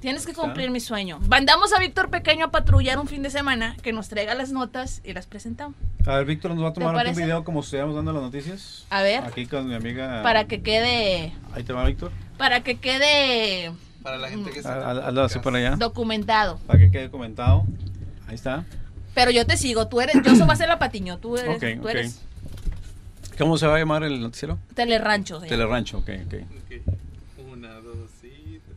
Tienes 0.00 0.26
que 0.26 0.32
cumplir 0.32 0.70
mi 0.70 0.80
sueño. 0.80 1.18
Mandamos 1.28 1.72
a 1.72 1.80
Víctor 1.80 2.10
Pequeño 2.10 2.46
a 2.46 2.50
patrullar 2.50 2.98
un 2.98 3.08
fin 3.08 3.22
de 3.22 3.30
semana, 3.30 3.76
que 3.82 3.92
nos 3.92 4.08
traiga 4.08 4.34
las 4.34 4.52
notas 4.52 5.00
y 5.04 5.12
las 5.12 5.26
presentamos. 5.26 5.76
A 6.06 6.16
ver, 6.16 6.24
Víctor 6.26 6.54
nos 6.54 6.62
va 6.64 6.68
a 6.68 6.72
tomar 6.72 6.96
aquí 6.98 7.10
un 7.10 7.16
video 7.16 7.44
como 7.44 7.62
si 7.62 7.66
estuviéramos 7.66 7.96
dando 7.96 8.12
las 8.12 8.22
noticias. 8.22 8.86
A 8.90 9.02
ver, 9.02 9.24
Aquí 9.24 9.46
con 9.46 9.68
mi 9.68 9.74
amiga. 9.74 10.22
para 10.22 10.46
que 10.46 10.62
quede, 10.62 11.32
Ahí 11.52 11.64
te 11.64 11.72
va, 11.72 11.84
Víctor. 11.84 12.12
para 12.36 12.62
que 12.62 12.76
quede 12.78 13.72
Para 14.02 14.18
la 14.18 14.28
gente 14.28 14.50
que 14.50 14.60
está. 14.60 15.08
Hazlo 15.08 15.22
así 15.22 15.38
por 15.40 15.54
allá. 15.54 15.76
Documentado. 15.76 16.58
Para 16.66 16.78
que 16.78 16.90
quede 16.90 17.10
comentado. 17.10 17.64
Ahí 18.26 18.34
está. 18.34 18.64
Pero 19.14 19.30
yo 19.30 19.46
te 19.46 19.56
sigo, 19.56 19.88
tú 19.88 20.00
eres, 20.00 20.16
yo 20.24 20.36
soy 20.36 20.46
va 20.46 20.52
a 20.52 20.56
ser 20.56 20.68
la 20.68 20.78
patiño, 20.78 21.18
tú 21.18 21.36
eres, 21.36 21.56
Ok, 21.56 21.82
tú 21.82 21.88
eres 21.88 22.22
¿Cómo 23.38 23.56
se 23.56 23.66
va 23.66 23.76
a 23.76 23.78
llamar 23.78 24.02
el 24.02 24.20
noticiero? 24.20 24.58
Telerancho. 24.74 25.40
sí. 25.40 25.48
Telerancho, 25.48 25.98
ok, 25.98 26.10
ok. 26.26 26.34
Ok. 26.34 26.96
Una, 27.52 27.74
dos 27.74 28.10
y 28.24 28.58
tres. 28.58 28.76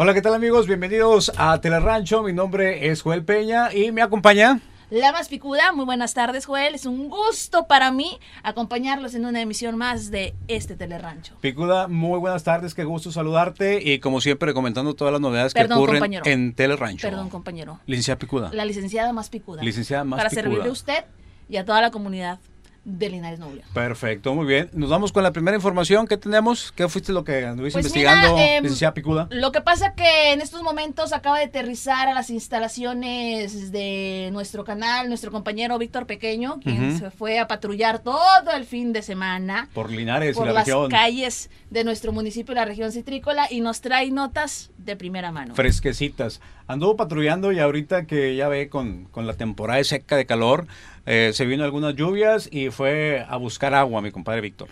Hola, 0.00 0.14
¿qué 0.14 0.22
tal 0.22 0.32
amigos? 0.34 0.68
Bienvenidos 0.68 1.32
a 1.36 1.60
Telerancho. 1.60 2.22
Mi 2.22 2.32
nombre 2.32 2.88
es 2.88 3.02
Joel 3.02 3.24
Peña 3.24 3.74
y 3.74 3.90
me 3.90 4.00
acompaña. 4.00 4.60
La 4.90 5.10
más 5.10 5.28
picuda, 5.28 5.72
muy 5.72 5.86
buenas 5.86 6.14
tardes, 6.14 6.46
Joel. 6.46 6.76
Es 6.76 6.86
un 6.86 7.08
gusto 7.08 7.66
para 7.66 7.90
mí 7.90 8.20
acompañarlos 8.44 9.16
en 9.16 9.26
una 9.26 9.40
emisión 9.40 9.76
más 9.76 10.12
de 10.12 10.36
este 10.46 10.76
Telerancho. 10.76 11.34
Picuda, 11.40 11.88
muy 11.88 12.20
buenas 12.20 12.44
tardes, 12.44 12.74
qué 12.74 12.84
gusto 12.84 13.10
saludarte 13.10 13.82
y 13.82 13.98
como 13.98 14.20
siempre 14.20 14.54
comentando 14.54 14.94
todas 14.94 15.10
las 15.10 15.20
novedades 15.20 15.52
que 15.52 15.64
ocurren 15.64 15.96
compañero. 15.96 16.24
en 16.26 16.54
Telerancho. 16.54 17.08
Perdón, 17.08 17.28
compañero. 17.28 17.80
Licenciada 17.86 18.20
Picuda. 18.20 18.50
La 18.52 18.64
licenciada 18.64 19.12
más 19.12 19.28
picuda. 19.30 19.64
Licenciada 19.64 20.04
más 20.04 20.18
Para 20.18 20.30
picuda. 20.30 20.42
servirle 20.44 20.68
a 20.68 20.72
usted 20.72 21.04
y 21.48 21.56
a 21.56 21.64
toda 21.64 21.80
la 21.80 21.90
comunidad 21.90 22.38
de 22.84 23.10
Linares 23.10 23.38
Noble. 23.38 23.62
Perfecto, 23.74 24.34
muy 24.34 24.46
bien. 24.46 24.70
Nos 24.72 24.88
vamos 24.90 25.12
con 25.12 25.22
la 25.22 25.32
primera 25.32 25.56
información 25.56 26.06
que 26.06 26.16
tenemos. 26.16 26.72
¿Qué 26.72 26.88
fuiste 26.88 27.12
lo 27.12 27.22
que 27.24 27.44
anduviste 27.44 27.76
Pues 27.80 27.86
investigando, 27.86 28.34
mira, 28.34 28.56
em, 28.56 28.62
licenciada 28.62 28.94
Picuda? 28.94 29.28
Lo 29.30 29.52
que 29.52 29.60
pasa 29.60 29.94
que 29.94 30.32
en 30.32 30.40
estos 30.40 30.62
momentos 30.62 31.12
acaba 31.12 31.38
de 31.38 31.44
aterrizar 31.44 32.08
a 32.08 32.14
las 32.14 32.30
instalaciones 32.30 33.72
de 33.72 34.30
nuestro 34.32 34.64
canal, 34.64 35.08
nuestro 35.08 35.30
compañero 35.30 35.78
Víctor 35.78 36.06
Pequeño, 36.06 36.60
quien 36.62 36.98
se 36.98 37.10
fue 37.10 37.38
a 37.38 37.46
patrullar 37.48 37.98
todo 38.00 38.52
el 38.56 38.64
fin 38.64 38.92
de 38.92 39.02
semana 39.02 39.68
Por 39.74 39.90
Linares 39.90 40.36
por 40.36 40.44
y 40.44 40.48
la 40.48 40.52
las 40.54 40.66
región. 40.66 40.90
calles 40.90 41.50
de 41.70 41.84
nuestro 41.84 42.12
municipio 42.12 42.52
y 42.52 42.56
la 42.56 42.64
región 42.64 42.92
citrícola 42.92 43.46
y 43.50 43.60
nos 43.60 43.80
trae 43.80 44.10
notas 44.10 44.70
de 44.78 44.96
primera 44.96 45.30
mano. 45.32 45.54
Fresquecitas. 45.54 46.40
Anduvo 46.66 46.96
patrullando 46.96 47.52
y 47.52 47.58
ahorita 47.60 48.06
que 48.06 48.36
ya 48.36 48.48
ve 48.48 48.68
con, 48.68 49.04
con 49.06 49.26
la 49.26 49.34
temporada 49.34 49.82
seca 49.84 50.16
de 50.16 50.26
calor, 50.26 50.66
eh, 51.10 51.32
se 51.32 51.46
vino 51.46 51.64
algunas 51.64 51.94
lluvias 51.94 52.50
y 52.52 52.68
fue 52.68 53.24
a 53.26 53.38
buscar 53.38 53.72
agua, 53.72 54.02
mi 54.02 54.10
compadre 54.10 54.42
Víctor. 54.42 54.68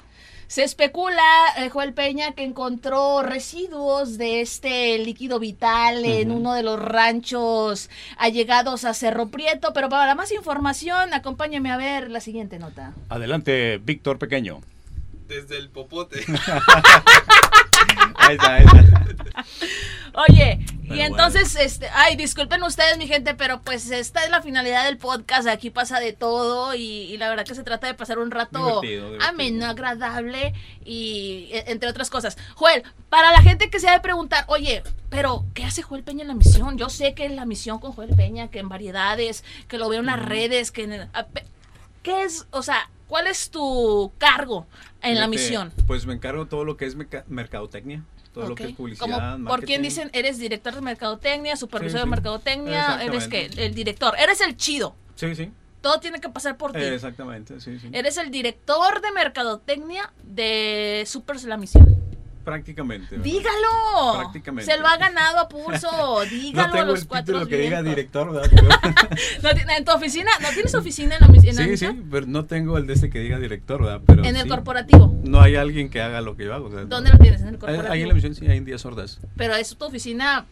Se 0.48 0.62
especula, 0.62 1.24
eh, 1.56 1.70
Joel 1.70 1.94
Peña, 1.94 2.32
que 2.32 2.44
encontró 2.44 3.22
residuos 3.22 4.18
de 4.18 4.42
este 4.42 4.98
líquido 4.98 5.40
vital 5.40 6.04
en 6.04 6.30
uno 6.30 6.52
de 6.52 6.62
los 6.62 6.78
ranchos 6.78 7.88
allegados 8.18 8.84
a 8.84 8.92
Cerro 8.92 9.28
Prieto, 9.28 9.72
pero 9.72 9.88
para 9.88 10.14
más 10.14 10.30
información, 10.30 11.14
acompáñame 11.14 11.72
a 11.72 11.78
ver 11.78 12.10
la 12.10 12.20
siguiente 12.20 12.58
nota. 12.58 12.92
Adelante, 13.08 13.80
Víctor 13.82 14.18
Pequeño. 14.18 14.60
Desde 15.26 15.56
el 15.56 15.70
popote. 15.70 16.20
Ahí 18.16 18.34
está, 18.36 18.54
ahí 18.54 18.64
está. 18.64 19.04
Oye, 20.28 20.60
y 20.84 21.00
entonces, 21.00 21.56
este, 21.56 21.88
ay, 21.92 22.16
disculpen 22.16 22.62
ustedes, 22.62 22.96
mi 22.96 23.06
gente, 23.06 23.34
pero 23.34 23.60
pues 23.60 23.90
esta 23.90 24.24
es 24.24 24.30
la 24.30 24.40
finalidad 24.40 24.84
del 24.86 24.96
podcast. 24.96 25.46
Aquí 25.46 25.68
pasa 25.68 26.00
de 26.00 26.12
todo 26.14 26.74
y, 26.74 26.80
y 26.82 27.16
la 27.18 27.28
verdad 27.28 27.44
que 27.44 27.54
se 27.54 27.62
trata 27.64 27.86
de 27.86 27.92
pasar 27.94 28.18
un 28.18 28.30
rato 28.30 28.58
Divertido, 28.80 29.06
divertido. 29.10 29.28
ameno, 29.30 29.66
agradable 29.66 30.54
y 30.86 31.48
e- 31.52 31.64
entre 31.70 31.90
otras 31.90 32.08
cosas. 32.08 32.38
Joel, 32.54 32.82
para 33.10 33.30
la 33.30 33.42
gente 33.42 33.68
que 33.68 33.78
se 33.78 33.88
ha 33.88 33.92
de 33.92 34.00
preguntar, 34.00 34.44
oye, 34.48 34.82
pero 35.10 35.44
¿qué 35.52 35.64
hace 35.64 35.82
Joel 35.82 36.02
Peña 36.02 36.22
en 36.22 36.28
la 36.28 36.34
misión? 36.34 36.78
Yo 36.78 36.88
sé 36.88 37.12
que 37.14 37.26
en 37.26 37.36
la 37.36 37.44
misión 37.44 37.78
con 37.78 37.92
Joel 37.92 38.14
Peña, 38.16 38.48
que 38.48 38.60
en 38.60 38.70
variedades, 38.70 39.44
que 39.68 39.76
lo 39.76 39.88
veo 39.90 40.00
en 40.00 40.06
las 40.06 40.24
redes, 40.24 40.70
que 40.70 40.84
en 40.84 40.92
el- 40.92 41.08
¿qué 42.02 42.22
es, 42.22 42.46
o 42.52 42.62
sea, 42.62 42.88
cuál 43.08 43.26
es 43.26 43.50
tu 43.50 44.12
cargo 44.18 44.66
en 45.02 45.18
la 45.18 45.28
misión? 45.28 45.72
Pues 45.86 46.06
me 46.06 46.14
encargo 46.14 46.44
de 46.44 46.50
todo 46.50 46.64
lo 46.64 46.76
que 46.76 46.86
es 46.86 46.96
mercadotecnia, 47.28 48.04
todo 48.32 48.48
lo 48.48 48.54
que 48.54 48.64
es 48.68 48.72
publicidad. 48.74 49.38
Por 49.46 49.64
quién 49.64 49.82
dicen, 49.82 50.10
eres 50.12 50.38
director 50.38 50.74
de 50.74 50.80
mercadotecnia, 50.80 51.56
supervisor 51.56 51.98
Sí, 52.00 52.02
sí. 52.02 52.04
de 52.04 52.10
mercadotecnia, 52.10 53.02
eres 53.02 53.28
que 53.28 53.46
el 53.46 53.74
director, 53.74 54.14
eres 54.18 54.40
el 54.40 54.56
chido. 54.56 54.94
Sí, 55.14 55.34
sí. 55.34 55.50
Todo 55.80 56.00
tiene 56.00 56.20
que 56.20 56.28
pasar 56.28 56.56
por 56.56 56.72
ti. 56.72 56.80
Exactamente, 56.80 57.60
sí, 57.60 57.78
sí. 57.78 57.88
Eres 57.92 58.16
el 58.16 58.30
director 58.30 59.00
de 59.00 59.12
mercadotecnia 59.12 60.12
de 60.24 61.04
Supers 61.06 61.44
La 61.44 61.56
Misión. 61.56 61.86
Prácticamente. 62.46 63.16
¿verdad? 63.16 63.24
Dígalo. 63.24 64.18
Prácticamente. 64.20 64.72
Se 64.72 64.78
lo 64.78 64.86
ha 64.86 64.96
ganado 64.96 65.40
a 65.40 65.48
pulso. 65.48 66.20
Dígalo 66.30 66.68
No 66.68 66.72
a 66.74 66.76
tengo 66.76 66.92
los 66.92 67.02
el 67.02 67.08
cuatro 67.08 67.34
título 67.40 67.48
que 67.48 67.56
diga 67.58 67.82
director, 67.82 68.32
¿verdad? 68.32 68.50
En 69.76 69.84
tu 69.84 69.90
oficina, 69.90 70.30
¿no 70.40 70.48
tienes 70.50 70.72
oficina 70.76 71.16
en 71.16 71.20
la, 71.22 71.26
la 71.26 71.64
sí, 71.64 71.76
sí, 71.76 71.86
pero 72.08 72.26
no 72.26 72.44
tengo 72.44 72.78
el 72.78 72.86
de 72.86 72.92
ese 72.94 73.10
que 73.10 73.18
diga 73.18 73.40
director, 73.40 73.82
¿verdad? 73.82 74.00
Pero 74.06 74.24
En 74.24 74.36
el 74.36 74.44
sí, 74.44 74.48
corporativo. 74.48 75.12
No 75.24 75.40
hay 75.40 75.56
alguien 75.56 75.90
que 75.90 76.00
haga 76.00 76.20
lo 76.20 76.36
que 76.36 76.44
yo 76.44 76.54
hago. 76.54 76.68
o 76.68 76.70
sea, 76.70 76.84
¿Dónde 76.84 77.10
lo 77.10 77.18
tienes? 77.18 77.40
En 77.40 77.48
el 77.48 77.58
corporativo. 77.58 77.92
Ahí 77.92 78.02
en 78.02 78.08
la 78.08 78.14
misión 78.14 78.36
sí, 78.36 78.46
hay 78.46 78.58
en 78.58 78.64
Díaz 78.64 78.82
Sordas. 78.82 79.18
Pero 79.36 79.54
es 79.56 79.76
tu 79.76 79.84
oficina 79.84 80.46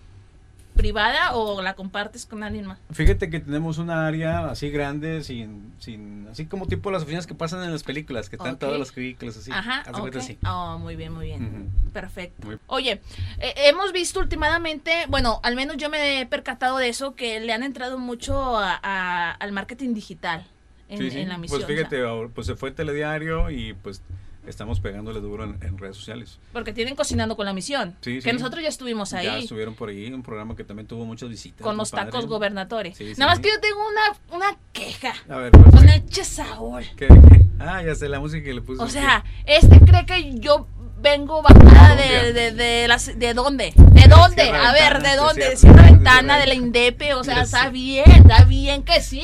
privada 0.75 1.35
o 1.35 1.63
la 1.63 1.75
compartes 1.75 2.27
con 2.27 2.43
alguien 2.43 2.67
más. 2.67 2.79
Fíjate 2.91 3.31
que 3.31 3.41
tenemos 3.41 3.79
una 3.79 4.07
área 4.07 4.47
así 4.51 4.71
grande, 4.71 5.23
sin, 5.23 5.73
sin, 5.79 6.27
así 6.31 6.47
como 6.47 6.67
tipo 6.67 6.91
las 6.91 7.03
oficinas 7.03 7.27
que 7.27 7.35
pasan 7.35 7.63
en 7.63 7.73
las 7.73 7.83
películas, 7.83 8.29
que 8.29 8.37
están 8.37 8.55
Ok. 8.55 8.61
todas 8.61 8.79
las 8.79 8.93
películas 8.93 9.37
así. 9.37 9.51
Ajá, 9.53 9.81
haz 9.81 9.87
de 9.87 9.93
cuenta 10.01 10.19
ok. 10.19 10.25
así. 10.25 10.39
Oh, 10.47 10.79
muy 10.79 10.97
bien, 10.97 11.13
muy 11.13 11.27
bien. 11.27 11.71
Perfecto. 11.93 12.47
Muy- 12.47 12.59
Oye, 12.67 13.01
eh, 13.39 13.55
hemos 13.57 13.93
visto 13.93 14.21
últimamente, 14.21 14.93
bueno, 15.09 15.41
al 15.43 15.55
menos 15.57 15.77
yo 15.77 15.89
me 15.89 16.21
he 16.21 16.27
percatado 16.27 16.79
de 16.79 16.89
eso, 16.89 17.15
que 17.15 17.41
le 17.41 17.53
han 17.53 17.63
entrado 17.63 17.99
mucho 17.99 18.59
a- 18.59 18.79
a- 18.83 19.31
al 19.33 19.53
marketing 19.53 19.95
digital 19.95 20.45
en, 20.89 20.99
Sí, 20.99 21.11
sí. 21.11 21.21
en 21.21 21.29
la 21.29 21.39
misión. 21.39 21.61
Pues 21.63 21.77
fíjate, 21.77 22.03
pues 22.35 22.47
se 22.47 22.57
fue 22.57 22.71
Telediario 22.73 23.51
y 23.51 23.75
pues 23.75 24.03
estamos 24.47 24.81
pegándole 24.81 25.21
duro 25.21 25.45
en, 25.45 25.59
en 25.63 25.79
redes 25.79 25.97
sociales. 25.97 26.39
porque 26.53 26.73
tienen 26.73 26.95
cocinando 26.97 27.37
con 27.37 27.47
la 27.47 27.53
misión. 27.53 27.97
Sí, 28.01 28.17
que 28.17 28.31
sí. 28.31 28.33
nosotros 28.33 28.63
ya 28.63 28.69
estuvimos 28.69 29.11
Ya 29.11 29.19
ahí 29.19 29.43
estuvieron 29.43 29.75
por 29.75 29.89
ahí, 29.89 30.13
un 30.13 30.23
programa 30.23 30.55
que 30.57 30.65
también 30.65 30.87
tuvo 30.87 31.05
muchas 31.05 31.29
visitas. 31.29 31.63
con 31.63 31.77
los 31.77 31.91
padre. 31.91 32.07
tacos 32.07 32.27
gobernadores. 32.27 32.97
Sí, 32.97 33.13
Nada 33.17 33.33
más 33.33 33.41
que 33.41 33.49
yo 33.49 33.61
tengo 33.61 33.79
una, 33.89 34.37
una 34.37 34.59
queja 34.73 35.15
A 35.29 35.37
ver, 35.37 35.53
pues, 35.53 35.75
con 35.75 35.89
el 35.89 36.05
Che 36.07 36.25
Saúl. 36.25 36.85
¿qué- 36.97 37.09
qué? 37.09 37.45
Ah, 37.59 37.83
ya 37.83 37.95
sé 37.95 38.09
la 38.09 38.21
música 38.21 38.43
que 38.45 38.53
le 38.55 38.61
puse. 38.63 38.83
O 38.83 38.89
sea, 38.89 39.25
este 39.47 39.79
cree 39.81 40.05
que 40.07 40.35
yo 40.39 40.67
vengo 41.01 41.43
bajada 41.43 41.97
de, 41.97 42.33
de, 42.33 42.53
de, 42.53 42.89
las, 42.89 43.19
¿de 43.19 43.35
dónde? 43.35 43.73
¿De 43.77 44.09
dónde? 44.09 44.43
A 44.51 44.73
ver, 44.73 44.95
Ventana, 44.95 44.99
¿de 45.03 45.11
de 45.11 45.17
dónde? 45.17 45.49
De 45.51 45.57
Sierra 45.57 45.83
de 45.83 45.91
Ventana, 45.93 46.39
de 46.39 46.47
la 46.47 46.55
Indepe, 46.55 47.15
o 47.15 47.23
sea, 47.23 47.37
Ya 47.37 47.43
está 47.43 47.69
bien, 47.71 48.11
está 48.11 48.45
bien 48.45 48.83
que 48.83 49.01
sí. 49.03 49.23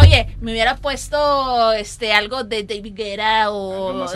Pero 0.00 0.12
oye, 0.12 0.36
me 0.40 0.52
hubiera 0.52 0.76
puesto 0.76 1.72
este 1.72 2.12
algo 2.12 2.44
de 2.44 2.64
David 2.64 2.94
Guerra 2.94 3.50
o. 3.50 4.06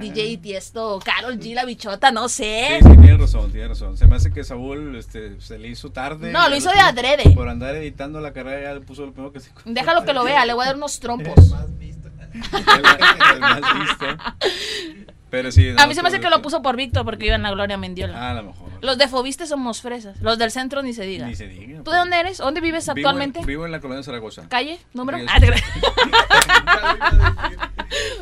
DJ 0.00 0.38
Tiesto, 0.38 0.96
o 0.96 0.98
Carol 1.00 1.38
G, 1.38 1.54
la 1.54 1.64
bichota, 1.64 2.10
no 2.10 2.28
sé. 2.28 2.78
Sí, 2.80 2.88
sí, 2.90 2.96
tiene 2.96 3.16
razón, 3.16 3.52
tiene 3.52 3.68
razón. 3.68 3.96
Se 3.96 4.06
me 4.06 4.16
hace 4.16 4.32
que 4.32 4.44
Saúl 4.44 4.96
este, 4.96 5.40
se 5.40 5.58
le 5.58 5.68
hizo 5.68 5.90
tarde. 5.90 6.32
No, 6.32 6.48
lo 6.48 6.56
hizo 6.56 6.70
de 6.70 6.80
adrede. 6.80 7.30
Por 7.34 7.48
andar 7.48 7.74
editando 7.76 8.20
la 8.20 8.32
carrera 8.32 8.62
ya 8.62 8.74
le 8.74 8.80
puso 8.80 9.06
lo 9.06 9.12
primero 9.12 9.32
que 9.32 9.40
se 9.40 9.50
Déjalo 9.64 10.04
que 10.04 10.12
lo 10.12 10.24
vea, 10.24 10.44
le 10.46 10.52
voy 10.52 10.64
a 10.64 10.66
dar 10.66 10.76
unos 10.76 11.00
trompos. 11.00 11.50
Más 11.50 11.78
visto. 11.78 12.08
El- 12.32 13.40
más 13.40 13.60
listo. 13.78 14.06
Pero 15.30 15.52
sí. 15.52 15.68
A 15.70 15.74
no, 15.74 15.86
mí 15.86 15.94
se 15.94 16.02
me 16.02 16.08
hace 16.08 16.18
todo 16.18 16.28
que 16.28 16.36
lo 16.36 16.42
puso 16.42 16.60
por 16.60 16.76
Víctor 16.76 17.04
porque 17.04 17.26
iba 17.26 17.36
en 17.36 17.42
la 17.42 17.50
Gloria 17.52 17.76
Mendiola. 17.76 18.14
Ah, 18.20 18.30
a 18.32 18.34
lo 18.34 18.42
mejor. 18.44 18.69
Los 18.82 18.98
de 18.98 19.08
Fobiste 19.08 19.46
somos 19.46 19.80
fresas, 19.82 20.20
los 20.20 20.38
del 20.38 20.50
centro 20.50 20.82
ni 20.82 20.92
se 20.94 21.02
diga. 21.04 21.26
Ni 21.26 21.34
se 21.34 21.46
diga. 21.48 21.78
¿Tú 21.78 21.84
pues. 21.84 21.94
de 21.94 21.98
dónde 21.98 22.20
eres? 22.20 22.38
¿Dónde 22.38 22.60
vives 22.60 22.84
Vivo 22.86 22.92
en- 22.92 22.98
actualmente? 22.98 23.44
Vivo 23.44 23.66
en 23.66 23.72
la 23.72 23.80
colonia 23.80 23.98
de 23.98 24.04
Zaragoza. 24.04 24.48
¿Calle? 24.48 24.78
¿Número? 24.94 25.18
Ah, 25.28 25.40
te. 25.40 25.50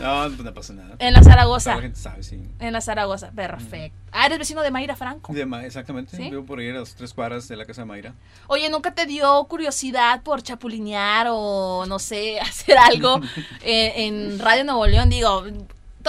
No, 0.01 0.23
pues 0.29 0.38
no 0.44 0.55
pasa 0.55 0.73
nada. 0.73 0.97
en 0.99 1.12
la 1.12 1.23
Zaragoza. 1.23 1.75
La 1.77 1.83
gente 1.83 1.99
sabe, 1.99 2.23
sí. 2.23 2.40
En 2.61 2.73
la 2.73 2.81
Zaragoza, 2.81 3.31
perfecto. 3.33 3.99
Ah, 4.12 4.27
eres 4.27 4.38
vecino 4.38 4.62
de 4.62 4.71
Mayra 4.71 4.97
Franco. 4.97 5.33
De 5.33 5.44
Ma- 5.44 5.64
exactamente. 5.66 6.16
¿Sí? 6.16 6.31
Vivo 6.31 6.44
por 6.47 6.61
ahí 6.61 6.71
a 6.71 6.75
las 6.75 6.94
tres 6.94 7.12
cuadras 7.12 7.49
de 7.49 7.57
la 7.57 7.64
casa 7.66 7.83
de 7.83 7.87
Mayra. 7.87 8.14
Oye, 8.47 8.71
¿nunca 8.71 8.94
te 8.94 9.05
dio 9.07 9.44
curiosidad 9.44 10.23
por 10.23 10.42
chapulinear 10.42 11.27
o, 11.31 11.85
no 11.87 11.99
sé, 11.99 12.40
hacer 12.40 12.79
algo 12.79 13.21
eh, 13.62 13.92
en 14.07 14.38
Radio 14.38 14.64
Nuevo 14.64 14.87
León? 14.87 15.11
Digo, 15.11 15.44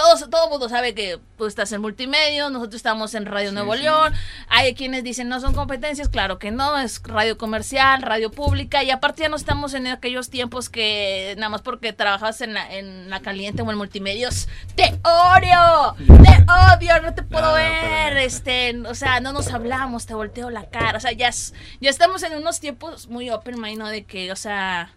todos, 0.00 0.30
todo 0.30 0.48
mundo 0.48 0.68
sabe 0.68 0.94
que 0.94 1.18
tú 1.36 1.46
estás 1.46 1.70
en 1.72 1.80
multimedia, 1.80 2.48
nosotros 2.50 2.76
estamos 2.76 3.14
en 3.14 3.26
Radio 3.26 3.50
Sí, 3.50 3.54
Nuevo 3.54 3.74
sí. 3.74 3.82
León. 3.82 4.12
Hay 4.48 4.74
quienes 4.74 5.04
dicen 5.04 5.28
no 5.28 5.40
son 5.40 5.54
competencias, 5.54 6.08
claro 6.08 6.38
que 6.38 6.50
no, 6.50 6.78
es 6.78 7.02
radio 7.04 7.36
comercial, 7.36 8.02
radio 8.02 8.30
pública. 8.30 8.82
Y 8.82 8.90
aparte 8.90 9.22
ya 9.22 9.28
no 9.28 9.36
estamos 9.36 9.74
en 9.74 9.86
aquellos 9.86 10.30
tiempos 10.30 10.68
que 10.68 11.34
nada 11.36 11.48
más 11.50 11.62
porque 11.62 11.92
trabajas 11.92 12.40
en 12.40 12.54
la, 12.54 12.72
en 12.74 13.10
la 13.10 13.20
caliente 13.20 13.62
o 13.62 13.70
en 13.70 13.76
multimedios, 13.76 14.48
te 14.74 14.98
odio, 15.02 15.94
te 15.96 16.44
odio, 16.50 17.02
no 17.02 17.14
te 17.14 17.22
puedo 17.22 17.46
No, 17.48 17.54
ver. 17.54 18.16
Este, 18.18 18.76
o 18.86 18.94
sea, 18.94 19.20
no 19.20 19.32
nos 19.32 19.52
hablamos, 19.52 20.06
te 20.06 20.14
volteo 20.14 20.50
la 20.50 20.68
cara. 20.70 20.98
O 20.98 21.00
sea, 21.00 21.12
ya, 21.12 21.30
ya 21.80 21.90
estamos 21.90 22.22
en 22.22 22.34
unos 22.36 22.60
tiempos 22.60 23.08
muy 23.08 23.30
open 23.30 23.60
mind, 23.60 23.78
¿no? 23.78 23.88
De 23.88 24.04
que, 24.04 24.32
o 24.32 24.36
sea, 24.36 24.94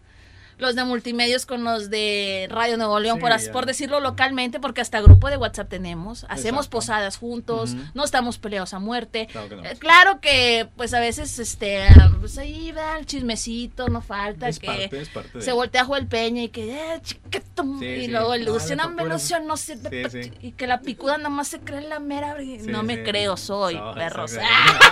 los 0.57 0.75
de 0.75 0.83
multimedios 0.83 1.45
con 1.45 1.63
los 1.63 1.89
de 1.89 2.47
Radio 2.49 2.77
Nuevo 2.77 2.99
León, 2.99 3.17
Sí, 3.17 3.21
por, 3.21 3.31
as- 3.31 3.45
ya. 3.47 3.51
por 3.51 3.65
decirlo 3.65 3.99
localmente, 3.99 4.59
porque 4.59 4.81
hasta 4.81 5.01
grupo 5.01 5.29
de 5.29 5.37
WhatsApp 5.37 5.69
tenemos, 5.69 6.25
hacemos 6.29 6.65
Exacto. 6.65 6.77
posadas 6.77 7.17
juntos, 7.17 7.75
no 7.93 8.03
estamos 8.03 8.37
peleados 8.37 8.73
a 8.73 8.79
muerte. 8.79 9.27
Claro 9.31 9.49
que 9.49 9.55
no. 9.55 9.63
Eh, 9.65 9.75
claro 9.79 10.19
que, 10.21 10.67
pues 10.77 10.93
a 10.93 10.99
veces, 10.99 11.37
este, 11.39 11.85
pues 12.19 12.37
ahí 12.37 12.71
va 12.71 12.97
el 12.97 13.05
chismecito, 13.05 13.89
no 13.89 14.01
falta 14.01 14.47
Es 14.49 14.59
que 14.59 14.67
parte, 14.67 15.01
es 15.01 15.09
parte 15.09 15.37
de- 15.39 15.43
se 15.43 15.51
voltea 15.51 15.85
Joel 15.85 16.07
Peña 16.07 16.43
y 16.43 16.49
que, 16.49 16.71
eh, 16.71 17.01
Sí, 17.03 17.85
y 17.85 18.01
sí. 18.05 18.07
luego 18.07 18.33
el 18.33 18.45
No, 18.45 18.53
Lucio, 18.53 18.75
no, 18.75 18.89
me 18.89 19.05
Lucio 19.05 19.39
no 19.39 19.55
chi-", 19.55 20.31
y 20.41 20.51
que 20.53 20.67
la 20.67 20.81
picuda 20.81 21.17
nada 21.17 21.29
más 21.29 21.47
se 21.47 21.59
cree 21.59 21.81
la 21.81 21.99
mera, 21.99 22.35
no 22.67 22.83
me 22.83 23.03
creo, 23.03 23.37
soy 23.37 23.75
No, 23.75 23.93
perros. 23.93 24.33
exactamente. 24.33 24.85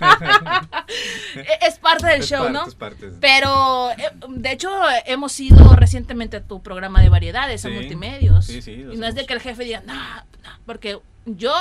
es 1.66 1.78
parte 1.78 2.06
del 2.06 2.20
Es 2.20 2.28
show, 2.28 2.44
parte, 2.44 2.52
¿no? 2.52 2.66
es 2.66 2.74
parte. 2.74 3.10
Pero, 3.20 3.90
eh, 3.92 4.10
de 4.28 4.52
hecho, 4.52 4.70
hemos 5.06 5.38
ido 5.40 5.74
recientemente 5.76 6.38
a 6.38 6.42
tu 6.42 6.62
programa 6.62 7.00
de 7.00 7.08
variedades, 7.08 7.64
a 7.64 7.68
Sí. 7.68 7.74
multimedios. 7.74 8.46
Sí, 8.46 8.62
sí, 8.62 8.72
y 8.92 8.96
no 8.96 9.06
es 9.06 9.14
de 9.14 9.26
que 9.26 9.34
el 9.34 9.40
jefe 9.40 9.64
diga, 9.64 9.82
no, 9.86 9.94
no", 9.94 10.50
porque 10.66 10.98
yo, 11.26 11.52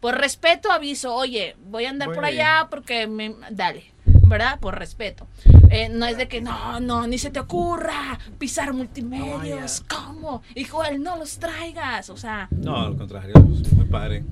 por 0.00 0.16
respeto, 0.18 0.70
aviso, 0.70 1.14
oye, 1.14 1.56
voy 1.66 1.86
a 1.86 1.90
andar 1.90 2.08
Voy 2.08 2.14
por 2.16 2.24
a 2.24 2.28
allá 2.28 2.66
porque 2.70 3.06
me... 3.06 3.34
Dale, 3.50 3.92
¿verdad? 4.04 4.60
Por 4.60 4.78
respeto. 4.78 5.26
Eh, 5.70 5.88
no 5.88 6.06
es 6.06 6.16
de 6.16 6.28
que, 6.28 6.40
no, 6.40 6.80
no, 6.80 7.06
ni 7.06 7.18
se 7.18 7.30
te 7.30 7.40
ocurra 7.40 8.18
pisar 8.38 8.72
multimedios. 8.72 9.82
¿Cómo? 9.88 10.42
Hijo, 10.54 10.84
él 10.84 11.02
no 11.02 11.16
los 11.16 11.38
traigas. 11.38 12.10
O 12.10 12.16
sea, 12.16 12.48
No, 12.50 12.76
al 12.80 12.96
contrario, 12.96 13.34
es 13.62 13.72
muy 13.72 13.86
padre 13.86 14.24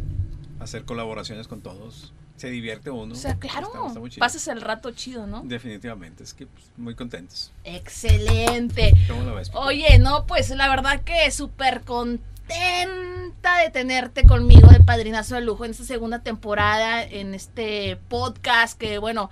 hacer 0.61 0.85
colaboraciones 0.85 1.49
con 1.49 1.61
todos. 1.63 2.13
Se 2.37 2.49
divierte 2.49 2.91
uno. 2.91 3.14
o 3.14 3.16
sea 3.16 3.37
claro, 3.39 3.66
Está- 3.68 3.87
está 3.87 4.01
muy 4.01 4.11
chido. 4.11 4.20
pasas 4.20 4.47
el 4.49 4.61
rato 4.61 4.91
chido, 4.93 5.26
¿no? 5.26 5.43
Definitivamente, 5.45 6.22
es 6.24 6.34
que 6.34 6.47
pues, 6.47 6.64
muy 6.76 6.95
contentos. 6.95 7.51
Excelente. 7.64 8.93
¿Cómo 9.09 9.22
lo 9.24 9.34
ves? 9.34 9.49
Pico? 9.49 9.61
Oye, 9.61 9.99
no, 9.99 10.26
pues 10.26 10.51
la 10.51 10.68
verdad 10.68 11.01
que 11.03 11.30
súper 11.30 11.80
contenta 11.82 13.59
de 13.62 13.70
tenerte 13.72 14.24
conmigo 14.24 14.68
de 14.68 14.80
Padrinazo 14.80 15.34
de 15.34 15.41
Lujo 15.41 15.64
en 15.64 15.70
esta 15.72 15.84
segunda 15.84 16.20
temporada, 16.20 17.03
en 17.03 17.34
este 17.34 17.97
podcast 18.09 18.78
que, 18.78 18.99
bueno, 18.99 19.30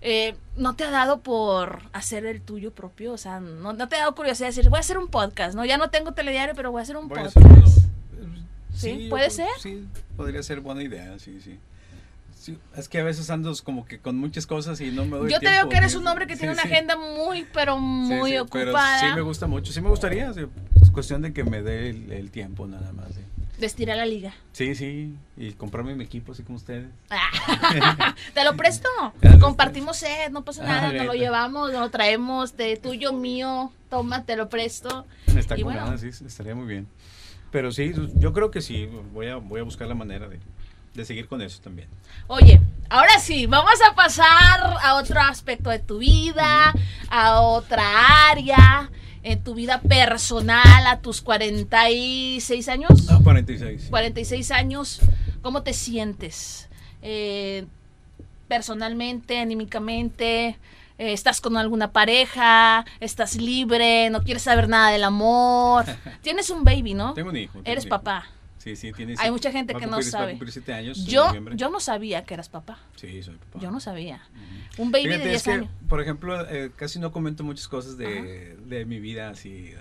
eh, 0.00 0.34
no 0.56 0.74
te 0.74 0.82
ha 0.84 0.90
dado 0.90 1.20
por 1.20 1.82
hacer 1.92 2.26
el 2.26 2.40
tuyo 2.42 2.72
propio, 2.72 3.12
o 3.12 3.18
sea, 3.18 3.38
no, 3.40 3.72
no 3.72 3.88
te 3.88 3.96
ha 3.96 4.00
dado 4.00 4.14
curiosidad 4.14 4.48
de 4.48 4.54
decir, 4.56 4.68
voy 4.68 4.78
a 4.78 4.80
hacer 4.80 4.98
un 4.98 5.08
podcast, 5.08 5.54
¿no? 5.54 5.64
Ya 5.64 5.78
no 5.78 5.90
tengo 5.90 6.12
telediario, 6.12 6.54
pero 6.56 6.72
voy 6.72 6.80
a 6.80 6.82
hacer 6.82 6.96
un 6.96 7.08
Voy 7.08 7.18
podcast. 7.20 7.36
hacer. 7.36 7.52
Sí, 8.74 9.06
¿puede 9.10 9.30
ser? 9.30 9.48
Sí, 9.60 9.86
podría 10.16 10.42
ser 10.42 10.60
buena 10.60 10.82
idea, 10.82 11.18
sí, 11.18 11.40
sí. 11.40 11.58
Sí, 12.42 12.58
es 12.76 12.88
que 12.88 12.98
a 12.98 13.04
veces 13.04 13.30
ando 13.30 13.52
como 13.62 13.84
que 13.86 14.00
con 14.00 14.16
muchas 14.18 14.48
cosas 14.48 14.80
y 14.80 14.90
no 14.90 15.04
me 15.04 15.16
doy 15.16 15.30
Yo 15.30 15.38
te 15.38 15.46
tiempo. 15.46 15.58
veo 15.60 15.68
que 15.68 15.76
eres 15.76 15.94
un 15.94 16.04
hombre 16.08 16.26
que 16.26 16.34
sí, 16.34 16.40
tiene 16.40 16.54
una 16.54 16.62
sí. 16.62 16.68
agenda 16.72 16.96
muy, 16.96 17.46
pero 17.54 17.78
muy 17.78 18.36
ocupada. 18.36 18.98
Pero 19.00 19.10
sí 19.12 19.14
me 19.14 19.20
gusta 19.22 19.46
mucho, 19.46 19.72
sí 19.72 19.80
me 19.80 19.88
gustaría. 19.88 20.30
es 20.30 20.90
cuestión 20.90 21.22
de 21.22 21.32
que 21.32 21.44
me 21.44 21.62
dé 21.62 21.90
el, 21.90 22.10
el 22.10 22.30
tiempo 22.32 22.66
nada 22.66 22.92
más. 22.92 23.10
De 23.58 23.66
estirar 23.66 23.96
la 23.96 24.06
liga. 24.06 24.34
sí, 24.52 24.74
sí, 24.74 25.14
y 25.36 25.52
comprarme 25.52 25.94
mi 25.94 26.02
equipo 26.02 26.32
así 26.32 26.42
como 26.42 26.56
ustedes. 26.56 26.88
Ah, 27.10 28.16
te 28.34 28.42
lo 28.42 28.56
presto. 28.56 28.88
Compartimos 29.40 29.98
set, 29.98 30.32
no 30.32 30.42
pasa 30.42 30.64
Ah, 30.64 30.66
nada, 30.66 30.92
nos 30.92 31.06
lo 31.06 31.14
llevamos, 31.14 31.70
nos 31.70 31.80
lo 31.80 31.90
traemos, 31.90 32.56
de 32.56 32.76
tuyo, 32.76 33.12
mío, 33.12 33.70
toma, 33.88 34.24
te 34.24 34.34
lo 34.34 34.48
presto. 34.48 35.06
Está 35.36 35.54
con 35.54 35.64
bueno. 35.64 35.84
ganas, 35.84 36.00
sí, 36.00 36.08
estaría 36.08 36.56
muy 36.56 36.66
bien. 36.66 36.88
Pero 37.52 37.70
sí, 37.70 37.92
yo 38.16 38.32
creo 38.32 38.50
que 38.50 38.60
sí, 38.62 38.88
voy 39.12 39.28
a, 39.28 39.36
voy 39.36 39.60
a 39.60 39.62
buscar 39.62 39.86
la 39.86 39.94
manera 39.94 40.26
de, 40.28 40.40
de 40.94 41.04
seguir 41.04 41.26
con 41.26 41.40
eso 41.42 41.60
también. 41.62 41.88
Oye, 42.26 42.60
ahora 42.90 43.18
sí, 43.18 43.46
vamos 43.46 43.78
a 43.88 43.94
pasar 43.94 44.76
a 44.82 44.94
otro 44.96 45.20
aspecto 45.20 45.70
de 45.70 45.78
tu 45.78 45.98
vida, 45.98 46.72
a 47.08 47.40
otra 47.40 48.30
área, 48.30 48.90
en 49.22 49.42
tu 49.42 49.54
vida 49.54 49.80
personal, 49.80 50.86
a 50.86 51.00
tus 51.00 51.22
46 51.22 52.68
años. 52.68 53.08
Ah, 53.08 53.20
46. 53.22 53.82
sí. 53.84 53.90
46 53.90 54.50
años, 54.50 55.00
¿cómo 55.40 55.62
te 55.62 55.72
sientes? 55.72 56.68
Eh, 57.02 57.64
personalmente, 58.48 59.38
anímicamente, 59.38 60.58
eh, 60.98 61.12
¿estás 61.12 61.40
con 61.40 61.56
alguna 61.56 61.92
pareja? 61.92 62.84
¿Estás 63.00 63.36
libre? 63.36 64.10
¿No 64.10 64.22
quieres 64.22 64.42
saber 64.42 64.68
nada 64.68 64.90
del 64.90 65.04
amor? 65.04 65.84
Tienes 66.22 66.50
un 66.50 66.64
baby, 66.64 66.94
¿no? 66.94 67.14
Tengo 67.14 67.30
un 67.30 67.36
hijo. 67.36 67.60
Eres 67.64 67.84
un 67.84 67.88
hijo. 67.88 67.96
papá. 67.96 68.26
Sí, 68.62 68.76
sí, 68.76 68.92
tiene 68.92 69.16
Hay 69.18 69.30
mucha 69.32 69.50
gente 69.50 69.74
que 69.74 69.86
no 69.86 69.96
cumplir- 69.98 70.10
sabe. 70.10 70.38
siete 70.50 70.72
años 70.72 71.04
Yo, 71.04 71.32
yo 71.54 71.68
no 71.70 71.80
sabía 71.80 72.24
que 72.24 72.34
eras 72.34 72.48
papá. 72.48 72.78
Sí, 72.94 73.22
soy 73.22 73.34
papá. 73.36 73.58
Yo 73.58 73.70
no 73.72 73.80
sabía. 73.80 74.22
Un 74.78 74.92
baby 74.92 75.04
Fíjate, 75.06 75.22
de 75.24 75.28
10 75.30 75.36
es 75.38 75.42
que, 75.42 75.50
años. 75.52 75.70
por 75.88 76.00
ejemplo, 76.00 76.48
eh, 76.48 76.70
casi 76.76 77.00
no 77.00 77.10
comento 77.10 77.42
muchas 77.42 77.66
cosas 77.66 77.96
de, 77.98 78.56
de 78.64 78.84
mi 78.84 79.00
vida 79.00 79.30
así. 79.30 79.72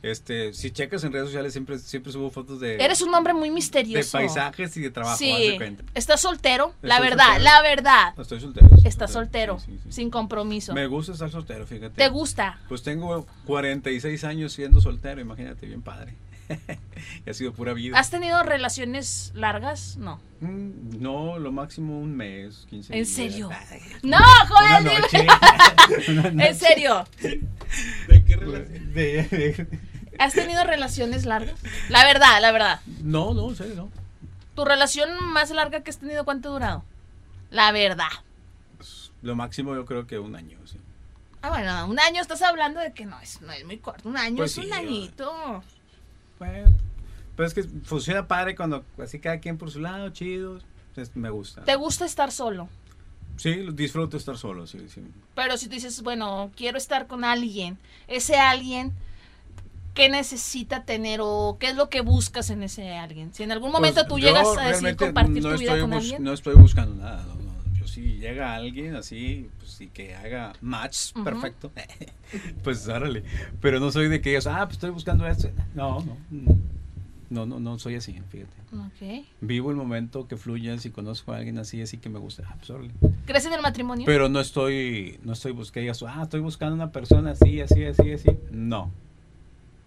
Este, 0.00 0.52
si 0.54 0.70
checas 0.70 1.02
en 1.02 1.12
redes 1.12 1.26
sociales 1.26 1.52
siempre 1.52 1.76
siempre 1.80 2.12
subo 2.12 2.30
fotos 2.30 2.60
de 2.60 2.76
Eres 2.76 3.02
un 3.02 3.12
hombre 3.12 3.34
muy 3.34 3.48
de 3.48 3.54
misterioso. 3.56 4.12
paisajes 4.12 4.76
y 4.76 4.80
de 4.82 4.90
trabajo, 4.92 5.16
Sí. 5.18 5.26
de. 5.58 5.76
¿Estás 5.94 6.20
soltero? 6.20 6.72
La 6.82 6.94
Estoy 6.98 7.08
verdad, 7.10 7.24
soltero. 7.24 7.44
la 7.44 7.62
verdad. 7.62 8.14
Estoy 8.20 8.40
soltero. 8.40 8.66
estoy 8.68 8.88
Estás 8.88 9.12
soltero, 9.12 9.58
Sí, 9.58 9.72
sí, 9.72 9.78
sí. 9.82 9.92
sin 9.92 10.10
compromiso. 10.10 10.72
Me 10.72 10.86
gusta 10.86 11.10
estar 11.14 11.30
soltero, 11.32 11.66
fíjate. 11.66 11.96
¿Te 11.96 12.08
gusta? 12.10 12.60
Pues 12.68 12.84
tengo 12.84 13.26
46 13.44 14.22
años 14.22 14.52
siendo 14.52 14.80
soltero, 14.80 15.20
imagínate, 15.20 15.66
bien 15.66 15.82
padre. 15.82 16.14
y 17.26 17.30
ha 17.30 17.34
sido 17.34 17.52
pura 17.52 17.72
vida. 17.72 17.98
¿Has 17.98 18.10
tenido 18.10 18.42
relaciones 18.42 19.32
largas? 19.34 19.96
No. 19.96 20.20
Mm, 20.40 21.00
No, 21.00 21.38
lo 21.38 21.52
máximo 21.52 21.98
un 21.98 22.16
mes, 22.16 22.66
15 22.70 22.92
¿En 22.94 23.04
días. 23.04 23.14
serio? 23.14 23.50
Ay, 23.70 23.80
No, 24.02 24.16
Una 24.18 24.46
Joel, 24.46 24.84
dime. 24.84 25.00
noche. 25.00 25.26
Una 26.32 26.46
En 26.46 26.54
serio. 26.54 27.04
¿De 27.20 28.24
qué 28.24 28.36
relación? 28.36 28.94
De- 28.94 29.22
de- 29.24 29.68
¿Has 30.18 30.32
tenido 30.34 30.64
relaciones 30.64 31.24
largas? 31.26 31.54
La 31.90 32.04
verdad, 32.04 32.40
la 32.40 32.50
verdad. 32.50 32.80
No, 33.02 33.34
no, 33.34 33.48
en 33.50 33.56
serio, 33.56 33.74
no. 33.76 33.90
¿Tu 34.54 34.64
relación 34.64 35.10
más 35.32 35.50
larga 35.50 35.82
que 35.82 35.90
has 35.90 35.98
tenido 35.98 36.24
cuánto 36.24 36.48
ha 36.48 36.52
durado? 36.52 36.84
La 37.50 37.70
verdad. 37.70 38.08
Lo 39.22 39.36
máximo 39.36 39.74
yo 39.74 39.84
creo 39.84 40.06
que 40.06 40.18
un 40.18 40.34
año, 40.34 40.58
sí. 40.66 40.78
Ah, 41.42 41.50
bueno, 41.50 41.86
un 41.86 42.00
año 42.00 42.20
estás 42.20 42.42
hablando 42.42 42.80
de 42.80 42.92
que 42.92 43.06
no 43.06 43.20
es, 43.20 43.40
no 43.42 43.52
es 43.52 43.64
muy 43.64 43.78
corto. 43.78 44.08
Un 44.08 44.16
año 44.16 44.38
Pues 44.38 44.58
es 44.58 44.64
un 44.64 44.72
añito. 44.72 45.62
Bueno, 46.38 46.74
pero 47.36 47.46
es 47.46 47.54
que 47.54 47.62
funciona 47.62 48.26
padre 48.26 48.56
cuando 48.56 48.84
así 49.02 49.18
cada 49.18 49.38
quien 49.38 49.58
por 49.58 49.70
su 49.70 49.80
lado, 49.80 50.10
chido, 50.10 50.60
me 51.14 51.30
gusta. 51.30 51.64
¿Te 51.64 51.76
gusta 51.76 52.04
estar 52.04 52.32
solo? 52.32 52.68
Sí, 53.36 53.66
disfruto 53.72 54.16
estar 54.16 54.36
solo, 54.36 54.66
sí, 54.66 54.78
sí. 54.92 55.00
Pero 55.34 55.56
si 55.56 55.66
tú 55.66 55.74
dices, 55.74 56.02
bueno, 56.02 56.50
quiero 56.56 56.76
estar 56.76 57.06
con 57.06 57.24
alguien, 57.24 57.78
ese 58.08 58.36
alguien, 58.36 58.92
¿qué 59.94 60.08
necesita 60.08 60.84
tener 60.84 61.20
o 61.22 61.56
qué 61.60 61.68
es 61.68 61.76
lo 61.76 61.88
que 61.88 62.00
buscas 62.00 62.50
en 62.50 62.64
ese 62.64 62.96
alguien? 62.96 63.32
Si 63.32 63.44
en 63.44 63.52
algún 63.52 63.70
momento 63.70 64.00
Pues, 64.00 64.08
tú 64.08 64.18
yo 64.18 64.28
llegas 64.28 64.58
a 64.58 64.68
decir 64.68 64.96
compartir 64.96 65.42
no 65.42 65.52
tu 65.52 65.58
vida 65.58 65.78
con 65.78 65.92
alguien. 65.92 66.22
No 66.24 66.32
estoy 66.32 66.56
buscando 66.56 66.96
nada, 66.96 67.24
no, 67.24 67.37
si 67.90 68.18
llega 68.18 68.54
alguien 68.54 68.94
así, 68.96 69.48
pues 69.58 69.70
sí 69.72 69.88
que 69.88 70.14
haga 70.14 70.52
match, 70.60 71.12
perfecto. 71.24 71.70
pues 72.64 72.86
órale. 72.88 73.22
Pero 73.60 73.80
no 73.80 73.90
soy 73.90 74.08
de 74.08 74.20
que 74.20 74.30
ellos, 74.30 74.46
ah, 74.46 74.64
pues 74.64 74.74
estoy 74.74 74.90
buscando 74.90 75.26
esto. 75.26 75.50
No, 75.74 76.00
no, 76.00 76.16
no. 76.30 76.58
No, 77.30 77.44
no, 77.44 77.60
no 77.60 77.78
soy 77.78 77.96
así, 77.96 78.18
fíjate. 78.30 78.52
Ok. 78.72 79.26
Vivo 79.42 79.70
el 79.70 79.76
momento 79.76 80.26
que 80.26 80.38
fluya, 80.38 80.78
si 80.78 80.88
conozco 80.90 81.32
a 81.32 81.36
alguien 81.36 81.58
así, 81.58 81.82
así 81.82 81.98
que 81.98 82.08
me 82.08 82.18
gusta, 82.18 82.44
ah, 82.48 82.54
pues 82.56 82.70
órale. 82.70 82.90
¿Crees 83.26 83.44
en 83.44 83.52
el 83.52 83.60
matrimonio? 83.60 84.06
Pero 84.06 84.30
no 84.30 84.40
estoy, 84.40 85.18
no 85.24 85.34
estoy 85.34 85.52
buscando, 85.52 85.92
ah, 86.08 86.22
estoy 86.22 86.40
buscando 86.40 86.74
una 86.74 86.90
persona 86.90 87.32
así, 87.32 87.60
así, 87.60 87.84
así, 87.84 88.12
así. 88.12 88.30
No. 88.50 88.90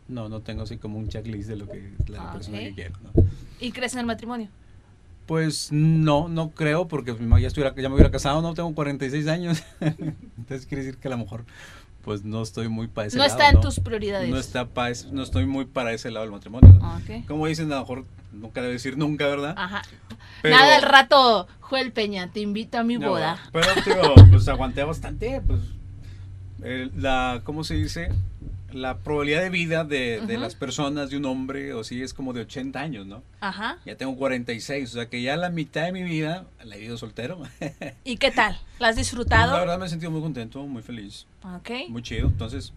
No, 0.07 0.29
no 0.29 0.41
tengo 0.41 0.61
así 0.63 0.77
como 0.77 0.99
un 0.99 1.07
checklist 1.07 1.49
de 1.49 1.55
lo 1.55 1.67
que 1.67 1.93
la 2.07 2.29
Ah, 2.29 2.33
persona 2.33 2.59
que 2.59 2.73
quiero, 2.75 2.95
¿no? 3.01 3.23
¿Y 3.59 3.71
crees 3.71 3.93
en 3.93 3.99
el 4.01 4.05
matrimonio? 4.05 4.49
Pues 5.31 5.69
no, 5.71 6.27
no 6.27 6.49
creo, 6.49 6.89
porque 6.89 7.15
ya, 7.39 7.47
estuviera, 7.47 7.73
ya 7.73 7.87
me 7.87 7.95
hubiera 7.95 8.11
casado, 8.11 8.41
no 8.41 8.53
tengo 8.53 8.75
46 8.75 9.27
años. 9.29 9.63
Entonces 9.79 10.65
quiere 10.65 10.83
decir 10.83 10.97
que 10.99 11.07
a 11.07 11.11
lo 11.11 11.19
mejor 11.19 11.45
pues 12.03 12.25
no 12.25 12.41
estoy 12.41 12.67
muy 12.67 12.87
para 12.87 13.07
ese 13.07 13.15
No 13.15 13.23
lado. 13.23 13.37
está 13.37 13.47
en 13.47 13.55
¿no? 13.55 13.61
tus 13.61 13.79
prioridades. 13.79 14.29
No, 14.29 14.37
está 14.37 14.65
pa 14.65 14.89
es- 14.89 15.05
no 15.09 15.23
estoy 15.23 15.45
muy 15.45 15.63
para 15.63 15.93
ese 15.93 16.11
lado 16.11 16.25
del 16.25 16.33
matrimonio. 16.33 16.77
Ah. 16.81 16.99
Como 17.29 17.47
dicen, 17.47 17.71
a 17.71 17.75
lo 17.75 17.81
mejor 17.83 18.05
nunca 18.33 18.59
debe 18.61 18.73
decir 18.73 18.97
nunca, 18.97 19.25
¿verdad? 19.27 19.55
Ajá. 19.57 19.83
Pero- 20.41 20.53
Nada, 20.57 20.75
al 20.75 20.81
rato, 20.81 21.47
Joel 21.61 21.93
Peña, 21.93 22.27
te 22.29 22.41
invito 22.41 22.77
a 22.77 22.83
mi 22.83 22.97
No, 22.97 23.11
boda. 23.11 23.39
Pero, 23.53 23.67
tío, 23.85 24.15
pues 24.31 24.45
aguanté 24.49 24.83
bastante, 24.83 25.39
pues. 25.47 25.61
el- 26.61 26.91
la, 27.01 27.39
¿cómo 27.45 27.63
se 27.63 27.75
dice? 27.75 28.09
La 28.73 28.97
probabilidad 28.99 29.41
de 29.41 29.49
vida 29.49 29.83
de, 29.83 30.21
de 30.21 30.33
Ujú. 30.35 30.41
las 30.43 30.55
personas, 30.55 31.09
de 31.09 31.17
un 31.17 31.25
hombre, 31.25 31.73
o 31.73 31.83
sí, 31.83 32.01
es 32.01 32.13
como 32.13 32.33
de 32.33 32.41
80 32.41 32.79
años, 32.79 33.05
¿no? 33.05 33.21
Ajá. 33.41 33.77
Ya 33.85 33.95
tengo 33.95 34.15
46, 34.15 34.89
o 34.89 34.93
sea 34.93 35.09
que 35.09 35.21
ya 35.21 35.35
la 35.37 35.49
mitad 35.49 35.83
de 35.85 35.91
mi 35.91 36.03
vida 36.03 36.45
la 36.63 36.75
he 36.75 36.79
vivido 36.79 36.97
soltero. 36.97 37.41
¿Y 38.03 38.17
qué 38.17 38.31
tal? 38.31 38.59
¿La 38.79 38.87
has 38.89 38.95
La 38.95 38.99
disfrutado? 39.01 39.53
verdad 39.59 39.77
me 39.79 39.85
he 39.85 39.89
sentido 39.89 40.11
muy 40.11 40.21
contento, 40.21 40.65
muy 40.65 40.81
feliz, 40.81 41.25
Ok. 41.43 41.69
muy 41.89 42.01
chido. 42.01 42.27
Entonces, 42.27 42.73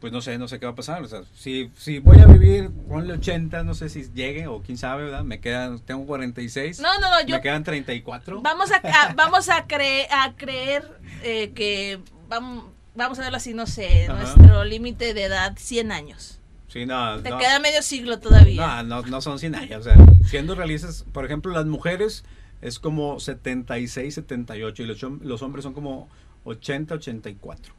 pues 0.00 0.12
no 0.12 0.20
sé, 0.20 0.36
no 0.36 0.48
sé 0.48 0.58
qué 0.58 0.66
va 0.66 0.72
a 0.72 0.74
pasar. 0.74 1.00
O 1.02 1.08
sea, 1.08 1.22
si, 1.36 1.70
si 1.76 2.00
voy 2.00 2.18
a 2.18 2.26
vivir, 2.26 2.70
ponle 2.88 3.12
80, 3.14 3.62
no 3.62 3.74
sé 3.74 3.88
si 3.88 4.10
llegue 4.12 4.48
o 4.48 4.60
quién 4.62 4.76
sabe, 4.76 5.04
¿verdad? 5.04 5.22
Me 5.22 5.38
quedan, 5.40 5.78
tengo 5.78 6.04
46. 6.06 6.80
No, 6.80 6.92
no, 6.98 7.08
no, 7.08 7.20
yo 7.24 7.36
Me 7.36 7.40
quedan 7.40 7.62
34. 7.62 8.42
Vamos 8.42 8.72
a, 8.72 8.76
a- 8.78 9.14
vamos 9.14 9.48
a, 9.48 9.68
cre- 9.68 10.08
a 10.10 10.34
creer 10.36 10.82
eh, 11.22 11.52
que 11.54 12.00
vamos, 12.28 12.64
vamos 12.94 13.18
a 13.18 13.22
verlo 13.22 13.36
así, 13.36 13.54
no 13.54 13.66
sé, 13.66 14.06
Ajá. 14.06 14.14
nuestro 14.20 14.64
límite 14.64 15.14
de 15.14 15.24
edad, 15.24 15.54
100 15.56 15.92
años. 15.92 16.38
Sí, 16.68 16.86
no, 16.86 17.20
Te 17.20 17.30
no. 17.30 17.38
queda 17.38 17.58
medio 17.58 17.82
siglo 17.82 18.18
todavía. 18.18 18.82
No, 18.82 19.02
no, 19.02 19.08
no 19.08 19.20
son 19.20 19.38
100 19.38 19.54
años. 19.54 19.80
O 19.80 19.82
sea, 19.84 19.96
siendo 20.24 20.54
realistas, 20.54 21.04
por 21.12 21.24
ejemplo, 21.26 21.52
las 21.52 21.66
mujeres 21.66 22.24
es 22.62 22.78
como 22.78 23.20
76, 23.20 24.14
78 24.14 24.82
y 24.82 24.86
los, 24.86 25.02
los 25.02 25.42
hombres 25.42 25.64
son 25.64 25.74
como 25.74 26.08
80, 26.44 26.94
84. 26.94 27.74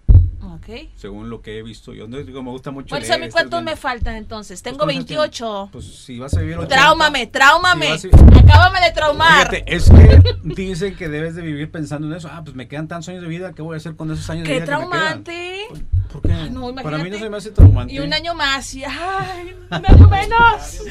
Ok. 0.64 0.90
Según 0.96 1.30
lo 1.30 1.42
que 1.42 1.58
he 1.60 1.64
visto. 1.64 1.94
Yo 1.94 2.08
no 2.08 2.18
digo, 2.18 2.42
me 2.42 2.52
gusta 2.52 2.72
mucho 2.72 2.90
Pues, 2.90 3.04
leer, 3.04 3.14
¿a 3.14 3.18
mí 3.18 3.26
estar 3.28 3.42
cuántos 3.44 3.64
me 3.64 3.76
faltan 3.76 4.16
entonces? 4.16 4.62
Tengo 4.62 4.78
¿cuántos 4.80 4.96
28. 4.96 5.70
Pues 5.72 5.86
si 5.86 6.20
vas 6.20 6.34
a 6.36 6.40
vivir 6.42 6.58
80. 6.58 6.76
Tráumame, 6.76 7.28
tráumame. 7.28 7.98
Si 8.00 8.08
a- 8.08 8.40
Acábame 8.40 8.82
de 8.82 8.92
traumar. 8.92 9.50
Fíjate, 9.50 9.64
es 9.76 9.90
que 9.90 10.22
dicen 10.44 10.96
que 10.96 11.10
debes 11.10 11.36
de 11.36 11.42
vivir 11.42 11.70
pensando 11.72 12.08
en 12.08 12.14
eso. 12.14 12.30
Ah, 12.32 12.42
pues 12.44 12.56
me 12.56 12.68
quedan 12.68 12.88
tantos 12.88 13.10
años 13.10 13.22
de 13.22 13.28
vida, 13.28 13.54
¿qué 13.54 13.62
voy 13.62 13.74
a 13.76 13.78
hacer 13.78 13.96
con 13.96 14.12
esos 14.12 14.30
años 14.30 14.44
de 14.48 14.54
Qué 14.54 14.62
vida 14.62 14.66
que 14.66 14.72
me 14.72 14.78
quedan? 14.92 15.24
traumante. 15.24 15.68
¿Por 16.12 16.22
qué? 16.22 16.32
Ay, 16.34 16.50
no, 16.52 16.74
Para 16.76 16.98
mí 17.00 17.10
no 17.10 17.18
se 17.18 17.30
me 17.30 17.38
hace 17.38 17.52
traumante. 17.52 17.94
Y 17.94 18.00
un 18.00 18.14
año 18.14 18.34
más. 18.36 18.74
Y, 18.76 18.84
ay, 18.84 19.56
un 19.72 19.86
año 19.86 20.08
menos. 20.08 20.82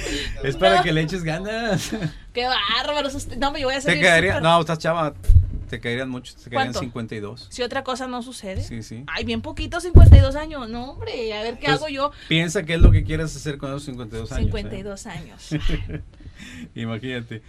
Es 0.42 0.56
para 0.56 0.76
No. 0.78 0.82
que 0.82 0.92
le 0.92 1.00
eches 1.02 1.22
ganas. 1.22 1.90
Qué 2.32 2.46
bárbaro. 2.46 3.08
No, 3.38 3.52
me 3.52 3.64
voy 3.64 3.74
a 3.74 3.76
Te 3.76 3.82
salir 3.82 4.00
quedaría, 4.00 4.40
no, 4.40 4.60
estás 4.60 4.78
chava, 4.78 5.12
te 5.72 5.80
caerían 5.80 6.10
mucho, 6.10 6.34
te 6.34 6.50
quedarían 6.50 6.74
¿Cuánto? 6.74 6.80
52. 6.80 7.46
Si 7.48 7.62
otra 7.62 7.82
cosa 7.82 8.06
no 8.06 8.22
sucede. 8.22 8.60
Sí, 8.62 8.82
sí. 8.82 9.04
Ay, 9.06 9.24
bien 9.24 9.40
poquito, 9.40 9.80
52 9.80 10.36
años. 10.36 10.68
No, 10.68 10.90
hombre, 10.90 11.32
a 11.32 11.42
ver 11.42 11.54
qué 11.58 11.64
Pues, 11.64 11.78
hago 11.78 11.88
yo. 11.88 12.12
Piensa 12.28 12.62
qué 12.64 12.74
es 12.74 12.80
lo 12.82 12.90
que 12.90 13.04
quieres 13.04 13.34
hacer 13.34 13.56
con 13.56 13.70
esos 13.70 13.84
52 13.84 14.30
años. 14.32 14.42
¿eh? 14.42 14.44
52 14.44 15.06
años. 15.06 15.48
Imagínate. 16.74 17.40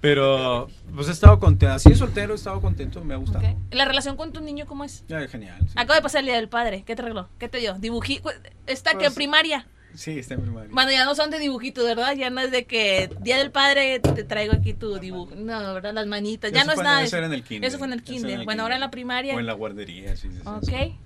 Pero, 0.00 0.68
pues 0.96 1.06
he 1.06 1.12
estado 1.12 1.38
contento. 1.38 1.72
Así 1.74 1.94
soltero, 1.94 2.32
he 2.32 2.36
estado 2.36 2.60
contento, 2.60 3.04
me 3.04 3.14
ha 3.14 3.18
gustado. 3.18 3.44
¿La 3.70 3.84
relación 3.84 4.16
con 4.16 4.32
tu 4.32 4.40
niño 4.40 4.66
cómo 4.66 4.82
es? 4.82 5.04
Ya, 5.06 5.28
genial. 5.28 5.56
sí. 5.60 5.74
Acaba 5.76 5.94
de 5.94 6.02
pasar 6.02 6.20
el 6.20 6.26
día 6.26 6.34
del 6.36 6.48
padre. 6.48 6.82
¿Qué 6.84 6.96
te 6.96 7.02
arregló? 7.02 7.28
¿Qué 7.38 7.48
te 7.48 7.58
dio? 7.58 7.74
Dibují. 7.78 8.20
Está 8.66 8.92
que 8.92 8.96
Pues, 8.96 9.08
en 9.10 9.14
primaria. 9.14 9.66
Sí, 9.94 10.18
está 10.18 10.34
en 10.34 10.42
primaria. 10.42 10.70
Bueno, 10.72 10.90
ya 10.90 11.04
no 11.04 11.14
son 11.14 11.30
de 11.30 11.38
dibujitos, 11.38 11.84
¿verdad? 11.84 12.14
Ya 12.16 12.30
no 12.30 12.40
es 12.40 12.50
de 12.50 12.64
que 12.64 13.10
día 13.20 13.38
del 13.38 13.50
padre 13.50 14.00
te 14.00 14.24
traigo 14.24 14.52
aquí 14.52 14.72
tu 14.74 14.98
dibujo. 14.98 15.34
No, 15.34 15.74
¿verdad? 15.74 15.92
Las 15.92 16.06
manitas. 16.06 16.52
Ya 16.52 16.60
Eso 16.60 16.66
no 16.68 16.72
es 16.72 16.78
nada. 16.80 17.02
Eso 17.02 17.16
era 17.16 17.26
en 17.26 17.32
el 17.32 17.42
kinder. 17.42 17.68
Eso 17.68 17.78
fue 17.78 17.86
en 17.86 17.92
el 17.92 18.02
kinder. 18.02 18.40
el 18.40 18.44
Bueno, 18.44 18.62
ahora 18.62 18.76
en 18.76 18.80
la 18.80 18.90
primaria. 18.90 19.34
O 19.34 19.40
en 19.40 19.46
la 19.46 19.52
guardería, 19.52 20.16
sí. 20.16 20.28
sí, 20.30 20.36
sí, 20.36 20.42
Ok. 20.44 20.64
sí. 20.64 20.96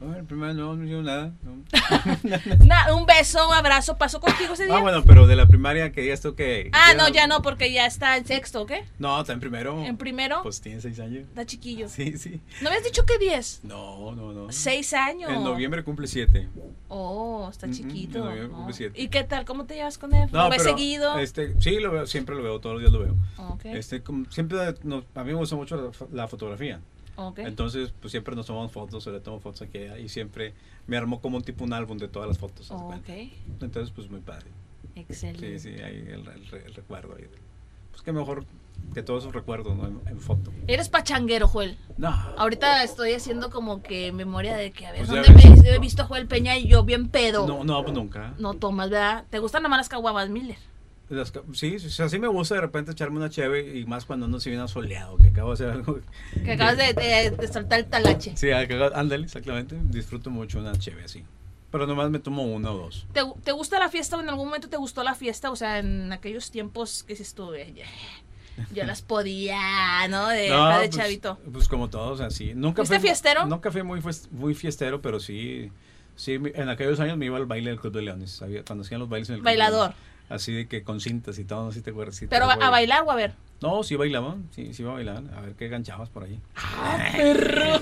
No, 0.00 0.16
en 0.16 0.26
primaria 0.26 0.54
no, 0.54 0.74
no 0.74 0.82
hicieron 0.82 1.04
nada. 1.04 1.32
no. 1.42 1.60
Un 2.96 3.04
beso, 3.06 3.46
un 3.46 3.54
abrazo. 3.54 3.98
¿Pasó 3.98 4.18
contigo 4.18 4.54
ese 4.54 4.64
día? 4.64 4.74
Ah, 4.76 4.80
bueno, 4.80 5.02
pero 5.04 5.26
de 5.26 5.36
la 5.36 5.46
primaria 5.46 5.92
que 5.92 6.16
tú 6.16 6.34
que... 6.34 6.70
Ah, 6.72 6.94
no, 6.96 7.08
ya 7.08 7.26
no, 7.26 7.42
porque 7.42 7.70
ya 7.72 7.84
está 7.86 8.16
en 8.16 8.24
sexto, 8.24 8.62
¿ok? 8.62 8.72
No, 8.98 9.20
está 9.20 9.34
en 9.34 9.40
primero. 9.40 9.84
En 9.84 9.96
primero, 9.98 10.40
Pues 10.42 10.60
tiene 10.60 10.80
seis 10.80 10.98
años. 11.00 11.24
está 11.28 11.44
chiquillo. 11.44 11.88
Sí, 11.88 12.16
sí. 12.16 12.40
¿No 12.62 12.68
habías 12.70 12.84
dicho 12.84 13.04
que 13.04 13.18
10? 13.18 13.60
No, 13.64 14.12
no, 14.14 14.32
no. 14.32 14.50
Seis 14.52 14.94
años. 14.94 15.30
En 15.30 15.44
noviembre 15.44 15.84
cumple 15.84 16.06
siete. 16.06 16.48
Oh, 16.88 17.48
está 17.50 17.70
chiquito. 17.70 18.18
en 18.18 18.24
noviembre 18.24 18.48
cumple 18.56 18.74
siete. 18.74 19.00
¿Y 19.00 19.08
qué 19.08 19.24
tal? 19.24 19.44
¿Cómo 19.44 19.66
te 19.66 19.74
llevas 19.74 19.98
con 19.98 20.14
él? 20.14 20.28
¿Lo 20.32 20.48
ves 20.48 20.62
pero, 20.62 20.70
seguido? 20.76 21.18
Este, 21.18 21.60
sí, 21.60 21.78
lo 21.78 21.92
veo, 21.92 22.06
siempre 22.06 22.34
lo 22.34 22.42
veo, 22.42 22.58
todos 22.58 22.80
los 22.80 22.82
días 22.82 22.92
lo 22.92 23.00
veo. 23.00 23.16
Este, 23.64 24.02
como 24.02 24.24
siempre, 24.30 24.74
nos- 24.82 25.04
a 25.14 25.24
mí 25.24 25.32
me 25.32 25.38
gusta 25.38 25.56
mucho 25.56 25.76
la, 25.76 26.06
la 26.22 26.28
fotografía. 26.28 26.80
Entonces, 27.36 27.92
pues 28.00 28.10
siempre 28.10 28.34
nos 28.34 28.46
tomamos 28.46 28.72
fotos, 28.72 29.06
o 29.06 29.10
le 29.12 29.20
tomo 29.20 29.40
fotos 29.40 29.62
aquí 29.62 29.78
y 30.02 30.08
siempre 30.08 30.54
me 30.86 30.96
armó 30.96 31.20
como 31.20 31.36
un 31.36 31.42
tipo 31.42 31.64
un 31.64 31.72
álbum 31.72 31.98
de 31.98 32.08
todas 32.08 32.28
las 32.28 32.38
fotos. 32.38 32.70
Oh, 32.70 32.92
Entonces, 33.60 33.90
pues 33.94 34.10
muy 34.10 34.20
padre. 34.20 34.46
excelente. 34.96 35.58
Sí, 35.58 35.74
sí, 35.76 35.82
ahí 35.82 35.96
el, 36.08 36.26
el 36.26 36.46
re- 36.48 36.64
el 36.66 36.74
recuerdo. 36.74 37.14
Ahí. 37.16 37.26
Pues 37.90 38.02
que 38.02 38.12
mejor 38.12 38.44
que 38.94 39.02
todos 39.02 39.24
esos 39.24 39.34
recuerdos, 39.34 39.76
¿no? 39.76 39.86
En, 39.86 40.00
en 40.06 40.18
foto. 40.20 40.50
Eres 40.66 40.88
pachanguero, 40.88 41.46
Joel. 41.48 41.76
No. 41.98 42.08
Ahorita 42.38 42.82
estoy 42.82 43.12
haciendo 43.12 43.50
como 43.50 43.82
que 43.82 44.10
memoria 44.12 44.56
de 44.56 44.70
que, 44.72 44.86
a 44.86 44.92
ver, 44.92 45.00
Pues 45.04 45.10
¿dónde 45.10 45.32
ves. 45.34 45.62
me 45.62 45.68
he 45.74 45.78
visto 45.78 46.02
a 46.02 46.06
Joel 46.06 46.26
Peña 46.26 46.56
y 46.56 46.66
yo 46.66 46.82
bien 46.84 47.08
pedo? 47.08 47.46
No, 47.46 47.62
no, 47.62 47.82
pues 47.82 47.94
nunca. 47.94 48.34
No 48.38 48.54
tomas, 48.54 48.88
¿verdad? 48.88 49.24
¿Te 49.28 49.38
gustan 49.38 49.62
nada 49.62 49.70
más 49.70 49.80
las 49.80 49.88
caguamas, 49.90 50.30
Miller? 50.30 50.56
Las 51.10 51.32
sí, 51.54 51.76
o 51.76 51.78
sea, 51.80 52.08
sí 52.08 52.18
me 52.18 52.28
gusta 52.28 52.54
de 52.54 52.60
repente 52.62 52.92
echarme 52.92 53.16
una 53.18 53.28
cheve 53.28 53.76
y 53.78 53.84
más 53.84 54.04
cuando 54.06 54.28
no 54.28 54.38
se 54.40 54.48
viene 54.48 54.66
soleado, 54.68 55.16
que 55.18 55.28
acabo 55.28 55.48
de 55.48 55.54
hacer 55.54 55.70
algo. 55.70 55.98
Que 56.44 56.52
acabas 56.52 56.76
de, 56.76 56.92
de- 56.94 57.30
de 57.32 57.48
soltar 57.52 57.80
el 57.80 57.86
talache. 57.86 58.36
Sí, 58.36 58.46
acabo- 58.50 58.92
ándale, 58.94 59.24
exactamente. 59.24 59.76
Disfruto 59.82 60.30
mucho 60.30 60.60
una 60.60 60.72
cheve 60.78 61.02
así. 61.04 61.24
Pero 61.72 61.86
nomás 61.86 62.10
me 62.10 62.18
tomo 62.20 62.44
una 62.44 62.70
o 62.72 62.78
dos. 62.78 63.06
¿Te, 63.12 63.22
te 63.44 63.52
gusta 63.52 63.78
la 63.78 63.88
fiesta 63.88 64.16
o 64.16 64.20
en 64.20 64.28
algún 64.28 64.46
momento 64.46 64.68
te 64.68 64.76
gustó 64.76 65.02
la 65.02 65.14
fiesta? 65.14 65.50
O 65.50 65.56
sea, 65.56 65.78
en 65.78 66.12
aquellos 66.12 66.50
tiempos 66.50 67.02
que 67.04 67.14
se 67.16 67.22
estuve, 67.24 67.74
yo 68.72 68.84
las 68.84 69.02
podía, 69.02 70.06
¿no? 70.08 70.28
De, 70.28 70.48
No, 70.50 70.68
de 70.68 70.86
pues, 70.88 70.90
chavito. 70.90 71.38
Pues 71.52 71.68
como 71.68 71.88
todos, 71.90 72.20
así. 72.20 72.54
Nunca 72.54 72.76
¿Fuiste 72.82 72.96
fui- 73.00 73.08
fiestero? 73.08 73.46
Nunca 73.46 73.70
fui 73.72 73.82
muy, 73.82 74.00
muy 74.32 74.54
fiestero, 74.54 75.00
pero 75.02 75.18
sí. 75.20 75.70
Sí, 76.16 76.38
en 76.54 76.68
aquellos 76.68 77.00
años 77.00 77.16
me 77.16 77.26
iba 77.26 77.36
al 77.38 77.46
baile 77.46 77.70
del 77.70 77.80
Club 77.80 77.94
de 77.94 78.02
Leones. 78.02 78.42
Cuando 78.66 78.84
hacían 78.84 79.00
los 79.00 79.08
bailes 79.08 79.28
en 79.30 79.36
el 79.36 79.40
Club 79.40 79.50
de 79.50 79.56
Bailador. 79.58 79.90
Leones. 79.90 80.09
Así 80.30 80.52
de 80.52 80.66
que 80.68 80.82
con 80.84 81.00
cintas 81.00 81.38
y 81.38 81.44
todo, 81.44 81.64
no 81.64 81.72
sé 81.72 81.78
si 81.80 81.82
te 81.84 81.90
acuerdas. 81.90 82.14
si 82.14 82.26
te 82.26 82.28
Pero 82.30 82.48
a, 82.48 82.70
bailar 82.70 83.02
o 83.04 83.10
a 83.10 83.16
ver. 83.16 83.32
No, 83.60 83.82
sí 83.82 83.96
bailaban, 83.96 84.48
sí, 84.54 84.72
sí 84.72 84.82
bailaban. 84.84 85.28
A 85.34 85.40
ver 85.40 85.54
qué 85.54 85.68
ganchabas 85.68 86.08
por 86.08 86.24
ahí. 86.24 86.40
Perro. 87.16 87.80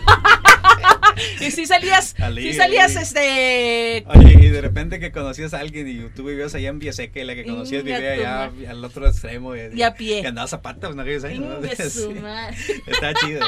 y 1.41 1.51
si 1.51 1.67
salías, 1.67 2.17
Ali, 2.19 2.53
si 2.53 2.55
salías, 2.55 2.97
Ali. 2.97 3.05
este... 3.05 4.05
Oye, 4.09 4.47
y 4.47 4.49
de 4.49 4.61
repente 4.61 4.99
que 4.99 5.13
conocías 5.13 5.53
a 5.55 5.61
alguien 5.61 5.87
y 5.87 6.09
tú 6.17 6.25
vivías 6.25 6.55
allá 6.55 6.71
en 6.71 6.79
Villaseca 6.79 7.21
y 7.21 7.25
la 7.25 7.35
que 7.35 7.45
conocías 7.45 7.83
Inga 7.85 7.99
vivía 7.99 8.13
allá 8.13 8.51
al 8.71 8.85
otro 8.85 9.07
extremo. 9.07 9.55
Y, 9.55 9.61
Y 9.75 9.83
a 9.83 9.95
pie. 9.95 10.23
Y 10.23 10.27
andabas 10.27 10.53
a 10.55 10.63
patas 10.63 10.93
en 10.93 11.01
aquellos 11.01 11.25
años. 11.25 11.45
¿no? 11.63 11.69
Su 11.91 12.13
Sí. 12.13 12.19
madre. 12.21 12.57
Está 12.87 13.15
chido. 13.15 13.41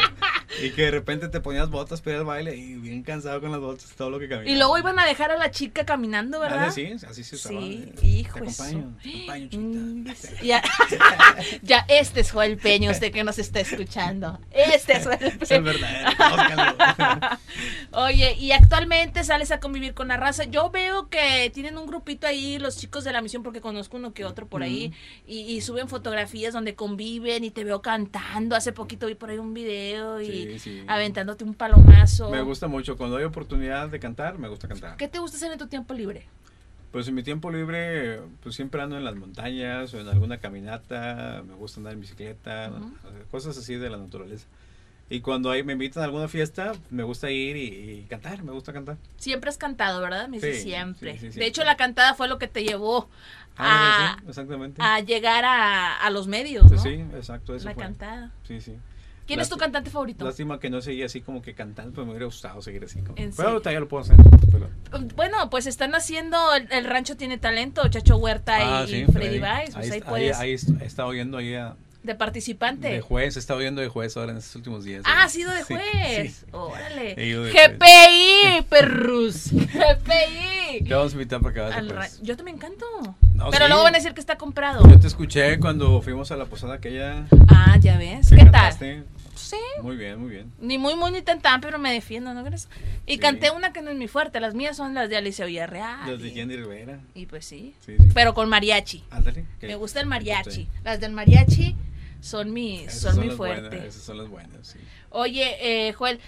Y 0.63 0.71
que 0.71 0.83
de 0.83 0.91
repente 0.91 1.29
te 1.29 1.41
ponías 1.41 1.71
botas 1.71 2.01
para 2.01 2.17
ir 2.17 2.21
al 2.21 2.27
baile 2.27 2.57
y 2.57 2.75
bien 2.75 3.03
cansado 3.03 3.41
con 3.41 3.51
las 3.53 3.61
botas, 3.61 3.87
todo 3.97 4.11
lo 4.11 4.19
que 4.19 4.29
caminaba. 4.29 4.51
Y 4.51 4.57
luego 4.59 4.77
iban 4.79 4.99
a 4.99 5.07
dejar 5.07 5.31
a 5.31 5.39
la 5.39 5.51
chica 5.51 5.87
caminando, 5.87 6.41
¿verdad? 6.41 6.65
Ah, 6.69 6.71
sí, 6.71 6.93
así 7.09 7.23
se 7.25 7.37
usaba. 7.37 7.61
Sí, 7.61 7.93
eh. 8.03 8.07
hijo 8.07 8.41
Te 8.41 8.45
acompaño, 8.51 8.97
te 9.03 9.11
acompaño, 9.11 9.49
Mm, 9.53 10.07
chiquita. 10.13 10.43
Ya, 10.43 10.63
ya 11.63 11.85
este 11.89 12.21
es 12.21 12.33
Joel 12.33 12.57
Peña, 12.57 12.91
usted 12.91 13.13
que 13.13 13.23
nos 13.25 13.39
está 13.39 13.61
escuchando. 13.61 14.39
Este 14.51 14.95
es 14.95 15.05
Joel 15.05 15.19
Es 15.41 15.51
el 15.51 15.63
Peña. 15.63 15.73
verdadero. 15.73 17.39
Oye, 17.93 18.35
y 18.35 18.53
actualmente 18.53 19.25
sales 19.25 19.51
a 19.53 19.61
convivir 19.61 19.95
con 19.95 20.09
la 20.09 20.17
raza. 20.17 20.45
Yo 20.45 20.71
veo 20.71 21.09
que 21.09 21.51
tienen 21.55 21.79
un 21.79 21.87
grupito 21.87 22.27
ahí, 22.27 22.59
los 22.59 22.77
chicos 22.77 23.05
de 23.05 23.13
la 23.13 23.21
misión, 23.23 23.43
porque 23.43 23.61
conozco 23.61 23.97
uno 23.97 24.13
que 24.13 24.25
otro 24.25 24.47
por 24.47 24.63
ahí, 24.63 24.93
y, 25.27 25.41
y 25.41 25.61
suben 25.61 25.89
fotografías 25.89 26.53
donde 26.53 26.75
conviven 26.75 27.45
y 27.45 27.51
te 27.51 27.65
veo 27.65 27.83
cantando. 27.83 28.57
Hace 28.57 28.73
poquito 28.73 29.07
vi 29.07 29.15
por 29.15 29.31
ahí 29.31 29.39
un 29.39 29.55
video 29.55 30.21
y 30.21 30.27
Sí, 30.27 30.40
sí. 30.59 30.85
aventándote 30.87 31.45
un 31.45 31.55
palomazo. 31.55 32.31
Me 32.31 32.43
gusta 32.43 32.67
mucho. 32.69 32.97
Cuando 32.97 33.17
hay 33.17 33.25
oportunidad 33.25 33.89
de 33.89 33.99
cantar, 34.01 34.39
me 34.39 34.49
gusta 34.49 34.69
cantar. 34.69 34.97
¿Qué 34.97 35.09
te 35.09 35.19
gusta 35.19 35.37
hacer 35.37 35.53
en 35.53 35.59
tu 35.59 35.67
tiempo 35.67 35.95
libre? 35.95 36.27
Pues 36.93 37.07
en 37.07 37.15
mi 37.15 37.23
tiempo 37.23 37.51
libre, 37.53 38.21
pues 38.43 38.57
siempre 38.57 38.83
ando 38.83 38.97
en 38.97 39.05
las 39.05 39.15
montañas 39.15 39.95
o 39.95 40.01
en 40.01 40.09
alguna 40.09 40.39
caminata, 40.39 41.43
me 41.47 41.55
gusta 41.55 41.79
andar 41.79 41.93
en 41.93 42.01
bicicleta, 42.01 42.73
cosas 43.31 43.57
así 43.57 43.77
de 43.77 43.89
la 43.91 43.97
naturaleza. 43.97 44.47
Y 45.09 45.21
cuando 45.23 45.51
ahí 45.51 45.63
me 45.65 45.73
invitan 45.73 46.03
a 46.03 46.07
alguna 46.07 46.29
fiesta, 46.29 46.73
me 46.91 47.03
gusta 47.03 47.31
ir 47.33 47.57
y, 47.57 47.63
y 48.01 48.03
cantar, 48.09 48.43
me 48.45 48.53
gusta 48.53 48.73
cantar. 48.73 48.97
Siempre 49.17 49.51
has 49.51 49.59
cantado, 49.59 50.01
¿verdad? 50.01 50.29
Me 50.29 50.37
dice 50.37 50.55
Sí, 50.55 50.63
siempre. 50.63 51.13
sí, 51.15 51.19
sí, 51.19 51.27
De 51.27 51.33
siempre. 51.33 51.47
hecho, 51.49 51.65
la 51.65 51.77
cantada 51.77 52.15
fue 52.15 52.29
lo 52.29 52.39
que 52.39 52.47
te 52.49 52.63
llevó 52.65 53.09
Ah, 53.57 54.15
a, 54.17 54.21
sí, 54.21 54.25
exactamente. 54.29 54.81
a 54.81 55.01
llegar 55.01 55.45
a, 55.45 55.97
a 55.97 56.11
los 56.11 56.29
medios, 56.29 56.63
¿no? 56.65 56.69
Pues 56.71 56.83
sí, 56.83 57.05
exacto, 57.15 57.55
eso 57.57 57.67
la 57.69 57.75
fue. 57.75 57.83
cantada. 57.83 58.31
Sí, 58.47 58.61
sí. 58.61 58.77
¿Quién 59.31 59.41
es 59.41 59.49
tu 59.49 59.57
cantante 59.57 59.91
favorito? 59.91 60.25
Lástima 60.25 60.59
que 60.59 60.71
no 60.71 60.81
seguía 60.81 61.07
así 61.07 61.21
como 61.21 61.41
que 61.43 61.55
cantando, 61.55 61.93
pues 61.95 62.05
me 62.07 62.13
hubiera 62.13 62.27
gustado 62.27 62.61
seguir 62.63 62.85
así. 62.85 63.01
Como. 63.01 63.15
¿En 63.17 63.33
Pero 63.35 63.49
ahorita 63.51 63.73
ya 63.73 63.81
lo 63.81 63.89
puedo 63.89 64.03
hacer. 64.03 64.17
pero- 64.51 64.69
Bueno, 65.17 65.49
pues 65.51 65.67
están 65.67 65.95
haciendo 65.95 66.55
el, 66.55 66.67
el 66.73 66.85
rancho 66.85 67.17
tiene 67.17 67.39
talento, 67.39 67.87
Chacho 67.89 68.17
Huerta 68.17 68.57
Ah, 68.81 68.85
y, 68.85 68.91
sí, 68.91 69.05
Freddy 69.13 69.39
Baez, 69.39 69.75
pues 69.75 69.85
ahí, 69.87 69.93
ahí, 69.93 70.01
puedes 70.01 70.37
ahí, 70.39 70.51
ahí 70.51 70.59
he 70.81 70.85
estado 70.85 71.09
oyendo 71.09 71.39
ahí 71.39 71.55
a- 71.55 71.77
de 72.03 72.15
participante. 72.15 72.89
de 72.89 73.01
juez, 73.03 73.37
he 73.37 73.39
estado 73.39 73.59
oyendo 73.61 73.83
de 73.83 73.89
juez 73.89 74.17
ahora 74.17 74.33
en 74.33 74.39
estos 74.39 74.57
últimos 74.57 74.85
días. 74.85 75.03
ah, 75.05 75.25
ha 75.25 75.29
sido 75.29 75.53
de 75.53 75.63
juez. 75.63 76.37
sí. 76.41 76.47
Órale. 76.53 77.15
GPI, 77.15 78.63
perrus. 78.71 79.51
GPI. 79.53 80.85
Te 80.85 80.95
vamos 80.95 81.13
a 81.13 81.15
invitar 81.15 81.41
para 81.41 81.55
que 81.55 81.61
vayas. 81.61 82.21
Yo 82.23 82.37
también 82.37 82.59
canto. 82.59 82.87
No, 83.41 83.51
Pero 83.51 83.65
sí. 83.65 83.69
luego 83.71 83.83
van 83.85 83.95
a 83.95 83.99
decir 83.99 84.13
que 84.15 84.21
está 84.21 84.37
comprado. 84.37 84.87
Yo 84.89 85.01
te 85.01 85.07
escuché 85.07 85.59
cuando 85.59 86.01
fuimos 86.03 86.31
a 86.31 86.37
la 86.37 86.45
posada 86.45 86.75
aquella. 86.75 87.27
Ah, 87.49 87.77
ya 87.81 87.97
ves. 87.97 88.29
¿Qué 88.29 88.37
cantaste. 88.37 88.97
tal? 88.97 89.05
Sí. 89.35 89.57
Muy 89.83 89.97
bien, 89.97 90.21
muy 90.21 90.29
bien. 90.31 90.53
Ni 90.61 90.77
muy, 90.77 90.95
muy, 90.95 91.11
ni 91.11 91.23
tan, 91.23 91.41
tan, 91.41 91.61
pero 91.63 91.79
me 91.79 91.91
defiendo, 91.93 92.35
¿no 92.35 92.45
crees? 92.45 92.69
Y 93.07 93.15
Sí. 93.15 93.19
canté 93.19 93.51
una 93.51 93.73
que 93.73 93.81
no 93.81 93.91
es 93.91 93.97
mi 93.97 94.07
fuerte. 94.07 94.39
Las 94.41 94.55
mías 94.55 94.77
son 94.77 94.93
las 94.95 95.09
de 95.09 95.17
Alicia 95.17 95.47
Villarreal. 95.47 96.07
Los 96.11 96.21
de 96.23 96.31
Jenny 96.31 96.55
Rivera. 96.57 97.01
Y 97.15 97.25
pues 97.27 97.47
sí. 97.47 97.75
Sí, 97.85 97.97
sí. 97.99 98.09
Pero 98.15 98.35
con 98.35 98.49
mariachi. 98.51 99.03
Ándale. 99.11 99.47
Me 99.63 99.75
gusta 99.77 100.01
el 100.01 100.07
mariachi. 100.07 100.69
Las 100.85 101.01
del 101.01 101.13
mariachi 101.13 101.75
son 102.21 102.53
mi, 102.53 102.81
Esas 102.81 103.15
son 103.15 103.21
mi 103.21 103.29
las 103.29 103.37
fuerte. 103.37 103.69
buenas, 103.69 103.85
esas 103.87 104.03
son 104.03 104.19
las 104.19 104.29
buenas, 104.29 104.59
sí. 104.67 104.79
Oye, 105.09 105.57
eh, 105.89 105.93
Joel, 105.95 106.21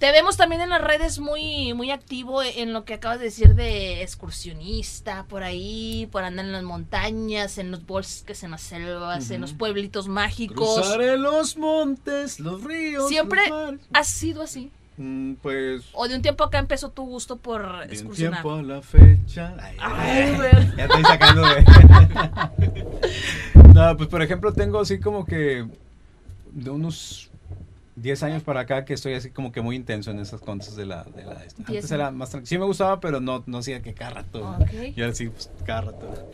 te 0.00 0.10
vemos 0.12 0.38
también 0.38 0.62
en 0.62 0.70
las 0.70 0.80
redes 0.80 1.18
muy, 1.18 1.74
muy 1.74 1.90
activo 1.90 2.42
en 2.42 2.72
lo 2.72 2.86
que 2.86 2.94
acabas 2.94 3.18
de 3.18 3.26
decir 3.26 3.54
de 3.54 4.00
excursionista, 4.02 5.26
por 5.28 5.42
ahí, 5.42 6.08
por 6.10 6.24
andar 6.24 6.46
en 6.46 6.52
las 6.52 6.62
montañas, 6.62 7.58
en 7.58 7.70
los 7.70 7.84
bosques, 7.84 8.42
en 8.42 8.52
las 8.52 8.62
selvas, 8.62 9.30
en 9.30 9.42
los 9.42 9.52
pueblitos 9.52 10.08
mágicos. 10.08 10.80
Cruzaré 10.80 11.18
los 11.18 11.58
montes, 11.58 12.40
los 12.40 12.64
ríos. 12.64 13.08
Siempre 13.10 13.46
los 13.50 13.74
has 13.92 14.08
sido 14.08 14.40
así. 14.40 14.70
Mm, 14.96 15.34
pues. 15.34 15.82
O 15.92 16.08
de 16.08 16.16
un 16.16 16.22
tiempo 16.22 16.44
acá 16.44 16.58
empezó 16.58 16.88
tu 16.88 17.04
gusto 17.04 17.36
por 17.36 17.60
De 17.60 17.84
un 17.84 17.92
excursionar. 17.92 18.40
tiempo 18.42 18.58
a 18.58 18.62
la 18.62 18.80
fecha. 18.80 19.54
Ay, 19.60 19.76
Ay, 19.80 20.18
ay, 20.18 20.36
güey. 20.36 20.50
ya 20.78 20.84
estoy 20.84 21.02
sacando 21.02 21.42
de. 21.42 21.64
no, 23.74 23.96
pues 23.98 24.08
por 24.08 24.22
ejemplo, 24.22 24.54
tengo 24.54 24.80
así 24.80 24.98
como 24.98 25.26
que. 25.26 25.66
De 26.52 26.70
unos 26.70 27.29
10 28.00 28.22
años 28.22 28.42
para 28.42 28.60
acá 28.60 28.84
que 28.84 28.94
estoy 28.94 29.14
así 29.14 29.30
como 29.30 29.52
que 29.52 29.60
muy 29.60 29.76
intenso 29.76 30.10
en 30.10 30.18
esas 30.18 30.40
cosas 30.40 30.76
de 30.76 30.86
la... 30.86 31.04
De 31.04 31.24
la 31.24 31.44
esta. 31.44 31.62
Antes 31.66 31.90
era 31.90 32.10
más 32.10 32.30
tranquilo. 32.30 32.48
Sí 32.48 32.58
me 32.58 32.64
gustaba, 32.64 33.00
pero 33.00 33.20
no, 33.20 33.42
no 33.46 33.58
hacía 33.58 33.82
que 33.82 33.94
cada 33.94 34.10
rato. 34.10 34.56
Ok. 34.60 34.96
Y 34.96 35.00
ahora 35.00 35.14
sí, 35.14 35.28
pues, 35.28 35.50
cada 35.64 35.82
rato. 35.82 36.30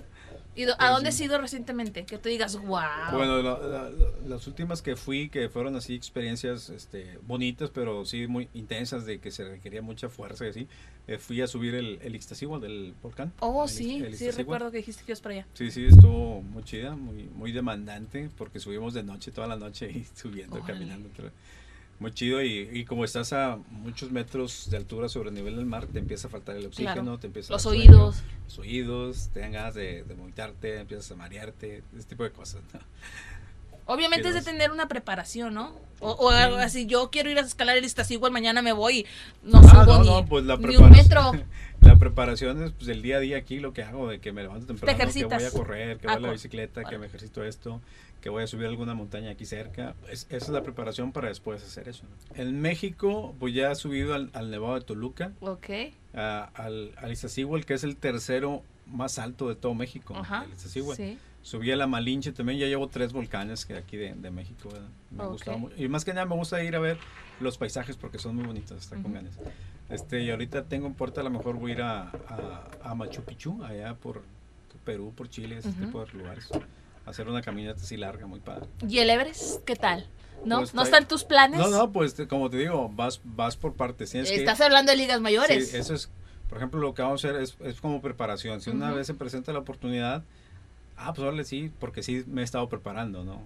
¿Y 0.56 0.64
a 0.78 0.90
dónde 0.90 1.10
has 1.10 1.20
ido 1.20 1.38
recientemente? 1.38 2.04
Que 2.04 2.18
tú 2.18 2.28
digas, 2.28 2.56
wow. 2.56 2.80
Bueno, 3.12 3.42
la- 3.42 3.58
la- 3.58 3.90
la- 3.90 4.10
las 4.26 4.46
últimas 4.46 4.82
que 4.82 4.96
fui, 4.96 5.28
que 5.28 5.48
fueron 5.48 5.76
así 5.76 5.94
experiencias 5.94 6.70
este, 6.70 7.18
bonitas, 7.26 7.70
pero 7.70 8.04
sí 8.06 8.26
muy 8.26 8.48
intensas, 8.54 9.04
de 9.06 9.18
que 9.20 9.30
se 9.30 9.44
requería 9.44 9.82
mucha 9.82 10.08
fuerza 10.08 10.46
y 10.46 10.48
así, 10.48 10.66
eh, 11.06 11.18
fui 11.18 11.40
a 11.42 11.46
subir 11.46 11.74
el, 11.74 11.98
el 12.02 12.14
del 12.58 12.94
volcán. 13.02 13.32
oh, 13.40 13.64
El 13.64 13.68
sí, 13.70 13.96
el 13.96 14.16
sí, 14.16 14.30
recuerdo 14.30 14.70
que 14.70 14.78
dijiste 14.78 15.04
que 15.04 15.12
ibas 15.12 15.20
para 15.20 15.34
allá. 15.36 15.46
Sí, 15.54 15.70
sí, 15.70 15.86
estuvo 15.86 16.42
muy 16.42 16.64
chida, 16.64 16.96
muy, 16.96 17.24
muy 17.34 17.52
demandante, 17.52 18.30
porque 18.36 18.58
subimos 18.58 18.94
de 18.94 19.02
noche, 19.02 19.30
toda 19.30 19.46
la 19.46 19.56
noche, 19.56 19.90
y 19.90 20.04
subiendo, 20.14 20.56
Órale. 20.56 20.72
caminando. 20.72 21.10
Muy 21.98 22.12
chido, 22.12 22.42
y, 22.42 22.68
y 22.72 22.84
como 22.84 23.04
estás 23.04 23.32
a 23.32 23.58
muchos 23.70 24.10
metros 24.10 24.68
de 24.70 24.76
altura 24.76 25.08
sobre 25.08 25.30
el 25.30 25.34
nivel 25.34 25.56
del 25.56 25.64
mar, 25.64 25.86
te 25.86 25.98
empieza 25.98 26.28
a 26.28 26.30
faltar 26.30 26.56
el 26.56 26.66
oxígeno, 26.66 26.94
Claro. 27.02 27.18
te 27.18 27.26
empieza 27.26 27.52
a 27.52 27.54
Los 27.54 27.62
sueño, 27.62 27.80
oídos. 27.90 28.22
Los 28.44 28.58
oídos, 28.58 29.30
te 29.32 29.40
dan 29.40 29.52
ganas 29.52 29.74
de, 29.74 30.04
de 30.04 30.14
vomitarte, 30.14 30.78
empiezas 30.80 31.10
a 31.10 31.16
marearte, 31.16 31.82
ese 31.96 32.06
tipo 32.06 32.22
de 32.24 32.30
cosas. 32.32 32.60
¿no? 32.74 32.80
Obviamente 33.88 34.28
es 34.28 34.34
de 34.34 34.42
tener 34.42 34.72
una 34.72 34.88
preparación, 34.88 35.54
¿no? 35.54 35.72
O, 36.00 36.10
o 36.10 36.30
algo 36.30 36.56
así, 36.56 36.86
yo 36.86 37.08
quiero 37.10 37.30
ir 37.30 37.38
a 37.38 37.42
escalar 37.42 37.76
el 37.78 37.84
Iztaccíhuatl, 37.84 38.32
mañana 38.32 38.60
me 38.60 38.72
voy 38.72 39.06
no 39.42 39.58
Ah, 39.60 39.62
subo 39.84 39.84
no, 39.86 40.00
ni, 40.02 40.06
no, 40.10 40.26
pues 40.26 40.44
la 40.44 40.56
ni 40.56 40.76
un 40.76 40.90
preparación. 40.90 41.32
metro. 41.36 41.46
La 41.82 41.96
preparación 41.98 42.64
es 42.64 42.72
pues, 42.72 42.88
el 42.88 43.00
día 43.00 43.18
a 43.18 43.20
día 43.20 43.36
aquí, 43.36 43.60
lo 43.60 43.72
que 43.72 43.84
hago, 43.84 44.08
de 44.08 44.18
que 44.18 44.32
me 44.32 44.42
levanto 44.42 44.66
temprano, 44.66 44.96
que 44.96 45.02
ejercitas. 45.02 45.40
voy 45.40 45.44
a 45.44 45.50
correr, 45.52 45.98
que 45.98 46.08
Ah, 46.08 46.12
voy 46.12 46.16
a 46.16 46.20
la 46.20 46.26
cor- 46.28 46.32
bicicleta, 46.32 46.84
que 46.84 46.98
me 46.98 47.06
ejercito 47.06 47.44
esto, 47.44 47.80
que 48.20 48.28
voy 48.28 48.42
a 48.42 48.46
subir 48.46 48.66
alguna 48.66 48.94
montaña 48.94 49.30
aquí 49.30 49.44
cerca. 49.44 49.94
Es- 50.10 50.26
esa 50.30 50.36
es 50.46 50.48
la 50.48 50.62
preparación 50.62 51.12
para 51.12 51.28
después 51.28 51.62
hacer 51.62 51.88
eso. 51.88 52.04
¿no? 52.04 52.42
En 52.42 52.60
México, 52.60 53.34
pues 53.38 53.54
ya 53.54 53.70
he 53.70 53.74
subido 53.74 54.14
al, 54.14 54.30
al 54.32 54.50
Nevado 54.50 54.74
de 54.74 54.80
Toluca, 54.80 55.32
Ok, 55.40 55.66
a- 56.14 56.50
al, 56.54 56.92
al 56.96 57.12
Iztaccíhuatl, 57.12 57.64
que 57.64 57.74
es 57.74 57.84
el 57.84 57.96
tercero 57.96 58.62
más 58.86 59.18
alto 59.18 59.48
de 59.48 59.54
todo 59.56 59.74
México, 59.74 60.14
ajá. 60.16 60.44
el 60.44 60.52
Iztaccíhuatl. 60.52 60.96
Sí. 61.02 61.18
Subí 61.42 61.70
a 61.70 61.76
la 61.76 61.86
Malinche 61.86 62.32
también, 62.32 62.58
ya 62.58 62.66
llevo 62.66 62.88
tres 62.88 63.12
volcanes 63.12 63.64
que 63.66 63.76
aquí 63.76 63.96
de, 63.96 64.14
de 64.14 64.30
México. 64.32 64.68
¿verdad? 64.68 64.88
Me 65.12 65.22
Ok. 65.24 65.32
gustaba 65.32 65.56
mucho. 65.58 65.76
Y 65.80 65.88
más 65.88 66.04
que 66.04 66.12
nada 66.12 66.26
me 66.26 66.34
gusta 66.34 66.60
ir 66.64 66.74
a 66.74 66.80
ver 66.80 66.98
los 67.38 67.56
paisajes 67.56 67.96
porque 67.96 68.18
son 68.18 68.34
muy 68.34 68.44
bonitos, 68.44 68.76
está 68.82 68.96
con 68.96 69.04
Ujú. 69.06 69.14
ganas. 69.14 69.38
Este, 69.88 70.22
y 70.24 70.30
ahorita 70.30 70.64
tengo 70.64 70.88
en 70.88 70.94
puerta, 70.94 71.20
a 71.20 71.24
lo 71.24 71.30
mejor 71.30 71.54
voy 71.56 71.70
a 71.70 71.74
ir 71.74 71.82
a, 71.82 72.00
a, 72.10 72.68
a 72.82 72.94
Machu 72.96 73.22
Picchu, 73.22 73.62
allá 73.62 73.94
por 73.94 74.24
Perú, 74.84 75.12
por 75.16 75.28
Chile, 75.28 75.58
ese 75.58 75.68
Ujú. 75.68 75.84
tipo 75.84 76.04
de 76.04 76.12
lugares. 76.14 76.48
Hacer 77.06 77.28
una 77.28 77.40
caminata 77.42 77.80
así 77.80 77.96
larga, 77.96 78.26
muy 78.26 78.40
padre. 78.40 78.66
¿Y 78.88 78.98
el 78.98 79.08
Everest? 79.10 79.64
¿Qué 79.64 79.76
tal? 79.76 80.06
¿No? 80.44 80.58
Pues 80.58 80.74
¿No 80.74 80.82
está- 80.82 80.96
están 80.98 81.08
tus 81.08 81.24
planes? 81.24 81.58
No, 81.58 81.68
no, 81.68 81.92
pues 81.92 82.14
te- 82.14 82.26
como 82.28 82.50
te 82.50 82.58
digo, 82.58 82.90
vas, 82.94 83.20
vas 83.24 83.56
por 83.56 83.74
partes. 83.74 84.10
Tienes 84.10 84.30
que- 84.30 84.36
Estás 84.36 84.60
hablando 84.60 84.90
de 84.92 84.98
ligas 84.98 85.20
mayores. 85.20 85.70
Sí, 85.70 85.76
eso 85.76 85.94
es, 85.94 86.10
por 86.48 86.58
ejemplo, 86.58 86.80
lo 86.80 86.94
que 86.94 87.02
vamos 87.02 87.24
a 87.24 87.28
hacer 87.28 87.40
es, 87.40 87.56
es 87.64 87.80
como 87.80 88.02
preparación. 88.02 88.60
Si 88.60 88.70
una 88.70 88.92
vez 88.92 89.06
se 89.06 89.14
presenta 89.14 89.52
la 89.52 89.60
oportunidad, 89.60 90.24
ah, 90.96 91.14
pues 91.14 91.26
órale, 91.26 91.44
sí, 91.44 91.70
porque 91.80 92.02
sí 92.02 92.24
me 92.26 92.40
he 92.42 92.44
estado 92.44 92.68
preparando, 92.68 93.24
¿no? 93.24 93.40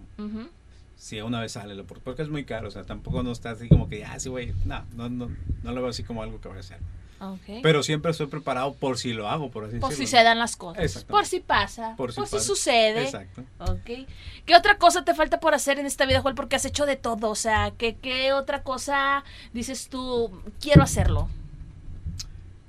Si 0.96 1.20
una 1.20 1.40
vez 1.40 1.52
sale 1.52 1.74
la 1.74 1.82
oportunidad, 1.82 2.04
porque 2.04 2.22
es 2.22 2.28
muy 2.28 2.44
caro, 2.44 2.68
o 2.68 2.70
sea, 2.70 2.84
tampoco 2.84 3.22
no 3.22 3.32
está 3.32 3.50
así 3.50 3.68
como 3.68 3.88
que, 3.88 4.04
ah, 4.04 4.18
sí, 4.20 4.28
güey, 4.28 4.52
no, 4.64 4.84
no, 4.96 5.08
no, 5.08 5.30
no 5.62 5.72
lo 5.72 5.80
veo 5.80 5.90
así 5.90 6.02
como 6.02 6.22
algo 6.22 6.40
que 6.40 6.48
voy 6.48 6.56
a 6.58 6.60
hacer. 6.60 6.78
Ok. 7.20 7.60
Pero 7.62 7.82
siempre 7.82 8.10
estoy 8.10 8.28
preparado 8.28 8.72
por 8.72 8.96
si 8.96 9.12
lo 9.12 9.28
hago, 9.28 9.50
por 9.50 9.64
así 9.64 9.78
por 9.78 9.92
si 9.92 10.06
se 10.06 10.22
dan 10.22 10.38
las 10.38 10.56
cosas. 10.56 11.04
Por 11.04 11.26
si 11.26 11.40
pasa. 11.40 11.94
Por 11.96 12.14
Por 12.14 12.26
si 12.26 12.36
pasa. 12.36 12.46
sucede. 12.46 13.02
Exacto. 13.04 13.44
Ok. 13.58 14.06
¿Qué 14.46 14.56
otra 14.56 14.78
cosa 14.78 15.04
te 15.04 15.14
falta 15.14 15.38
por 15.38 15.52
hacer 15.54 15.78
en 15.78 15.84
esta 15.84 16.06
vida, 16.06 16.22
Joel? 16.22 16.34
Porque 16.34 16.56
has 16.56 16.64
hecho 16.64 16.86
de 16.86 16.96
todo. 16.96 17.28
O 17.28 17.34
sea, 17.34 17.72
¿qué, 17.76 17.96
qué 17.96 18.32
otra 18.32 18.62
cosa 18.62 19.22
dices 19.52 19.88
tú, 19.88 20.30
quiero 20.60 20.82
hacerlo? 20.82 21.28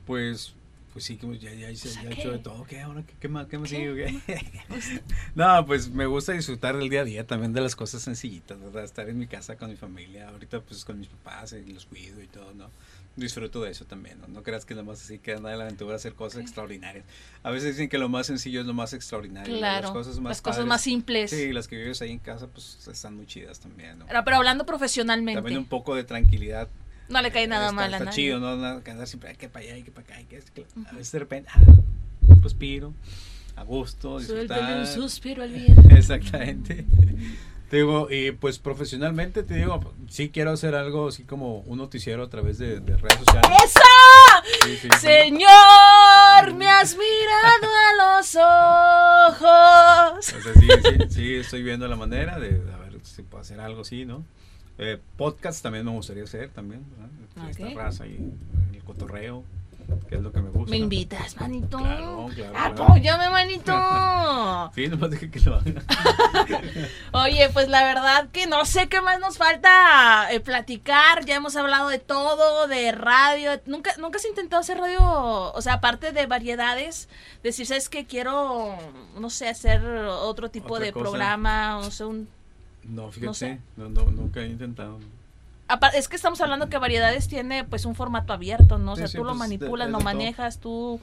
Pues, 0.06 0.54
pues 0.92 1.06
sí, 1.06 1.18
ya, 1.40 1.54
ya 1.54 1.72
hice, 1.72 1.90
ya 1.90 2.10
he 2.10 2.14
hecho 2.14 2.32
de 2.32 2.40
todo. 2.40 2.66
¿Qué 2.66 2.82
ahora? 2.82 3.04
¿Qué, 3.04 3.14
qué 3.22 3.30
más? 3.30 3.48
¿Qué 3.48 3.58
más 3.58 3.70
¿Qué? 3.70 4.20
no, 5.36 5.66
pues 5.66 5.90
me 5.90 6.06
gusta 6.06 6.34
disfrutar 6.34 6.76
del 6.76 6.90
día 6.90 7.02
a 7.02 7.06
día 7.06 7.26
también 7.26 7.54
de 7.54 7.62
las 7.62 7.78
cosas 7.78 8.02
sencillitas, 8.02 8.60
¿verdad? 8.60 8.84
Estar 8.84 9.08
en 9.08 9.18
mi 9.18 9.28
casa 9.28 9.56
con 9.56 9.70
mi 9.70 9.78
familia, 9.78 10.28
ahorita 10.28 10.60
pues 10.60 10.84
con 10.84 11.00
mis 11.00 11.08
papás 11.08 11.54
y 11.54 11.72
los 11.72 11.86
cuido 11.86 12.22
y 12.22 12.28
todo, 12.28 12.54
¿no? 12.54 12.70
Disfruto 13.18 13.62
de 13.62 13.72
eso 13.72 13.84
también, 13.86 14.20
¿no? 14.22 14.28
No 14.28 14.42
creas 14.42 14.64
que 14.66 14.74
nada 14.74 14.86
más 14.86 15.02
así 15.02 15.20
queda 15.20 15.38
nada 15.38 15.50
de 15.52 15.58
la 15.58 15.64
aventura 15.66 15.96
hacer 15.98 16.14
cosas 16.14 16.42
extraordinarias. 16.42 17.04
A 17.44 17.52
veces 17.52 17.72
dicen 17.76 17.90
que 17.90 17.98
lo 17.98 18.08
más 18.08 18.28
sencillo 18.28 18.62
es 18.62 18.66
lo 18.68 18.74
más 18.74 18.94
extraordinario. 18.94 19.58
Claro. 19.58 19.82
Las 19.88 19.92
cosas 19.92 20.20
más, 20.20 20.30
las 20.32 20.42
cosas 20.42 20.58
padres- 20.60 20.70
más 20.70 20.82
simples. 20.82 21.30
Sí, 21.30 21.52
las 21.52 21.68
que 21.68 21.76
vives 21.76 22.02
ahí 22.02 22.12
en 22.12 22.20
casa 22.20 22.48
pues 22.48 22.88
están 22.88 23.18
muy 23.18 23.26
chidas 23.26 23.60
también, 23.60 24.00
¿no? 24.00 24.06
Pero, 24.08 24.24
pero 24.24 24.38
hablando 24.38 24.66
profesionalmente. 24.66 25.36
También 25.38 25.58
un 25.58 25.66
poco 25.66 25.94
de 25.96 26.06
tranquilidad. 26.06 26.70
No 27.10 27.22
le 27.22 27.32
cae 27.32 27.48
nada 27.48 27.66
está, 27.66 27.76
mal 27.76 27.94
a 27.94 27.98
Está 27.98 28.06
nadie. 28.06 28.16
chido, 28.16 28.40
¿no? 28.40 28.56
Nada 28.56 28.82
que 28.82 28.92
andar 28.92 29.08
siempre, 29.08 29.32
ay, 29.32 29.36
que 29.36 29.50
para 29.50 29.66
allá, 29.66 29.78
y 29.78 29.84
que 29.84 29.92
para 29.92 30.08
acá, 30.08 30.22
y 30.22 30.26
que 30.26 30.40
que- 30.54 30.66
A 30.90 30.94
veces 30.94 31.12
de 31.12 31.20
repente, 31.20 31.50
ah, 31.54 31.60
respiro, 32.42 32.94
a 33.58 33.64
gusto, 33.64 34.22
Suéltale 34.22 34.62
un 34.76 34.80
disfrutar. 34.84 35.10
suspiro 35.10 35.44
al 35.44 35.52
viento. 35.54 35.90
Exactamente. 35.90 36.86
Te 37.72 37.78
digo, 37.78 38.10
y 38.12 38.32
pues 38.34 38.60
profesionalmente 38.60 39.44
te 39.44 39.54
digo, 39.54 39.80
sí 40.10 40.30
quiero 40.30 40.52
hacer 40.52 40.76
algo 40.76 41.08
así 41.08 41.24
como 41.24 41.60
un 41.62 41.78
noticiero 41.78 42.22
a 42.24 42.30
través 42.30 42.58
de, 42.58 42.82
de 42.82 42.98
redes 42.98 43.18
sociales. 43.20 43.50
¡Eso! 43.64 43.80
Sí, 44.66 44.76
sí, 44.76 44.90
sí. 44.92 45.00
Señor, 45.00 46.54
me 46.58 46.68
has 46.70 46.98
mirado 46.98 47.72
a 47.88 48.20
los 48.20 48.36
ojos. 48.36 50.34
O 50.36 50.42
sea, 50.42 50.54
sí, 50.54 50.68
sí, 50.84 50.98
sí, 51.10 51.36
estoy 51.36 51.64
viendo 51.64 51.88
la 51.88 51.96
manera 51.96 52.40
de, 52.40 52.62
a 52.74 52.78
ver 52.80 53.00
si 53.04 53.22
puedo 53.24 53.42
hacer 53.42 53.62
algo 53.62 53.84
así, 53.84 54.04
¿no? 54.06 54.26
Eh, 54.78 55.00
podcast 55.16 55.64
también 55.64 55.86
me 55.86 55.92
gustaría 55.92 56.24
hacer 56.24 56.50
también, 56.50 56.84
¿verdad? 56.92 57.50
Esta 57.50 57.68
Ok. 57.68 57.76
raza 57.78 58.06
y 58.06 58.34
el 58.74 58.84
cotorreo, 58.84 59.46
que 60.08 60.16
es 60.16 60.22
lo 60.22 60.32
que 60.32 60.42
me 60.42 60.50
gusta. 60.50 60.70
¿Me 60.72 60.78
invitas, 60.78 61.36
manito? 61.40 61.78
Claro, 61.78 62.30
claro. 62.36 62.84
Apóyame, 62.84 63.30
manito. 63.30 63.72
Sí, 64.76 64.88
nomás 64.88 65.10
deje 65.10 65.30
que 65.30 65.40
lo 65.42 65.56
haga. 65.56 65.82
Oye, 67.14 67.50
pues 67.52 67.68
la 67.68 67.84
verdad 67.84 68.30
que 68.32 68.48
no 68.48 68.64
sé 68.66 68.88
qué 68.88 69.02
más 69.02 69.20
nos 69.20 69.38
falta 69.38 70.32
eh, 70.32 70.40
platicar. 70.40 71.26
Ya 71.26 71.36
hemos 71.36 71.56
hablado 71.56 71.90
de 71.90 72.00
todo, 72.00 72.68
de 72.68 72.92
radio. 72.92 73.52
¿Nunca, 73.66 73.92
¿Nunca 73.98 74.18
has 74.18 74.26
intentado 74.26 74.62
hacer 74.62 74.78
radio? 74.78 75.00
O 75.02 75.62
sea, 75.62 75.74
aparte 75.74 76.12
de 76.12 76.26
variedades, 76.26 77.10
decir, 77.44 77.66
¿sabes 77.66 77.90
qué? 77.90 78.06
Quiero, 78.06 78.78
no 79.20 79.30
sé, 79.30 79.50
hacer 79.50 79.84
otro 79.86 80.50
tipo 80.50 80.76
Otra 80.76 80.86
de 80.86 80.92
cosa. 80.94 81.04
programa. 81.04 81.80
O 81.80 81.92
sea, 81.92 82.08
un... 82.08 82.28
No, 82.84 83.10
fíjate, 83.12 83.26
No 83.26 83.34
sé. 83.34 83.60
no, 83.78 83.90
no, 83.90 84.04
nunca 84.12 84.40
he 84.42 84.48
intentado. 84.48 85.00
Es 85.94 86.08
que 86.08 86.16
estamos 86.16 86.40
hablando 86.42 86.70
que 86.70 86.78
variedades 86.78 87.28
tiene 87.28 87.64
pues 87.64 87.86
un 87.86 87.96
formato 87.96 88.34
abierto, 88.34 88.78
¿no? 88.78 88.94
O 88.94 88.96
sea, 88.96 89.08
sí, 89.08 89.18
tú 89.18 89.24
lo 89.24 89.30
pues, 89.32 89.40
manipulas, 89.40 89.88
de 89.88 89.92
lo 89.92 89.98
todo. 90.00 90.06
manejas, 90.06 90.60
tú... 90.60 91.00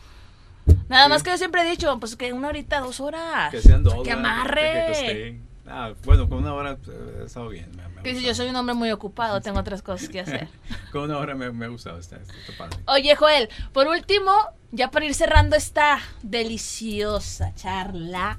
Nada 0.88 1.04
Sí. 1.04 1.10
más 1.10 1.22
que 1.22 1.30
yo 1.30 1.38
siempre 1.38 1.62
he 1.62 1.70
dicho, 1.70 1.98
pues 1.98 2.14
que 2.16 2.32
una 2.32 2.48
horita, 2.48 2.80
dos 2.80 3.00
horas. 3.00 3.50
Que 3.50 3.62
sean 3.62 3.82
dos. 3.82 4.02
Que 4.04 4.12
amarre. 4.12 4.62
Que. 4.92 5.40
Ah, 5.66 5.92
bueno, 6.04 6.28
con 6.28 6.38
una 6.38 6.52
hora 6.54 6.76
pues, 6.76 6.96
ha 7.20 7.24
estado 7.24 7.48
bien. 7.48 7.70
me- 7.94 8.02
Que 8.02 8.20
yo 8.20 8.34
soy 8.34 8.48
un 8.48 8.56
hombre 8.56 8.74
muy 8.74 8.90
ocupado, 8.90 9.40
tengo 9.40 9.58
otras 9.60 9.82
cosas 9.82 10.08
que 10.08 10.20
hacer. 10.20 10.48
Con 10.92 11.02
una 11.02 11.18
hora 11.18 11.34
me, 11.34 11.50
me 11.52 11.66
ha 11.66 11.68
gustado, 11.68 11.98
padre. 12.56 12.76
Oye, 12.86 13.14
Joel, 13.16 13.48
por 13.72 13.86
último, 13.88 14.30
ya 14.72 14.90
para 14.90 15.04
ir 15.04 15.14
cerrando 15.14 15.56
esta 15.56 15.98
deliciosa 16.22 17.54
charla, 17.54 18.38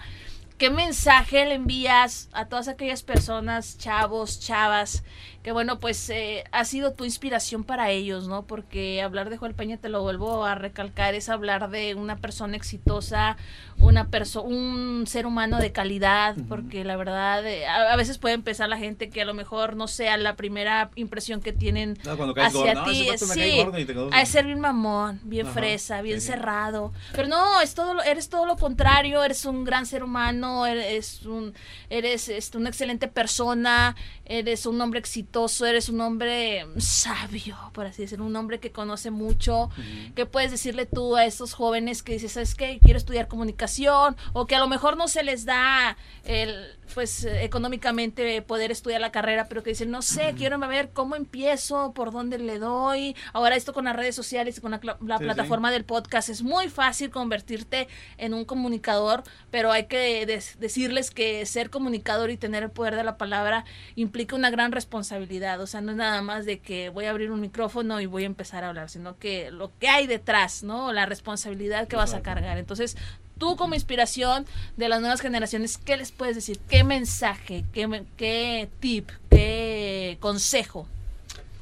¿qué 0.57 0.69
mensaje 0.69 1.45
le 1.45 1.55
envías 1.55 2.29
a 2.33 2.45
todas 2.45 2.67
aquellas 2.67 3.03
personas, 3.03 3.77
chavos, 3.77 4.39
chavas, 4.39 5.03
que 5.43 5.51
bueno, 5.51 5.79
pues 5.79 6.09
eh, 6.09 6.43
ha 6.51 6.65
sido 6.65 6.93
tu 6.93 7.05
inspiración 7.05 7.63
para 7.63 7.89
ellos, 7.91 8.27
¿no? 8.27 8.43
Porque 8.45 9.01
hablar 9.01 9.29
de 9.29 9.37
Joel 9.37 9.53
Peña, 9.55 9.77
te 9.77 9.87
lo 9.89 10.01
vuelvo 10.01 10.43
a 10.45 10.55
recalcar, 10.55 11.15
es 11.15 11.29
hablar 11.29 11.69
de 11.69 11.95
una 11.95 12.17
persona 12.17 12.57
exitosa, 12.57 13.37
una 13.77 14.07
persona, 14.09 14.47
un 14.47 15.05
ser 15.07 15.25
humano 15.25 15.57
de 15.59 15.71
calidad, 15.71 16.35
porque 16.49 16.83
la 16.83 16.97
verdad, 16.97 17.45
eh, 17.47 17.65
a, 17.65 17.93
a 17.93 17.95
veces 17.95 18.17
puede 18.17 18.35
empezar 18.35 18.67
la 18.67 18.77
gente 18.77 19.09
que 19.09 19.21
a 19.21 19.25
lo 19.25 19.33
mejor 19.33 19.77
no 19.77 19.87
sea 19.87 20.17
la 20.17 20.35
primera 20.35 20.91
impresión 20.95 21.39
que 21.39 21.53
tienen 21.53 21.97
No, 22.03 22.11
hacia 22.41 22.73
no, 22.73 22.83
ti, 22.83 23.07
sí. 23.17 23.63
de 24.11 24.25
ser 24.25 24.45
bien 24.45 24.59
mamón, 24.59 25.21
bien 25.23 25.47
Ajá, 25.47 25.53
fresa, 25.59 26.01
bien 26.01 26.19
sí, 26.19 26.27
cerrado. 26.27 26.91
Pero 27.13 27.27
no, 27.29 27.61
es 27.61 27.73
todo, 27.73 27.93
lo- 27.93 28.03
eres 28.03 28.27
todo 28.29 28.45
lo 28.45 28.57
contrario, 28.57 29.23
eres 29.23 29.45
un 29.45 29.63
gran 29.63 29.85
ser 29.85 30.03
humano, 30.03 30.65
eres 30.65 31.25
un, 31.25 31.53
eres 31.89 32.27
este, 32.29 32.57
una 32.57 32.69
excelente 32.69 33.07
persona, 33.07 33.95
eres 34.25 34.65
un 34.65 34.79
hombre 34.81 34.99
exitoso, 34.99 35.28
eres 35.67 35.89
un 35.89 36.01
hombre 36.01 36.65
sabio, 36.77 37.57
por 37.73 37.85
así 37.85 38.01
decirlo, 38.03 38.25
un 38.25 38.35
hombre 38.35 38.59
que 38.59 38.71
conoce 38.71 39.11
mucho. 39.11 39.65
Ujú. 39.65 40.13
¿Qué 40.15 40.25
puedes 40.25 40.51
decirle 40.51 40.85
tú 40.85 41.15
a 41.15 41.25
estos 41.25 41.53
jóvenes 41.53 42.03
que 42.03 42.13
dices, 42.13 42.31
¿sabes 42.33 42.55
qué? 42.55 42.79
Quiero 42.83 42.97
estudiar 42.97 43.27
comunicación 43.27 44.15
o 44.33 44.45
que 44.47 44.55
a 44.55 44.59
lo 44.59 44.67
mejor 44.67 44.97
no 44.97 45.07
se 45.07 45.23
les 45.23 45.45
da 45.45 45.97
el, 46.23 46.77
pues 46.93 47.23
económicamente 47.25 48.41
poder 48.41 48.71
estudiar 48.71 49.01
la 49.01 49.11
carrera, 49.11 49.47
pero 49.47 49.63
que 49.63 49.71
dicen, 49.71 49.91
no 49.91 50.01
sé, 50.01 50.33
quiero 50.37 50.57
ver 50.59 50.89
cómo 50.91 51.15
empiezo, 51.15 51.93
por 51.93 52.11
dónde 52.11 52.37
le 52.39 52.59
doy. 52.59 53.15
Ahora 53.33 53.55
esto 53.55 53.73
con 53.73 53.85
las 53.85 53.95
redes 53.95 54.15
sociales 54.15 54.57
y 54.57 54.61
con 54.61 54.71
la, 54.71 54.81
cla- 54.81 54.97
la 55.05 55.17
Sí, 55.17 55.23
plataforma 55.23 55.71
del 55.71 55.85
podcast 55.85 56.29
es 56.29 56.41
muy 56.41 56.69
fácil 56.69 57.09
convertirte 57.09 57.87
en 58.17 58.33
un 58.33 58.45
comunicador, 58.45 59.23
pero 59.51 59.71
hay 59.71 59.85
que 59.85 60.25
decirles 60.59 61.11
que 61.11 61.45
ser 61.45 61.69
comunicador 61.69 62.29
y 62.31 62.37
tener 62.37 62.63
el 62.63 62.71
poder 62.71 62.95
de 62.95 63.03
la 63.03 63.17
palabra 63.17 63.65
implica 63.95 64.35
una 64.35 64.49
gran 64.49 64.71
responsabilidad. 64.71 65.18
O 65.59 65.67
sea, 65.67 65.81
no 65.81 65.91
es 65.91 65.97
nada 65.97 66.21
más 66.21 66.45
de 66.45 66.59
que 66.59 66.89
voy 66.89 67.05
a 67.05 67.09
abrir 67.09 67.31
un 67.31 67.41
micrófono 67.41 67.99
y 68.01 68.05
voy 68.05 68.23
a 68.23 68.25
empezar 68.25 68.63
a 68.63 68.69
hablar, 68.69 68.89
sino 68.89 69.17
que 69.17 69.51
lo 69.51 69.71
que 69.79 69.87
hay 69.87 70.07
detrás, 70.07 70.63
¿no? 70.63 70.93
La 70.93 71.05
responsabilidad 71.05 71.87
que 71.87 71.95
vas 71.95 72.13
a 72.13 72.21
cargar. 72.21 72.57
Entonces, 72.57 72.97
tú 73.37 73.55
como 73.55 73.73
inspiración 73.73 74.45
de 74.77 74.89
las 74.89 74.99
nuevas 74.99 75.21
generaciones, 75.21 75.77
¿qué 75.77 75.97
les 75.97 76.11
puedes 76.11 76.35
decir? 76.35 76.59
¿Qué 76.69 76.83
mensaje, 76.83 77.65
qué, 77.73 78.03
qué 78.17 78.69
tip, 78.79 79.09
qué 79.29 80.17
consejo? 80.19 80.87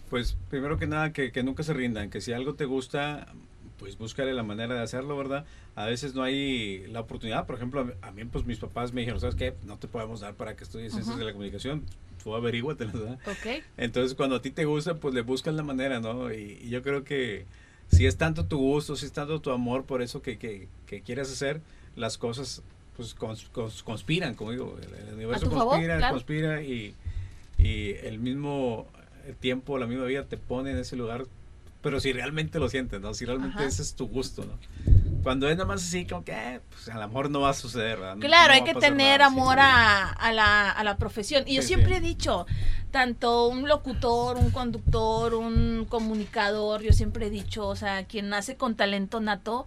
Pues 0.10 0.36
primero 0.50 0.78
que 0.78 0.88
nada, 0.88 1.12
que, 1.12 1.32
que 1.32 1.44
nunca 1.44 1.64
se 1.64 1.74
rindan, 1.74 2.10
que 2.10 2.22
si 2.22 2.34
algo 2.34 2.56
te 2.56 2.66
gusta, 2.66 3.28
pues 3.78 3.98
búscale 3.98 4.34
la 4.34 4.44
manera 4.44 4.76
de 4.76 4.82
hacerlo, 4.82 5.16
¿verdad? 5.18 5.46
A 5.76 5.86
veces 5.86 6.16
no 6.16 6.24
hay 6.24 6.88
la 6.88 7.02
oportunidad, 7.02 7.46
por 7.46 7.56
ejemplo, 7.56 7.94
a 8.02 8.12
mí 8.12 8.26
pues 8.26 8.46
mis 8.46 8.58
papás 8.58 8.94
me 8.94 9.02
dijeron, 9.02 9.20
¿sabes 9.20 9.36
qué? 9.36 9.54
No 9.64 9.78
te 9.78 9.88
podemos 9.88 10.22
dar 10.22 10.34
para 10.34 10.56
que 10.56 10.64
estudies 10.64 10.94
ciencias 10.94 11.18
de 11.18 11.26
la 11.26 11.32
comunicación, 11.32 11.84
tú 12.24 12.36
averíguate, 12.36 12.86
¿verdad? 12.86 13.20
Ok. 13.26 13.64
Entonces 13.78 14.16
cuando 14.16 14.38
a 14.38 14.42
ti 14.42 14.52
te 14.52 14.66
gusta, 14.66 14.96
pues 14.96 15.14
le 15.14 15.22
buscas 15.22 15.54
la 15.54 15.64
manera, 15.64 16.00
¿no? 16.00 16.34
Y, 16.34 16.60
y 16.64 16.70
yo 16.70 16.82
creo 16.82 17.04
que 17.04 17.46
si 17.90 18.06
es 18.06 18.18
tanto 18.18 18.46
tu 18.46 18.58
gusto, 18.58 18.96
si 18.96 19.06
es 19.06 19.12
tanto 19.12 19.40
tu 19.40 19.52
amor 19.52 19.86
por 19.86 20.02
eso 20.02 20.22
que, 20.22 20.38
que, 20.38 20.68
que 20.86 21.02
quieres 21.02 21.32
hacer, 21.32 21.62
las 21.96 22.18
cosas 22.18 22.64
pues 22.96 23.14
cons, 23.14 23.48
cons, 23.52 23.84
conspiran, 23.84 24.34
como 24.34 24.52
digo, 24.52 24.78
el, 24.82 25.08
el 25.08 25.14
universo 25.14 25.50
conspira, 25.50 25.60
favor, 25.60 25.98
claro. 25.98 26.14
conspira 26.14 26.62
y, 26.64 26.96
y 27.60 27.92
el 28.04 28.18
mismo 28.20 28.88
tiempo, 29.40 29.78
la 29.78 29.86
misma 29.86 30.06
vida 30.06 30.26
te 30.26 30.38
pone 30.38 30.72
en 30.72 30.78
ese 30.78 30.96
lugar, 30.96 31.26
pero 31.88 32.02
si 32.02 32.12
realmente 32.12 32.60
lo 32.60 32.68
sientes, 32.68 33.00
¿no? 33.00 33.14
Si 33.14 33.24
realmente 33.24 33.60
Ajá. 33.60 33.66
ese 33.66 33.82
es 33.82 33.96
tu 33.96 34.10
gusto, 34.10 34.44
¿no? 34.44 34.60
Cuando 35.24 35.48
es 35.48 35.56
nada 35.56 35.70
más 35.70 35.82
así, 35.82 36.06
como 36.06 36.26
que, 36.26 36.34
eh, 36.34 36.60
pues 36.70 36.90
a 36.90 37.00
lo 37.00 37.08
mejor 37.08 37.30
no 37.30 37.40
va 37.40 37.52
a 37.52 37.54
suceder, 37.54 37.98
¿verdad? 37.98 38.18
Claro, 38.20 38.50
no 38.50 38.54
hay 38.56 38.64
que 38.66 38.74
tener 38.74 39.20
nada, 39.22 39.28
amor 39.28 39.56
sí, 39.56 39.62
a, 39.64 40.10
a, 40.10 40.34
la, 40.34 40.70
a 40.70 40.84
la 40.84 40.98
profesión. 40.98 41.46
Y 41.48 41.56
yo 41.56 41.62
siempre 41.62 41.92
sí. 41.92 41.96
he 41.96 42.02
dicho, 42.02 42.46
tanto 42.92 43.48
un 43.48 43.70
locutor, 43.70 44.36
un 44.36 44.52
conductor, 44.52 45.34
un 45.34 45.86
comunicador, 45.88 46.82
yo 46.82 46.92
siempre 46.92 47.28
he 47.28 47.30
dicho, 47.30 47.66
o 47.66 47.78
sea, 47.78 48.04
quien 48.04 48.28
nace 48.28 48.58
con 48.58 48.76
talento 48.76 49.22
nato, 49.22 49.66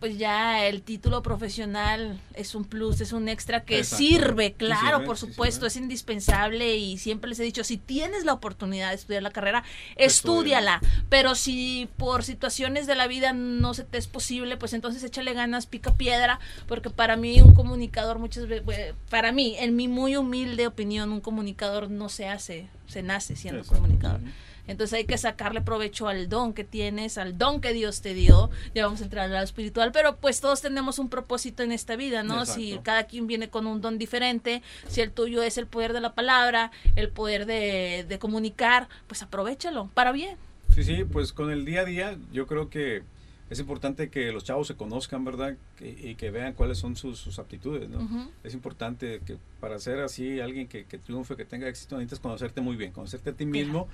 pues 0.00 0.18
ya 0.18 0.66
el 0.66 0.82
título 0.82 1.22
profesional 1.22 2.20
es 2.34 2.54
un 2.54 2.64
plus, 2.64 3.00
es 3.00 3.12
un 3.12 3.28
extra 3.28 3.64
que 3.64 3.78
Exacto. 3.78 3.96
sirve, 3.96 4.52
claro, 4.52 4.98
sirve, 4.98 5.06
por 5.06 5.16
supuesto, 5.16 5.66
es 5.66 5.76
indispensable 5.76 6.76
y 6.76 6.98
siempre 6.98 7.28
les 7.28 7.40
he 7.40 7.44
dicho, 7.44 7.64
si 7.64 7.76
tienes 7.76 8.24
la 8.24 8.32
oportunidad 8.32 8.90
de 8.90 8.96
estudiar 8.96 9.22
la 9.22 9.30
carrera, 9.30 9.64
estúdiala, 9.96 10.80
pero 11.08 11.34
si 11.34 11.88
por 11.96 12.24
situaciones 12.24 12.86
de 12.86 12.94
la 12.94 13.06
vida 13.06 13.32
no 13.32 13.74
se 13.74 13.84
te 13.84 13.98
es 13.98 14.06
posible, 14.06 14.56
pues 14.56 14.72
entonces 14.72 15.02
échale 15.04 15.32
ganas, 15.34 15.66
pica 15.66 15.94
piedra, 15.94 16.40
porque 16.66 16.90
para 16.90 17.16
mí 17.16 17.40
un 17.40 17.54
comunicador 17.54 18.18
muchas 18.18 18.46
veces, 18.46 18.94
para 19.10 19.32
mí, 19.32 19.56
en 19.58 19.76
mi 19.76 19.88
muy 19.88 20.16
humilde 20.16 20.66
opinión, 20.66 21.12
un 21.12 21.20
comunicador 21.20 21.90
no 21.90 22.08
se 22.08 22.28
hace, 22.28 22.68
se 22.86 23.02
nace 23.02 23.36
siendo 23.36 23.60
Exacto. 23.60 23.82
comunicador. 23.82 24.20
Entonces 24.66 24.94
hay 24.94 25.04
que 25.04 25.18
sacarle 25.18 25.60
provecho 25.60 26.08
al 26.08 26.28
don 26.28 26.52
que 26.54 26.64
tienes, 26.64 27.18
al 27.18 27.36
don 27.36 27.60
que 27.60 27.72
Dios 27.72 28.00
te 28.00 28.14
dio. 28.14 28.50
Ya 28.74 28.84
vamos 28.84 29.00
a 29.00 29.04
entrar 29.04 29.26
al 29.26 29.32
lado 29.32 29.44
espiritual, 29.44 29.92
pero 29.92 30.16
pues 30.16 30.40
todos 30.40 30.60
tenemos 30.62 30.98
un 30.98 31.08
propósito 31.08 31.62
en 31.62 31.72
esta 31.72 31.96
vida, 31.96 32.22
¿no? 32.22 32.38
Exacto. 32.40 32.60
Si 32.60 32.78
cada 32.82 33.04
quien 33.04 33.26
viene 33.26 33.48
con 33.50 33.66
un 33.66 33.80
don 33.80 33.98
diferente, 33.98 34.62
si 34.88 35.00
el 35.00 35.10
tuyo 35.12 35.42
es 35.42 35.58
el 35.58 35.66
poder 35.66 35.92
de 35.92 36.00
la 36.00 36.14
palabra, 36.14 36.70
el 36.96 37.10
poder 37.10 37.46
de, 37.46 38.06
de 38.08 38.18
comunicar, 38.18 38.88
pues 39.06 39.22
aprovechalo, 39.22 39.90
para 39.94 40.12
bien. 40.12 40.36
Sí, 40.74 40.82
sí, 40.82 41.04
pues 41.04 41.32
con 41.32 41.50
el 41.50 41.64
día 41.64 41.82
a 41.82 41.84
día 41.84 42.18
yo 42.32 42.46
creo 42.46 42.68
que 42.70 43.02
es 43.50 43.58
importante 43.60 44.08
que 44.08 44.32
los 44.32 44.42
chavos 44.42 44.66
se 44.66 44.74
conozcan, 44.74 45.24
¿verdad? 45.24 45.54
Que- 45.76 45.90
y 46.10 46.14
que 46.14 46.30
vean 46.30 46.54
cuáles 46.54 46.78
son 46.78 46.96
sus, 46.96 47.18
sus 47.18 47.38
aptitudes, 47.38 47.88
¿no? 47.90 48.30
Es 48.42 48.54
importante 48.54 49.20
que 49.26 49.36
para 49.60 49.78
ser 49.78 50.00
así 50.00 50.40
alguien 50.40 50.66
que, 50.66 50.84
que 50.86 50.98
triunfe, 50.98 51.36
que 51.36 51.44
tenga 51.44 51.68
éxito, 51.68 51.96
necesitas 51.96 52.20
conocerte 52.20 52.60
muy 52.62 52.74
bien, 52.76 52.90
conocerte 52.92 53.30
a 53.30 53.32
ti 53.34 53.44
mismo 53.44 53.86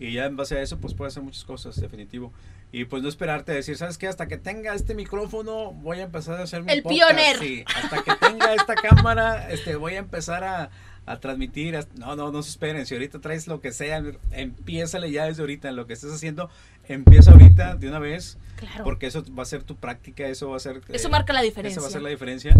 y 0.00 0.12
ya 0.12 0.24
en 0.24 0.36
base 0.36 0.58
a 0.58 0.62
eso 0.62 0.78
pues 0.78 0.94
puedes 0.94 1.12
hacer 1.12 1.22
muchas 1.22 1.44
cosas, 1.44 1.80
definitivo. 1.80 2.32
Y 2.72 2.84
pues 2.84 3.02
no 3.02 3.08
esperarte 3.08 3.52
a 3.52 3.54
decir, 3.56 3.76
¿sabes 3.76 3.98
qué? 3.98 4.06
Hasta 4.06 4.28
que 4.28 4.38
tenga 4.38 4.74
este 4.74 4.94
micrófono 4.94 5.72
voy 5.72 5.98
a 5.98 6.02
empezar 6.02 6.40
a 6.40 6.44
hacer 6.44 6.62
mi 6.62 6.72
El 6.72 6.82
podcast". 6.82 7.10
pioner. 7.10 7.36
Sí, 7.38 7.64
hasta 7.74 8.02
que 8.02 8.12
tenga 8.14 8.54
esta 8.54 8.74
cámara 8.76 9.50
este, 9.50 9.74
voy 9.74 9.94
a 9.94 9.98
empezar 9.98 10.44
a, 10.44 10.70
a 11.06 11.20
transmitir. 11.20 11.78
No, 11.96 12.14
no, 12.14 12.30
no 12.30 12.42
se 12.42 12.50
esperen. 12.50 12.86
Si 12.86 12.94
ahorita 12.94 13.20
traes 13.20 13.48
lo 13.48 13.60
que 13.60 13.72
sea, 13.72 14.02
empiézale 14.30 15.10
ya 15.10 15.24
desde 15.26 15.42
ahorita. 15.42 15.72
Lo 15.72 15.88
que 15.88 15.94
estés 15.94 16.12
haciendo, 16.12 16.48
empieza 16.86 17.32
ahorita 17.32 17.74
de 17.74 17.88
una 17.88 17.98
vez. 17.98 18.38
Claro. 18.56 18.84
Porque 18.84 19.06
eso 19.06 19.24
va 19.36 19.42
a 19.42 19.46
ser 19.46 19.62
tu 19.64 19.76
práctica, 19.76 20.28
eso 20.28 20.50
va 20.50 20.58
a 20.58 20.60
ser... 20.60 20.82
Eso 20.90 21.08
eh, 21.08 21.10
marca 21.10 21.32
la 21.32 21.42
diferencia. 21.42 21.78
Esa 21.78 21.80
va 21.80 21.88
a 21.88 21.90
ser 21.90 22.02
la 22.02 22.10
diferencia. 22.10 22.54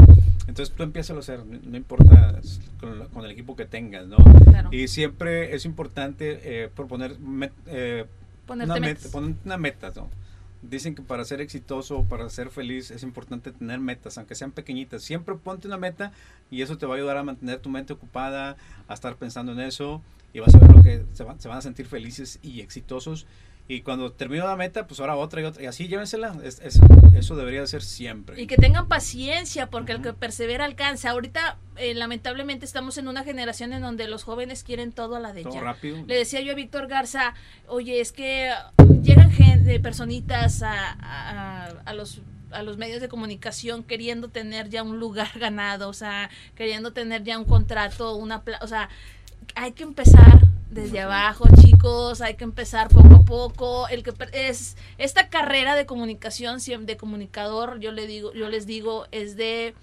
Entonces 0.48 0.74
tú 0.74 0.82
empiezas 0.82 1.14
a 1.14 1.20
hacer, 1.20 1.44
no 1.44 1.76
importa 1.76 2.40
con, 2.80 3.06
con 3.08 3.24
el 3.24 3.30
equipo 3.30 3.54
que 3.54 3.66
tengas, 3.66 4.06
¿no? 4.06 4.16
Claro. 4.44 4.70
Y 4.72 4.88
siempre 4.88 5.54
es 5.54 5.66
importante 5.66 6.40
eh, 6.42 6.68
proponer 6.74 7.16
eh, 7.66 8.06
Ponerte 8.50 8.72
una, 8.72 8.80
metas. 8.80 9.04
meta, 9.04 9.12
poner 9.12 9.36
una 9.44 9.56
meta, 9.56 9.92
¿no? 9.94 10.08
Dicen 10.60 10.96
que 10.96 11.02
para 11.02 11.24
ser 11.24 11.40
exitoso, 11.40 12.04
para 12.08 12.28
ser 12.30 12.50
feliz, 12.50 12.90
es 12.90 13.04
importante 13.04 13.52
tener 13.52 13.78
metas, 13.78 14.18
aunque 14.18 14.34
sean 14.34 14.50
pequeñitas. 14.50 15.04
Siempre 15.04 15.36
ponte 15.36 15.68
una 15.68 15.76
meta 15.76 16.10
y 16.50 16.62
eso 16.62 16.76
te 16.76 16.84
va 16.84 16.94
a 16.94 16.96
ayudar 16.96 17.16
a 17.16 17.22
mantener 17.22 17.60
tu 17.60 17.68
mente 17.68 17.92
ocupada, 17.92 18.56
a 18.88 18.94
estar 18.94 19.14
pensando 19.14 19.52
en 19.52 19.60
eso 19.60 20.02
y 20.32 20.40
vas 20.40 20.52
a 20.52 20.58
ver 20.58 20.72
lo 20.72 20.82
que 20.82 21.04
se, 21.12 21.24
se 21.38 21.48
van 21.48 21.58
a 21.58 21.62
sentir 21.62 21.86
felices 21.86 22.40
y 22.42 22.60
exitosos. 22.60 23.24
Y 23.72 23.82
cuando 23.82 24.10
termino 24.10 24.46
la 24.48 24.56
meta, 24.56 24.88
pues 24.88 24.98
ahora 24.98 25.14
otra 25.14 25.40
y 25.40 25.44
otra. 25.44 25.62
Y 25.62 25.66
así 25.66 25.86
llévensela. 25.86 26.34
Es- 26.42 26.58
es- 26.60 26.80
eso 27.14 27.36
debería 27.36 27.60
de 27.60 27.68
ser 27.68 27.82
siempre. 27.82 28.40
Y 28.42 28.48
que 28.48 28.56
tengan 28.56 28.88
paciencia, 28.88 29.68
porque 29.70 29.92
el 29.92 30.02
que 30.02 30.12
persevera 30.12 30.64
alcanza. 30.64 31.10
Ahorita, 31.10 31.56
eh, 31.76 31.94
lamentablemente, 31.94 32.64
estamos 32.66 32.98
en 32.98 33.06
una 33.06 33.22
generación 33.22 33.72
en 33.72 33.82
donde 33.82 34.08
los 34.08 34.24
jóvenes 34.24 34.64
quieren 34.64 34.90
todo 34.90 35.14
a 35.14 35.20
la 35.20 35.32
de 35.32 35.44
Todo 35.44 35.54
ya. 35.54 35.60
rápido. 35.60 36.04
Le 36.04 36.16
decía 36.16 36.40
yo 36.40 36.50
a 36.50 36.56
Víctor 36.56 36.88
Garza, 36.88 37.34
oye, 37.68 38.00
es 38.00 38.10
que 38.10 38.50
llegan 39.02 39.30
gente, 39.30 39.78
personitas 39.78 40.62
a, 40.64 40.74
a- 41.00 41.66
a 41.84 41.94
los 41.94 42.22
a 42.52 42.64
los 42.64 42.78
medios 42.78 43.00
de 43.00 43.06
comunicación 43.08 43.84
queriendo 43.84 44.26
tener 44.30 44.68
ya 44.70 44.82
un 44.82 44.98
lugar 44.98 45.30
ganado, 45.38 45.88
o 45.88 45.92
sea, 45.92 46.28
queriendo 46.56 46.92
tener 46.92 47.22
ya 47.22 47.38
un 47.38 47.44
contrato, 47.44 48.16
una, 48.16 48.42
pla- 48.42 48.58
o 48.62 48.66
sea, 48.66 48.88
hay 49.54 49.70
que 49.70 49.84
empezar 49.84 50.40
desde 50.70 51.00
abajo, 51.00 51.46
chicos, 51.60 52.20
hay 52.20 52.34
que 52.34 52.44
empezar 52.44 52.88
poco 52.88 53.14
a 53.14 53.24
poco. 53.24 53.88
El 53.88 54.02
que 54.02 54.12
es 54.32 54.76
esta 54.98 55.28
carrera 55.28 55.74
de 55.74 55.86
comunicación, 55.86 56.58
de 56.86 56.96
comunicador, 56.96 57.80
yo 57.80 57.92
le 57.92 58.06
digo, 58.06 58.32
yo 58.32 58.48
les 58.48 58.66
digo, 58.66 59.06
es 59.10 59.36
de 59.36 59.74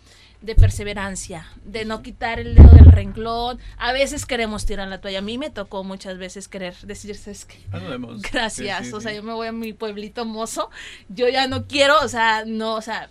de 0.42 0.56
perseverancia, 0.56 1.48
de 1.66 1.84
no 1.86 2.04
quitar 2.04 2.40
el 2.40 2.56
dedo 2.56 2.70
del 2.70 2.86
renglón. 2.86 3.60
A 3.78 3.92
veces 3.92 4.26
queremos 4.26 4.66
tirar 4.66 4.88
la 4.88 5.02
toalla. 5.02 5.20
A 5.20 5.24
mí 5.24 5.38
me 5.38 5.50
tocó 5.50 5.84
muchas 5.84 6.18
veces 6.18 6.48
querer 6.48 6.76
decir, 6.84 7.16
¿sabes 7.16 7.46
qué? 7.46 7.58
Ah, 7.72 7.80
nos 7.80 7.90
vemos. 7.90 8.22
Gracias. 8.22 8.80
Sí, 8.80 8.86
sí, 8.86 8.94
o 8.94 9.02
sea, 9.02 9.12
sí. 9.12 9.18
yo 9.18 9.24
me 9.24 9.34
voy 9.34 9.48
a 9.48 9.52
mi 9.52 9.74
pueblito 9.74 10.26
mozo. 10.26 10.70
Yo 11.10 11.28
ya 11.28 11.48
no 11.48 11.66
quiero, 11.66 11.96
o 12.02 12.08
sea, 12.08 12.44
no, 12.46 12.76
o 12.76 12.82
sea, 12.82 13.10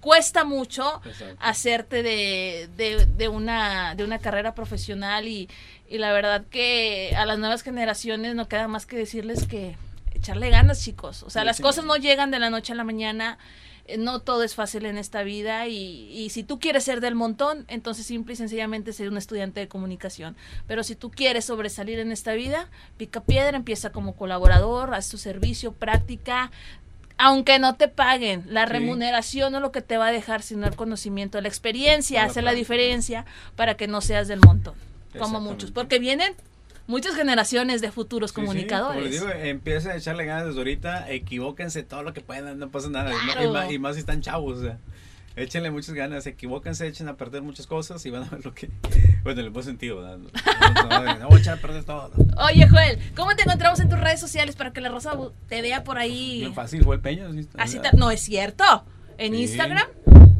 cuesta 0.00 0.44
mucho 0.44 1.00
Exacto. 1.04 1.36
hacerte 1.40 2.02
de, 2.02 2.68
de, 2.76 3.06
de 3.06 3.28
una, 3.28 3.94
de 3.94 4.04
una 4.04 4.18
carrera 4.18 4.54
profesional 4.54 5.26
y, 5.28 5.48
y 5.88 5.98
la 5.98 6.12
verdad 6.12 6.44
que 6.50 7.14
a 7.16 7.26
las 7.26 7.38
nuevas 7.38 7.62
generaciones 7.62 8.34
no 8.34 8.48
queda 8.48 8.68
más 8.68 8.86
que 8.86 8.96
decirles 8.96 9.46
que 9.46 9.76
echarle 10.14 10.50
ganas, 10.50 10.82
chicos. 10.82 11.22
O 11.24 11.30
sea, 11.30 11.42
Sí, 11.42 11.46
las 11.46 11.56
sí. 11.58 11.62
cosas 11.62 11.84
no 11.84 11.96
llegan 11.96 12.30
de 12.30 12.38
la 12.38 12.50
noche 12.50 12.72
a 12.72 12.76
la 12.76 12.84
mañana. 12.84 13.38
eh, 13.86 13.98
No 13.98 14.18
todo 14.20 14.42
es 14.42 14.54
fácil 14.54 14.84
en 14.86 14.96
esta 14.98 15.22
vida 15.22 15.68
y, 15.68 16.10
y 16.10 16.30
si 16.30 16.42
tú 16.42 16.58
quieres 16.58 16.82
ser 16.84 17.00
del 17.00 17.14
montón, 17.14 17.66
entonces 17.68 18.04
simple 18.06 18.32
y 18.32 18.36
sencillamente 18.36 18.92
ser 18.92 19.08
un 19.10 19.16
estudiante 19.18 19.60
de 19.60 19.68
comunicación. 19.68 20.34
Pero 20.66 20.82
si 20.82 20.96
tú 20.96 21.10
quieres 21.10 21.44
sobresalir 21.44 21.98
en 22.00 22.10
esta 22.10 22.32
vida, 22.32 22.68
pica 22.96 23.20
piedra, 23.20 23.56
empieza 23.56 23.90
como 23.92 24.16
colaborador, 24.16 24.92
haz 24.94 25.08
tu 25.10 25.18
servicio, 25.18 25.72
práctica, 25.72 26.50
aunque 27.18 27.58
no 27.58 27.76
te 27.76 27.88
paguen, 27.88 28.44
la 28.48 28.66
Sí. 28.66 28.72
remuneración 28.72 29.52
no 29.52 29.58
es 29.58 29.62
lo 29.62 29.72
que 29.72 29.80
te 29.82 29.96
va 29.98 30.08
a 30.08 30.12
dejar, 30.12 30.42
sino 30.42 30.66
el 30.66 30.76
conocimiento, 30.76 31.40
la 31.40 31.48
experiencia 31.48 32.24
hace 32.24 32.42
la 32.42 32.52
diferencia 32.52 33.24
para 33.56 33.76
que 33.76 33.88
no 33.88 34.00
seas 34.00 34.28
del 34.28 34.40
montón, 34.40 34.74
como 35.18 35.40
muchos, 35.40 35.70
porque 35.70 35.98
vienen 35.98 36.34
muchas 36.86 37.14
generaciones 37.16 37.80
de 37.80 37.90
futuros 37.90 38.30
Sí, 38.30 38.34
sí, 38.34 38.34
como 38.36 38.46
comunicadores. 38.48 39.02
les 39.02 39.12
digo, 39.12 39.28
empiecen 39.30 39.92
a 39.92 39.96
echarle 39.96 40.24
ganas 40.26 40.46
desde 40.46 40.58
ahorita, 40.58 41.10
equivóquense 41.10 41.82
todo 41.82 42.02
lo 42.02 42.12
que 42.12 42.20
puedan, 42.20 42.58
no 42.58 42.68
pasa 42.68 42.90
nada. 42.90 43.10
Claro. 43.24 43.44
Y, 43.44 43.52
más, 43.52 43.70
y 43.72 43.78
más 43.78 43.94
si 43.94 44.00
están 44.00 44.20
chavos, 44.20 44.58
o 44.58 44.62
sea, 44.62 44.78
échenle 45.36 45.70
muchas 45.70 45.94
ganas, 45.94 46.26
equivóquense, 46.26 46.86
echen 46.86 47.08
a 47.08 47.16
perder 47.16 47.42
muchas 47.42 47.66
cosas 47.66 48.04
y 48.06 48.10
van 48.10 48.24
a 48.24 48.28
ver 48.30 48.44
lo 48.44 48.54
que. 48.54 48.70
Bueno, 49.22 49.40
en 49.40 49.46
el 49.46 49.50
buen 49.52 49.64
sentido, 49.64 49.96
¿verdad? 50.02 50.18
No, 50.18 51.28
no, 51.28 51.34
a 51.34 51.38
echar 51.38 51.58
a 51.58 51.60
perder 51.60 51.84
todo. 51.84 52.10
Oye, 52.38 52.66
Joel, 52.68 52.98
¿cómo 53.14 53.34
te 53.36 53.42
encontramos 53.42 53.78
en 53.80 53.88
tus 53.88 53.98
redes 54.00 54.20
sociales 54.20 54.56
para 54.56 54.72
que 54.72 54.80
la 54.80 54.88
Rosa 54.88 55.12
te 55.48 55.62
vea 55.62 55.84
por 55.84 55.98
ahí? 55.98 56.40
Bien 56.40 56.54
fácil, 56.54 56.84
Joel 56.84 57.00
Peña. 57.00 57.30
¿sí? 57.32 57.48
Así 57.58 57.78
ta- 57.78 57.92
no 57.92 58.10
es 58.10 58.20
cierto. 58.20 58.64
En 59.18 59.32
Sí. 59.34 59.42
Instagram 59.42 59.86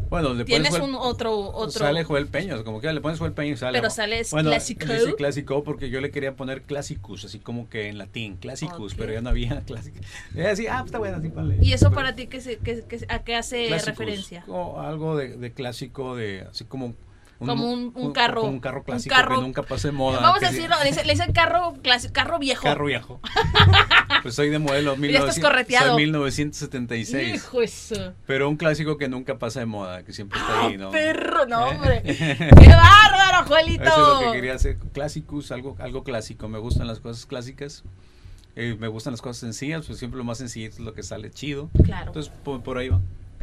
Bueno, 0.09 0.29
le 0.31 0.45
pones 0.45 0.47
tienes 0.47 0.71
Joel- 0.71 0.83
un 0.83 0.95
otro 0.95 1.37
otro 1.39 1.71
Sale 1.71 2.05
Joel 2.05 2.27
Peña, 2.29 2.63
como 2.65 2.81
que 2.81 2.93
le 2.93 3.01
pones 3.01 3.19
Joel 3.19 3.33
Peña 3.33 3.53
y 3.53 3.57
sale. 3.57 3.79
Pero 3.81 3.91
sale 3.91 4.23
bueno, 4.31 4.51
clásico. 4.51 4.87
dice 4.93 5.15
clásico 5.17 5.65
porque 5.65 5.91
yo 5.91 6.01
le 6.01 6.11
quería 6.11 6.37
poner 6.37 6.63
clásicus, 6.63 7.25
así 7.25 7.39
como 7.39 7.69
que 7.69 7.89
en 7.89 7.99
latín, 7.99 8.37
clásicus, 8.37 8.93
Ok. 8.93 8.99
pero 8.99 9.13
ya 9.13 9.21
no 9.21 9.31
había 9.31 9.61
clásico. 9.67 9.99
Y 10.35 10.41
así, 10.41 10.67
ah, 10.67 10.77
pues 10.79 10.87
está 10.87 10.99
bueno, 10.99 11.17
así 11.19 11.29
ponle. 11.29 11.59
¿Y 11.61 11.73
eso 11.73 11.87
Pero- 11.87 11.97
para 11.97 12.15
ti 12.15 12.27
qué, 12.29 12.41
se- 12.41 12.59
qué- 12.59 12.85
qué- 12.89 13.05
a 13.09 13.19
qué 13.25 13.35
hace 13.37 13.67
clásicos, 13.67 13.99
referencia? 13.99 14.45
o 14.49 14.81
algo 14.81 15.17
de, 15.17 15.37
de 15.37 15.53
clásico, 15.53 16.15
de 16.17 16.43
así 16.51 16.65
como 16.65 16.95
como 17.39 17.71
un, 17.71 17.93
un 17.95 18.13
carro. 18.13 18.41
Como 18.43 18.53
un 18.53 18.61
carro 18.61 18.83
clásico 18.85 19.15
carro- 19.15 19.37
que 19.37 19.43
nunca 19.43 19.63
pase 19.63 19.89
de 19.89 19.93
moda. 19.93 20.21
Vamos 20.21 20.43
a 20.43 20.51
decirlo, 20.51 20.77
le 20.83 20.91
dicen- 20.91 21.07
le 21.07 21.13
dicen 21.13 21.33
carro, 21.33 21.75
clasi- 21.83 22.11
carro 22.13 22.39
viejo. 22.39 22.63
Carro 22.63 22.87
viejo. 22.87 23.21
pues 24.23 24.35
soy 24.35 24.49
de 24.51 24.59
modelo 24.59 24.97
Ya 24.97 25.19
estás 25.19 25.37
1900 25.39 25.51
correteado. 25.51 25.87
soy 25.95 25.97
1976. 26.05 27.35
Hijo 27.35 27.63
eso. 27.63 28.15
Pero 28.27 28.49
un 28.49 28.57
clásico 28.57 28.97
que 28.97 29.09
nunca 29.09 29.39
pasa 29.39 29.61
de 29.61 29.67
moda, 29.67 30.03
que 30.05 30.13
siempre 30.13 30.39
está 30.39 30.67
ahí, 30.67 30.77
¿no? 30.79 30.89
Ah, 30.89 30.93
Perro, 30.93 31.47
no, 31.47 31.65
hombre. 31.67 32.03
¡Qué 32.05 32.69
bárbaro, 32.69 33.47
Juelito! 33.47 33.85
Eso 33.85 34.15
es 34.21 34.25
lo 34.27 34.33
que 34.33 34.37
quería 34.39 34.55
hacer. 34.55 34.77
Clásicos, 34.93 35.51
algo, 35.53 35.77
algo 35.79 36.05
clásico. 36.05 36.49
Me 36.49 36.59
gustan 36.59 36.87
las 36.87 37.01
cosas 37.01 37.27
clásicas. 37.27 37.85
eh, 38.57 38.77
me 38.81 38.89
gustan 38.89 39.13
las 39.13 39.21
cosas 39.21 39.37
sencillas, 39.39 39.85
pues 39.87 39.99
siempre 39.99 40.17
lo 40.19 40.25
más 40.25 40.39
sencillito 40.39 40.77
es 40.77 40.81
lo 40.81 40.95
que 40.95 41.03
sale 41.03 41.31
chido. 41.31 41.69
Claro. 41.85 42.07
Entonces, 42.09 42.33
por, 42.45 42.63
por 42.63 42.79
ahí 42.79 42.89
va. 42.89 43.01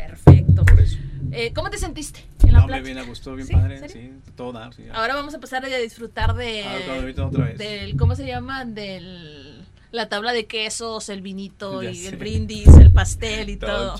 Perfecto. 0.07 0.65
Por 0.65 0.79
eso. 0.79 0.97
Eh, 1.31 1.51
¿Cómo 1.53 1.69
te 1.69 1.77
sentiste 1.77 2.23
en 2.43 2.53
la 2.53 2.59
No, 2.59 2.65
me 2.65 2.67
plática? 2.67 2.85
bien 2.85 2.97
a 2.99 3.03
gusto, 3.03 3.35
bien 3.35 3.47
¿Sí? 3.47 3.53
padre. 3.53 3.89
Sí, 3.89 4.11
sí. 4.77 4.83
Ahora 4.93 5.15
vamos 5.15 5.33
a 5.33 5.37
empezar 5.37 5.65
a 5.65 5.67
disfrutar 5.67 6.35
de. 6.35 6.63
Ah, 6.63 7.25
otra 7.25 7.45
vez. 7.45 7.57
Del, 7.57 7.97
¿Cómo 7.97 8.15
se 8.15 8.25
llama? 8.25 8.65
Del. 8.65 9.63
La 9.91 10.09
tabla 10.09 10.33
de 10.33 10.45
quesos, 10.47 11.09
el 11.09 11.21
vinito 11.21 11.83
Ya 11.83 11.91
y 11.91 11.95
sé. 11.95 12.09
el 12.09 12.17
brindis, 12.17 12.67
el 12.77 12.91
pastel 12.91 13.49
y 13.51 13.57
todo. 13.57 13.93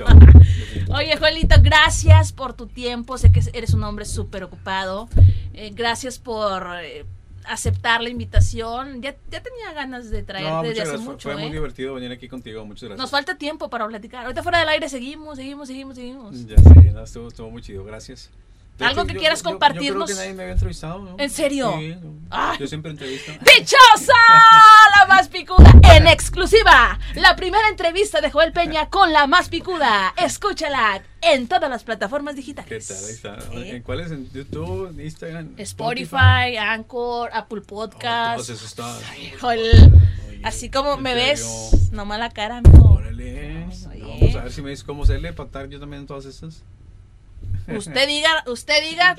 Oye, 0.89 1.15
Joelito, 1.17 1.55
gracias 1.61 2.31
por 2.33 2.53
tu 2.55 2.65
tiempo. 2.67 3.17
Sé 3.19 3.31
que 3.31 3.41
eres 3.53 3.73
un 3.75 3.83
hombre 3.83 4.05
súper 4.05 4.43
ocupado. 4.43 5.07
Eh, 5.53 5.71
gracias 5.73 6.17
por 6.17 6.65
eh, 6.81 7.05
aceptar 7.45 8.01
la 8.01 8.09
invitación. 8.09 9.01
Ya, 9.01 9.15
ya 9.29 9.41
tenía 9.41 9.73
ganas 9.73 10.09
de 10.09 10.23
traerte 10.23 10.49
No, 10.49 10.63
desde 10.63 10.81
hace. 10.81 10.97
Fue 10.97 11.35
muy 11.35 11.43
¿eh? 11.45 11.51
divertido 11.51 11.93
venir 11.93 12.11
aquí 12.11 12.27
contigo. 12.27 12.65
Muchas 12.65 12.83
gracias. 12.83 12.99
Nos 12.99 13.11
falta 13.11 13.37
tiempo 13.37 13.69
para 13.69 13.87
platicar. 13.87 14.25
Ahorita 14.25 14.43
fuera 14.43 14.59
del 14.59 14.69
aire 14.69 14.89
seguimos, 14.89 15.37
seguimos, 15.37 15.67
seguimos, 15.67 15.95
seguimos. 15.95 16.47
Ya 16.47 16.57
sé, 16.57 16.91
no, 16.91 17.03
estuvo, 17.03 17.27
estuvo 17.27 17.49
muy 17.49 17.61
chido. 17.61 17.83
Gracias. 17.83 18.29
De 18.77 18.85
¿Algo 18.85 19.05
que 19.05 19.13
quieras 19.15 19.43
Yo 19.43 19.51
compartirnos? 19.51 20.05
creo 20.05 20.17
que 20.17 20.21
nadie 20.23 20.33
me 20.33 20.43
había 20.43 20.53
entrevistado. 20.53 20.99
¿no? 20.99 21.15
¿En 21.19 21.29
serio? 21.29 21.73
Sí. 21.77 21.95
Ay. 22.31 22.57
yo 22.59 22.65
siempre 22.67 22.89
entrevisto. 22.89 23.31
¡Dichosa! 23.41 24.13
La 24.99 25.05
más 25.07 25.27
picuda 25.27 25.71
en 25.95 26.07
exclusiva. 26.07 26.97
La 27.13 27.35
primera 27.35 27.67
entrevista 27.69 28.19
de 28.19 28.31
Joel 28.31 28.51
Peña 28.51 28.89
con 28.89 29.13
la 29.13 29.27
más 29.27 29.49
picuda. 29.49 30.13
Escúchala 30.17 31.03
en 31.21 31.47
todas 31.47 31.69
las 31.69 31.83
plataformas 31.83 32.33
¿Qué 32.33 32.41
digitales. 32.41 32.87
tal? 32.87 32.97
Ahí 33.05 33.11
está. 33.11 33.53
¿Eh? 33.59 33.75
¿En 33.75 33.83
cuáles? 33.83 34.11
¿En 34.11 34.27
YouTube, 34.31 34.99
Instagram? 34.99 35.53
Spotify, 35.57 36.57
Anchor, 36.59 37.29
Apple 37.31 37.61
Oh, 37.61 37.67
Podcast. 37.67 38.49
está. 38.49 38.97
Joel, 39.39 39.91
así 40.43 40.71
como 40.71 40.95
¿en 40.95 41.03
me 41.03 41.13
ves, 41.13 41.89
no 41.91 42.05
mala 42.05 42.31
cara, 42.31 42.57
amigo. 42.57 42.95
Órale. 42.95 43.67
No, 43.67 44.19
pues 44.19 44.35
a 44.35 44.41
ver 44.43 44.51
si 44.51 44.63
me 44.63 44.71
dices 44.71 44.83
cómo 44.83 45.05
serle 45.05 45.31
para 45.33 45.45
estar 45.47 45.69
yo 45.69 45.79
también 45.79 46.01
en 46.01 46.07
todas 46.07 46.25
esas. 46.25 46.63
Usted 47.67 48.07
diga, 48.07 48.43
usted 48.47 48.81
diga, 48.89 49.15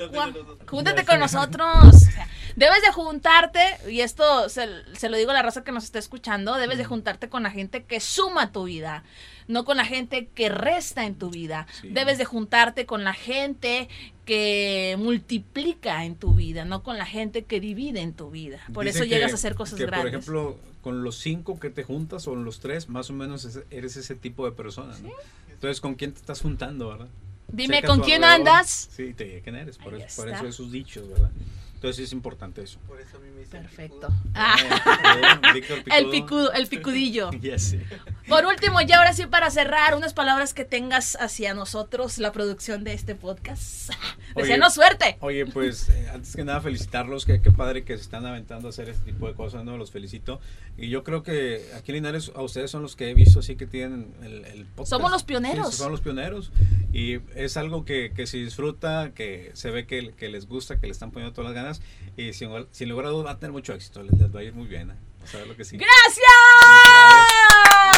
Júntate 0.67 1.05
con 1.05 1.19
nosotros. 1.19 1.67
O 1.87 1.91
sea, 1.91 2.27
debes 2.55 2.81
de 2.81 2.91
juntarte, 2.91 3.59
y 3.89 4.01
esto 4.01 4.49
se, 4.49 4.67
se 4.95 5.09
lo 5.09 5.17
digo 5.17 5.31
a 5.31 5.33
la 5.33 5.41
raza 5.41 5.63
que 5.63 5.71
nos 5.71 5.83
está 5.83 5.99
escuchando, 5.99 6.55
debes 6.55 6.77
de 6.77 6.85
juntarte 6.85 7.27
con 7.29 7.43
la 7.43 7.51
gente 7.51 7.83
que 7.83 7.99
suma 7.99 8.51
tu 8.51 8.65
vida, 8.65 9.03
no 9.47 9.65
con 9.65 9.77
la 9.77 9.85
gente 9.85 10.27
que 10.33 10.49
resta 10.49 11.05
en 11.05 11.15
tu 11.15 11.29
vida. 11.29 11.67
Sí. 11.81 11.89
Debes 11.89 12.17
de 12.17 12.25
juntarte 12.25 12.85
con 12.85 13.03
la 13.03 13.13
gente 13.13 13.89
que 14.25 14.95
multiplica 14.99 16.03
en 16.05 16.15
tu 16.15 16.33
vida, 16.33 16.65
no 16.65 16.81
con 16.83 16.97
la 16.97 17.05
gente 17.05 17.43
que 17.45 17.59
divide 17.59 18.01
en 18.01 18.13
tu 18.13 18.31
vida. 18.31 18.59
Por 18.73 18.87
eso 18.87 19.03
que- 19.03 19.09
llegas 19.09 19.31
a 19.31 19.35
hacer 19.35 19.55
cosas 19.55 19.77
que, 19.77 19.85
grandes. 19.85 20.11
Por 20.25 20.35
ejemplo, 20.35 20.57
con 20.81 21.03
los 21.03 21.17
cinco 21.17 21.59
que 21.59 21.69
te 21.69 21.83
juntas 21.83 22.27
o 22.27 22.35
los 22.35 22.59
tres, 22.59 22.89
más 22.89 23.09
o 23.09 23.13
menos 23.13 23.45
es- 23.45 23.59
eres 23.71 23.97
ese 23.97 24.15
tipo 24.15 24.45
de 24.45 24.51
persona. 24.51 24.95
¿no? 25.01 25.09
Entonces, 25.51 25.81
¿con 25.81 25.95
quién 25.95 26.11
te 26.13 26.19
estás 26.19 26.41
juntando, 26.41 26.89
verdad? 26.89 27.07
Dime 27.47 27.83
con 27.83 28.01
quién 28.01 28.23
alrededor. 28.23 28.49
andas. 28.57 28.89
Sí, 28.95 29.13
te 29.13 29.25
diré 29.25 29.41
quién 29.41 29.55
eres. 29.55 29.77
Por, 29.77 29.93
eso, 29.95 30.21
por 30.21 30.31
eso 30.31 30.47
esos 30.47 30.71
dichos, 30.71 31.07
¿verdad? 31.09 31.29
Entonces, 31.85 31.97
sí 31.97 32.03
es 32.03 32.13
importante 32.13 32.63
eso. 32.63 32.79
Por 32.87 32.99
eso 32.99 33.17
a 33.17 33.19
mí 33.19 33.29
me 33.29 33.41
dicen 33.41 33.61
Perfecto. 33.61 34.07
picudo. 34.07 34.31
Ah, 34.33 34.55
Eh, 35.55 35.99
el 35.99 36.09
picudo, 36.09 36.51
el 36.53 36.67
picudillo. 36.67 37.29
Ya 37.41 37.59
sé. 37.59 37.81
Por 38.27 38.45
último, 38.45 38.81
y 38.81 38.91
ahora 38.91 39.13
sí 39.13 39.25
para 39.27 39.51
cerrar, 39.51 39.93
unas 39.95 40.13
palabras 40.13 40.53
que 40.53 40.65
tengas 40.65 41.15
hacia 41.19 41.53
nosotros, 41.53 42.17
la 42.17 42.31
producción 42.31 42.83
de 42.83 42.93
este 42.93 43.13
podcast. 43.13 43.91
Deseanos 44.35 44.73
suerte. 44.73 45.17
Oye, 45.19 45.45
pues 45.45 45.89
eh, 45.89 46.09
antes 46.11 46.35
que 46.35 46.43
nada 46.43 46.59
felicitarlos, 46.61 47.25
que 47.25 47.41
qué 47.41 47.51
padre 47.51 47.83
que 47.83 47.95
se 47.95 48.01
están 48.01 48.25
aventando 48.25 48.67
a 48.67 48.69
hacer 48.69 48.89
este 48.89 49.11
tipo 49.11 49.27
de 49.27 49.35
cosas, 49.35 49.63
¿no? 49.63 49.77
Los 49.77 49.91
felicito. 49.91 50.39
Y 50.77 50.89
yo 50.89 51.03
creo 51.03 51.21
que 51.23 51.69
aquí 51.77 51.91
en 51.91 51.95
Linares 51.97 52.31
a 52.35 52.41
ustedes 52.41 52.71
son 52.71 52.81
los 52.81 52.95
que 52.95 53.11
he 53.11 53.13
visto 53.13 53.39
así 53.39 53.55
que 53.55 53.67
tienen 53.67 54.13
el, 54.23 54.43
el 54.45 54.65
podcast. 54.65 54.89
Somos 54.89 55.11
los 55.11 55.23
pioneros. 55.23 55.71
Sí, 55.71 55.77
son 55.77 55.91
los 55.91 56.01
pioneros. 56.01 56.51
Y 56.91 57.19
es 57.35 57.57
algo 57.57 57.85
que, 57.85 58.11
que 58.15 58.25
se 58.25 58.37
disfruta, 58.37 59.11
que 59.13 59.51
se 59.53 59.69
ve 59.69 59.85
que, 59.85 60.13
que 60.13 60.29
les 60.29 60.47
gusta, 60.47 60.79
que 60.79 60.87
le 60.87 60.91
están 60.91 61.11
poniendo 61.11 61.33
todas 61.33 61.53
las 61.53 61.55
ganas. 61.55 61.74
Y 62.17 62.33
sin, 62.33 62.49
sin 62.71 62.89
lugar 62.89 63.07
a 63.07 63.09
dudas 63.09 63.27
va 63.27 63.31
a 63.31 63.39
tener 63.39 63.51
mucho 63.51 63.73
éxito, 63.73 64.03
les, 64.03 64.17
les 64.17 64.33
va 64.33 64.39
a 64.39 64.43
ir 64.43 64.53
muy 64.53 64.67
bien. 64.67 64.91
¿eh? 64.91 64.95
A 65.33 65.37
ver 65.37 65.47
lo 65.47 65.55
que 65.55 65.65
sí. 65.65 65.77
¡Gracias! 65.77 66.34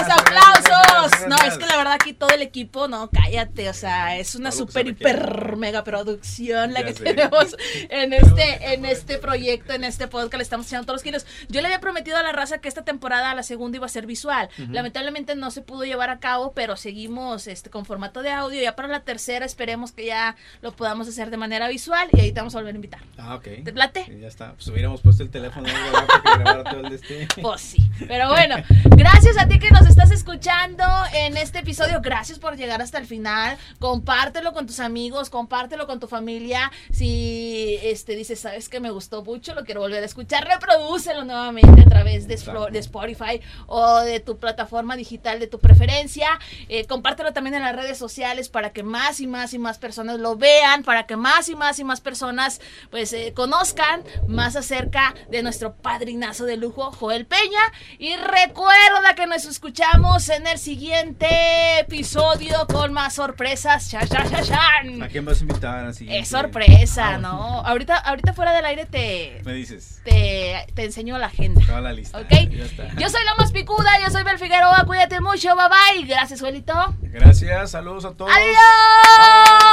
¡Aplausos! 0.01 1.11
gracias, 1.11 1.27
No, 1.27 1.37
es 1.47 1.57
que 1.57 1.65
la 1.65 1.77
verdad 1.77 1.93
aquí 1.93 2.13
todo 2.13 2.29
el 2.29 2.41
equipo, 2.41 2.87
no, 2.87 3.09
cállate, 3.09 3.69
o 3.69 3.73
sea, 3.73 4.17
es 4.17 4.35
una 4.35 4.51
super 4.51 4.87
hiper 4.87 5.55
mega 5.57 5.83
producción 5.83 6.73
la 6.73 6.81
Ya 6.81 6.85
que 6.87 6.93
sé. 6.93 7.03
tenemos 7.03 7.55
en 7.89 8.13
este, 8.13 8.73
en 8.73 8.85
este 8.85 9.17
proyecto, 9.17 9.73
en 9.73 9.83
este 9.83 10.07
podcast, 10.07 10.35
le 10.37 10.43
estamos 10.43 10.67
echando 10.67 10.85
todos 10.85 10.95
los 10.97 11.03
kilos. 11.03 11.25
Yo 11.49 11.61
le 11.61 11.67
había 11.67 11.79
prometido 11.79 12.17
a 12.17 12.23
la 12.23 12.31
raza 12.31 12.59
que 12.59 12.67
esta 12.67 12.83
temporada, 12.83 13.33
la 13.35 13.43
segunda, 13.43 13.77
iba 13.77 13.85
a 13.85 13.89
ser 13.89 14.05
visual. 14.05 14.49
Lamentablemente 14.69 15.35
no 15.35 15.51
se 15.51 15.61
pudo 15.61 15.83
llevar 15.83 16.09
a 16.09 16.19
cabo, 16.19 16.51
pero 16.53 16.75
seguimos 16.77 17.47
este 17.47 17.69
con 17.69 17.85
formato 17.85 18.21
de 18.21 18.31
audio. 18.31 18.61
Ya 18.61 18.75
para 18.75 18.87
la 18.87 19.01
tercera 19.01 19.45
esperemos 19.45 19.91
que 19.91 20.05
ya 20.05 20.35
lo 20.61 20.73
podamos 20.73 21.07
hacer 21.07 21.29
de 21.29 21.37
manera 21.37 21.67
visual 21.67 22.07
y 22.13 22.19
ahí 22.19 22.31
te 22.31 22.39
vamos 22.39 22.55
a 22.55 22.59
volver 22.59 22.73
a 22.73 22.77
invitar. 22.77 23.01
Ah, 23.17 23.35
ok. 23.35 23.47
¿Te 23.63 23.73
plate? 23.73 24.05
Sí, 24.05 24.19
ya 24.19 24.27
está. 24.27 24.53
Pues 24.53 24.67
hubiéramos 24.67 25.01
puesto 25.01 25.23
el 25.23 25.29
teléfono. 25.29 25.67
Para 25.67 26.21
que 26.37 26.43
grabara 26.43 26.63
todo 26.69 26.81
el 26.81 26.89
destino. 26.89 27.27
Pues 27.41 27.61
sí. 27.61 27.77
Pero 28.07 28.29
bueno, 28.29 28.55
gracias 28.95 29.37
a 29.37 29.47
ti 29.47 29.59
que 29.59 29.69
nos 29.71 29.86
estás 29.88 30.11
escuchando 30.11 30.83
en 31.13 31.38
este 31.38 31.59
episodio. 31.59 32.01
Gracias 32.01 32.39
por 32.39 32.57
llegar 32.57 32.81
hasta 32.81 32.97
el 32.97 33.05
final. 33.05 33.57
Compártelo 33.79 34.51
con 34.51 34.67
tus 34.67 34.81
amigos, 34.81 35.29
compártelo 35.29 35.88
con 35.88 35.99
tu 35.99 36.07
familia. 36.07 36.71
Si 36.91 37.79
este 37.81 38.15
dices, 38.15 38.39
sabes 38.39 38.67
que 38.67 38.81
me 38.81 38.91
gustó 38.91 39.23
mucho, 39.23 39.55
lo 39.55 39.63
quiero 39.63 39.79
volver 39.81 40.03
a 40.03 40.05
escuchar, 40.05 40.45
reprodúcelo 40.45 41.23
nuevamente 41.23 41.81
a 41.81 41.85
través 41.85 42.27
de, 42.27 42.33
Spotify 42.33 43.41
o 43.67 43.99
de 44.01 44.19
tu 44.19 44.38
plataforma 44.38 44.97
digital 44.97 45.39
de 45.39 45.47
tu 45.47 45.59
preferencia. 45.59 46.27
Eh, 46.67 46.85
compártelo 46.85 47.31
también 47.31 47.55
en 47.55 47.63
las 47.63 47.75
redes 47.75 47.97
sociales 47.97 48.49
para 48.49 48.71
que 48.71 48.83
más 48.83 49.21
y 49.21 49.27
más 49.27 49.53
y 49.53 49.59
más 49.59 49.77
personas 49.77 50.19
lo 50.19 50.35
vean, 50.35 50.83
para 50.83 51.05
que 51.05 51.15
más 51.15 51.47
y 51.47 51.55
más 51.55 51.79
y 51.79 51.85
más 51.85 52.01
personas 52.01 52.59
pues 52.91 53.13
eh, 53.13 53.31
conozcan 53.33 54.03
más 54.27 54.57
acerca 54.57 55.15
de 55.29 55.43
nuestro 55.43 55.75
padrinazo 55.75 56.45
de 56.45 56.57
lujo, 56.57 56.91
Joel 56.91 57.25
Peña. 57.25 57.61
Y 57.99 58.15
recuerda 58.17 59.15
que 59.15 59.27
nos 59.27 59.45
escuchamos 59.45 59.76
en 59.80 60.47
el 60.47 60.57
siguiente 60.57 61.80
episodio 61.80 62.65
con 62.67 62.93
más 62.93 63.13
sorpresas. 63.13 63.88
¡Cha, 63.91 64.07
cha, 64.07 64.28
cha, 64.28 64.41
chan! 64.41 65.03
¿A 65.03 65.07
quién 65.07 65.23
vas 65.23 65.38
a 65.39 65.41
invitar 65.41 65.86
así? 65.86 66.07
Es 66.09 66.30
sorpresa, 66.30 67.09
Ah, 67.09 67.17
¿no? 67.19 67.61
Ahorita, 67.61 67.95
ahorita 67.95 68.34
fuera 68.34 68.53
del 68.53 68.65
aire 68.65 68.86
te, 68.88 69.39
Me 69.45 69.53
dices. 69.53 70.01
te, 70.03 70.65
te 70.73 70.84
enseño 70.86 71.19
la 71.19 71.28
agenda. 71.28 71.61
Toda 71.65 71.82
la 71.82 71.93
lista. 71.93 72.17
¿Ok? 72.17 72.28
Ya 72.49 72.63
está. 72.65 72.88
Yo 72.97 73.07
soy 73.09 73.23
la 73.23 73.36
más 73.36 73.51
picuda, 73.51 73.91
yo 74.03 74.09
soy 74.09 74.23
Bel 74.23 74.39
Figueroa, 74.39 74.84
cuídate 74.88 75.21
mucho, 75.21 75.55
bye 75.55 75.65
bye. 75.69 76.07
Gracias, 76.07 76.39
Joelito. 76.41 76.73
Gracias, 77.01 77.69
saludos 77.71 78.05
a 78.05 78.13
todos. 78.13 78.32
¡Adiós! 78.36 79.66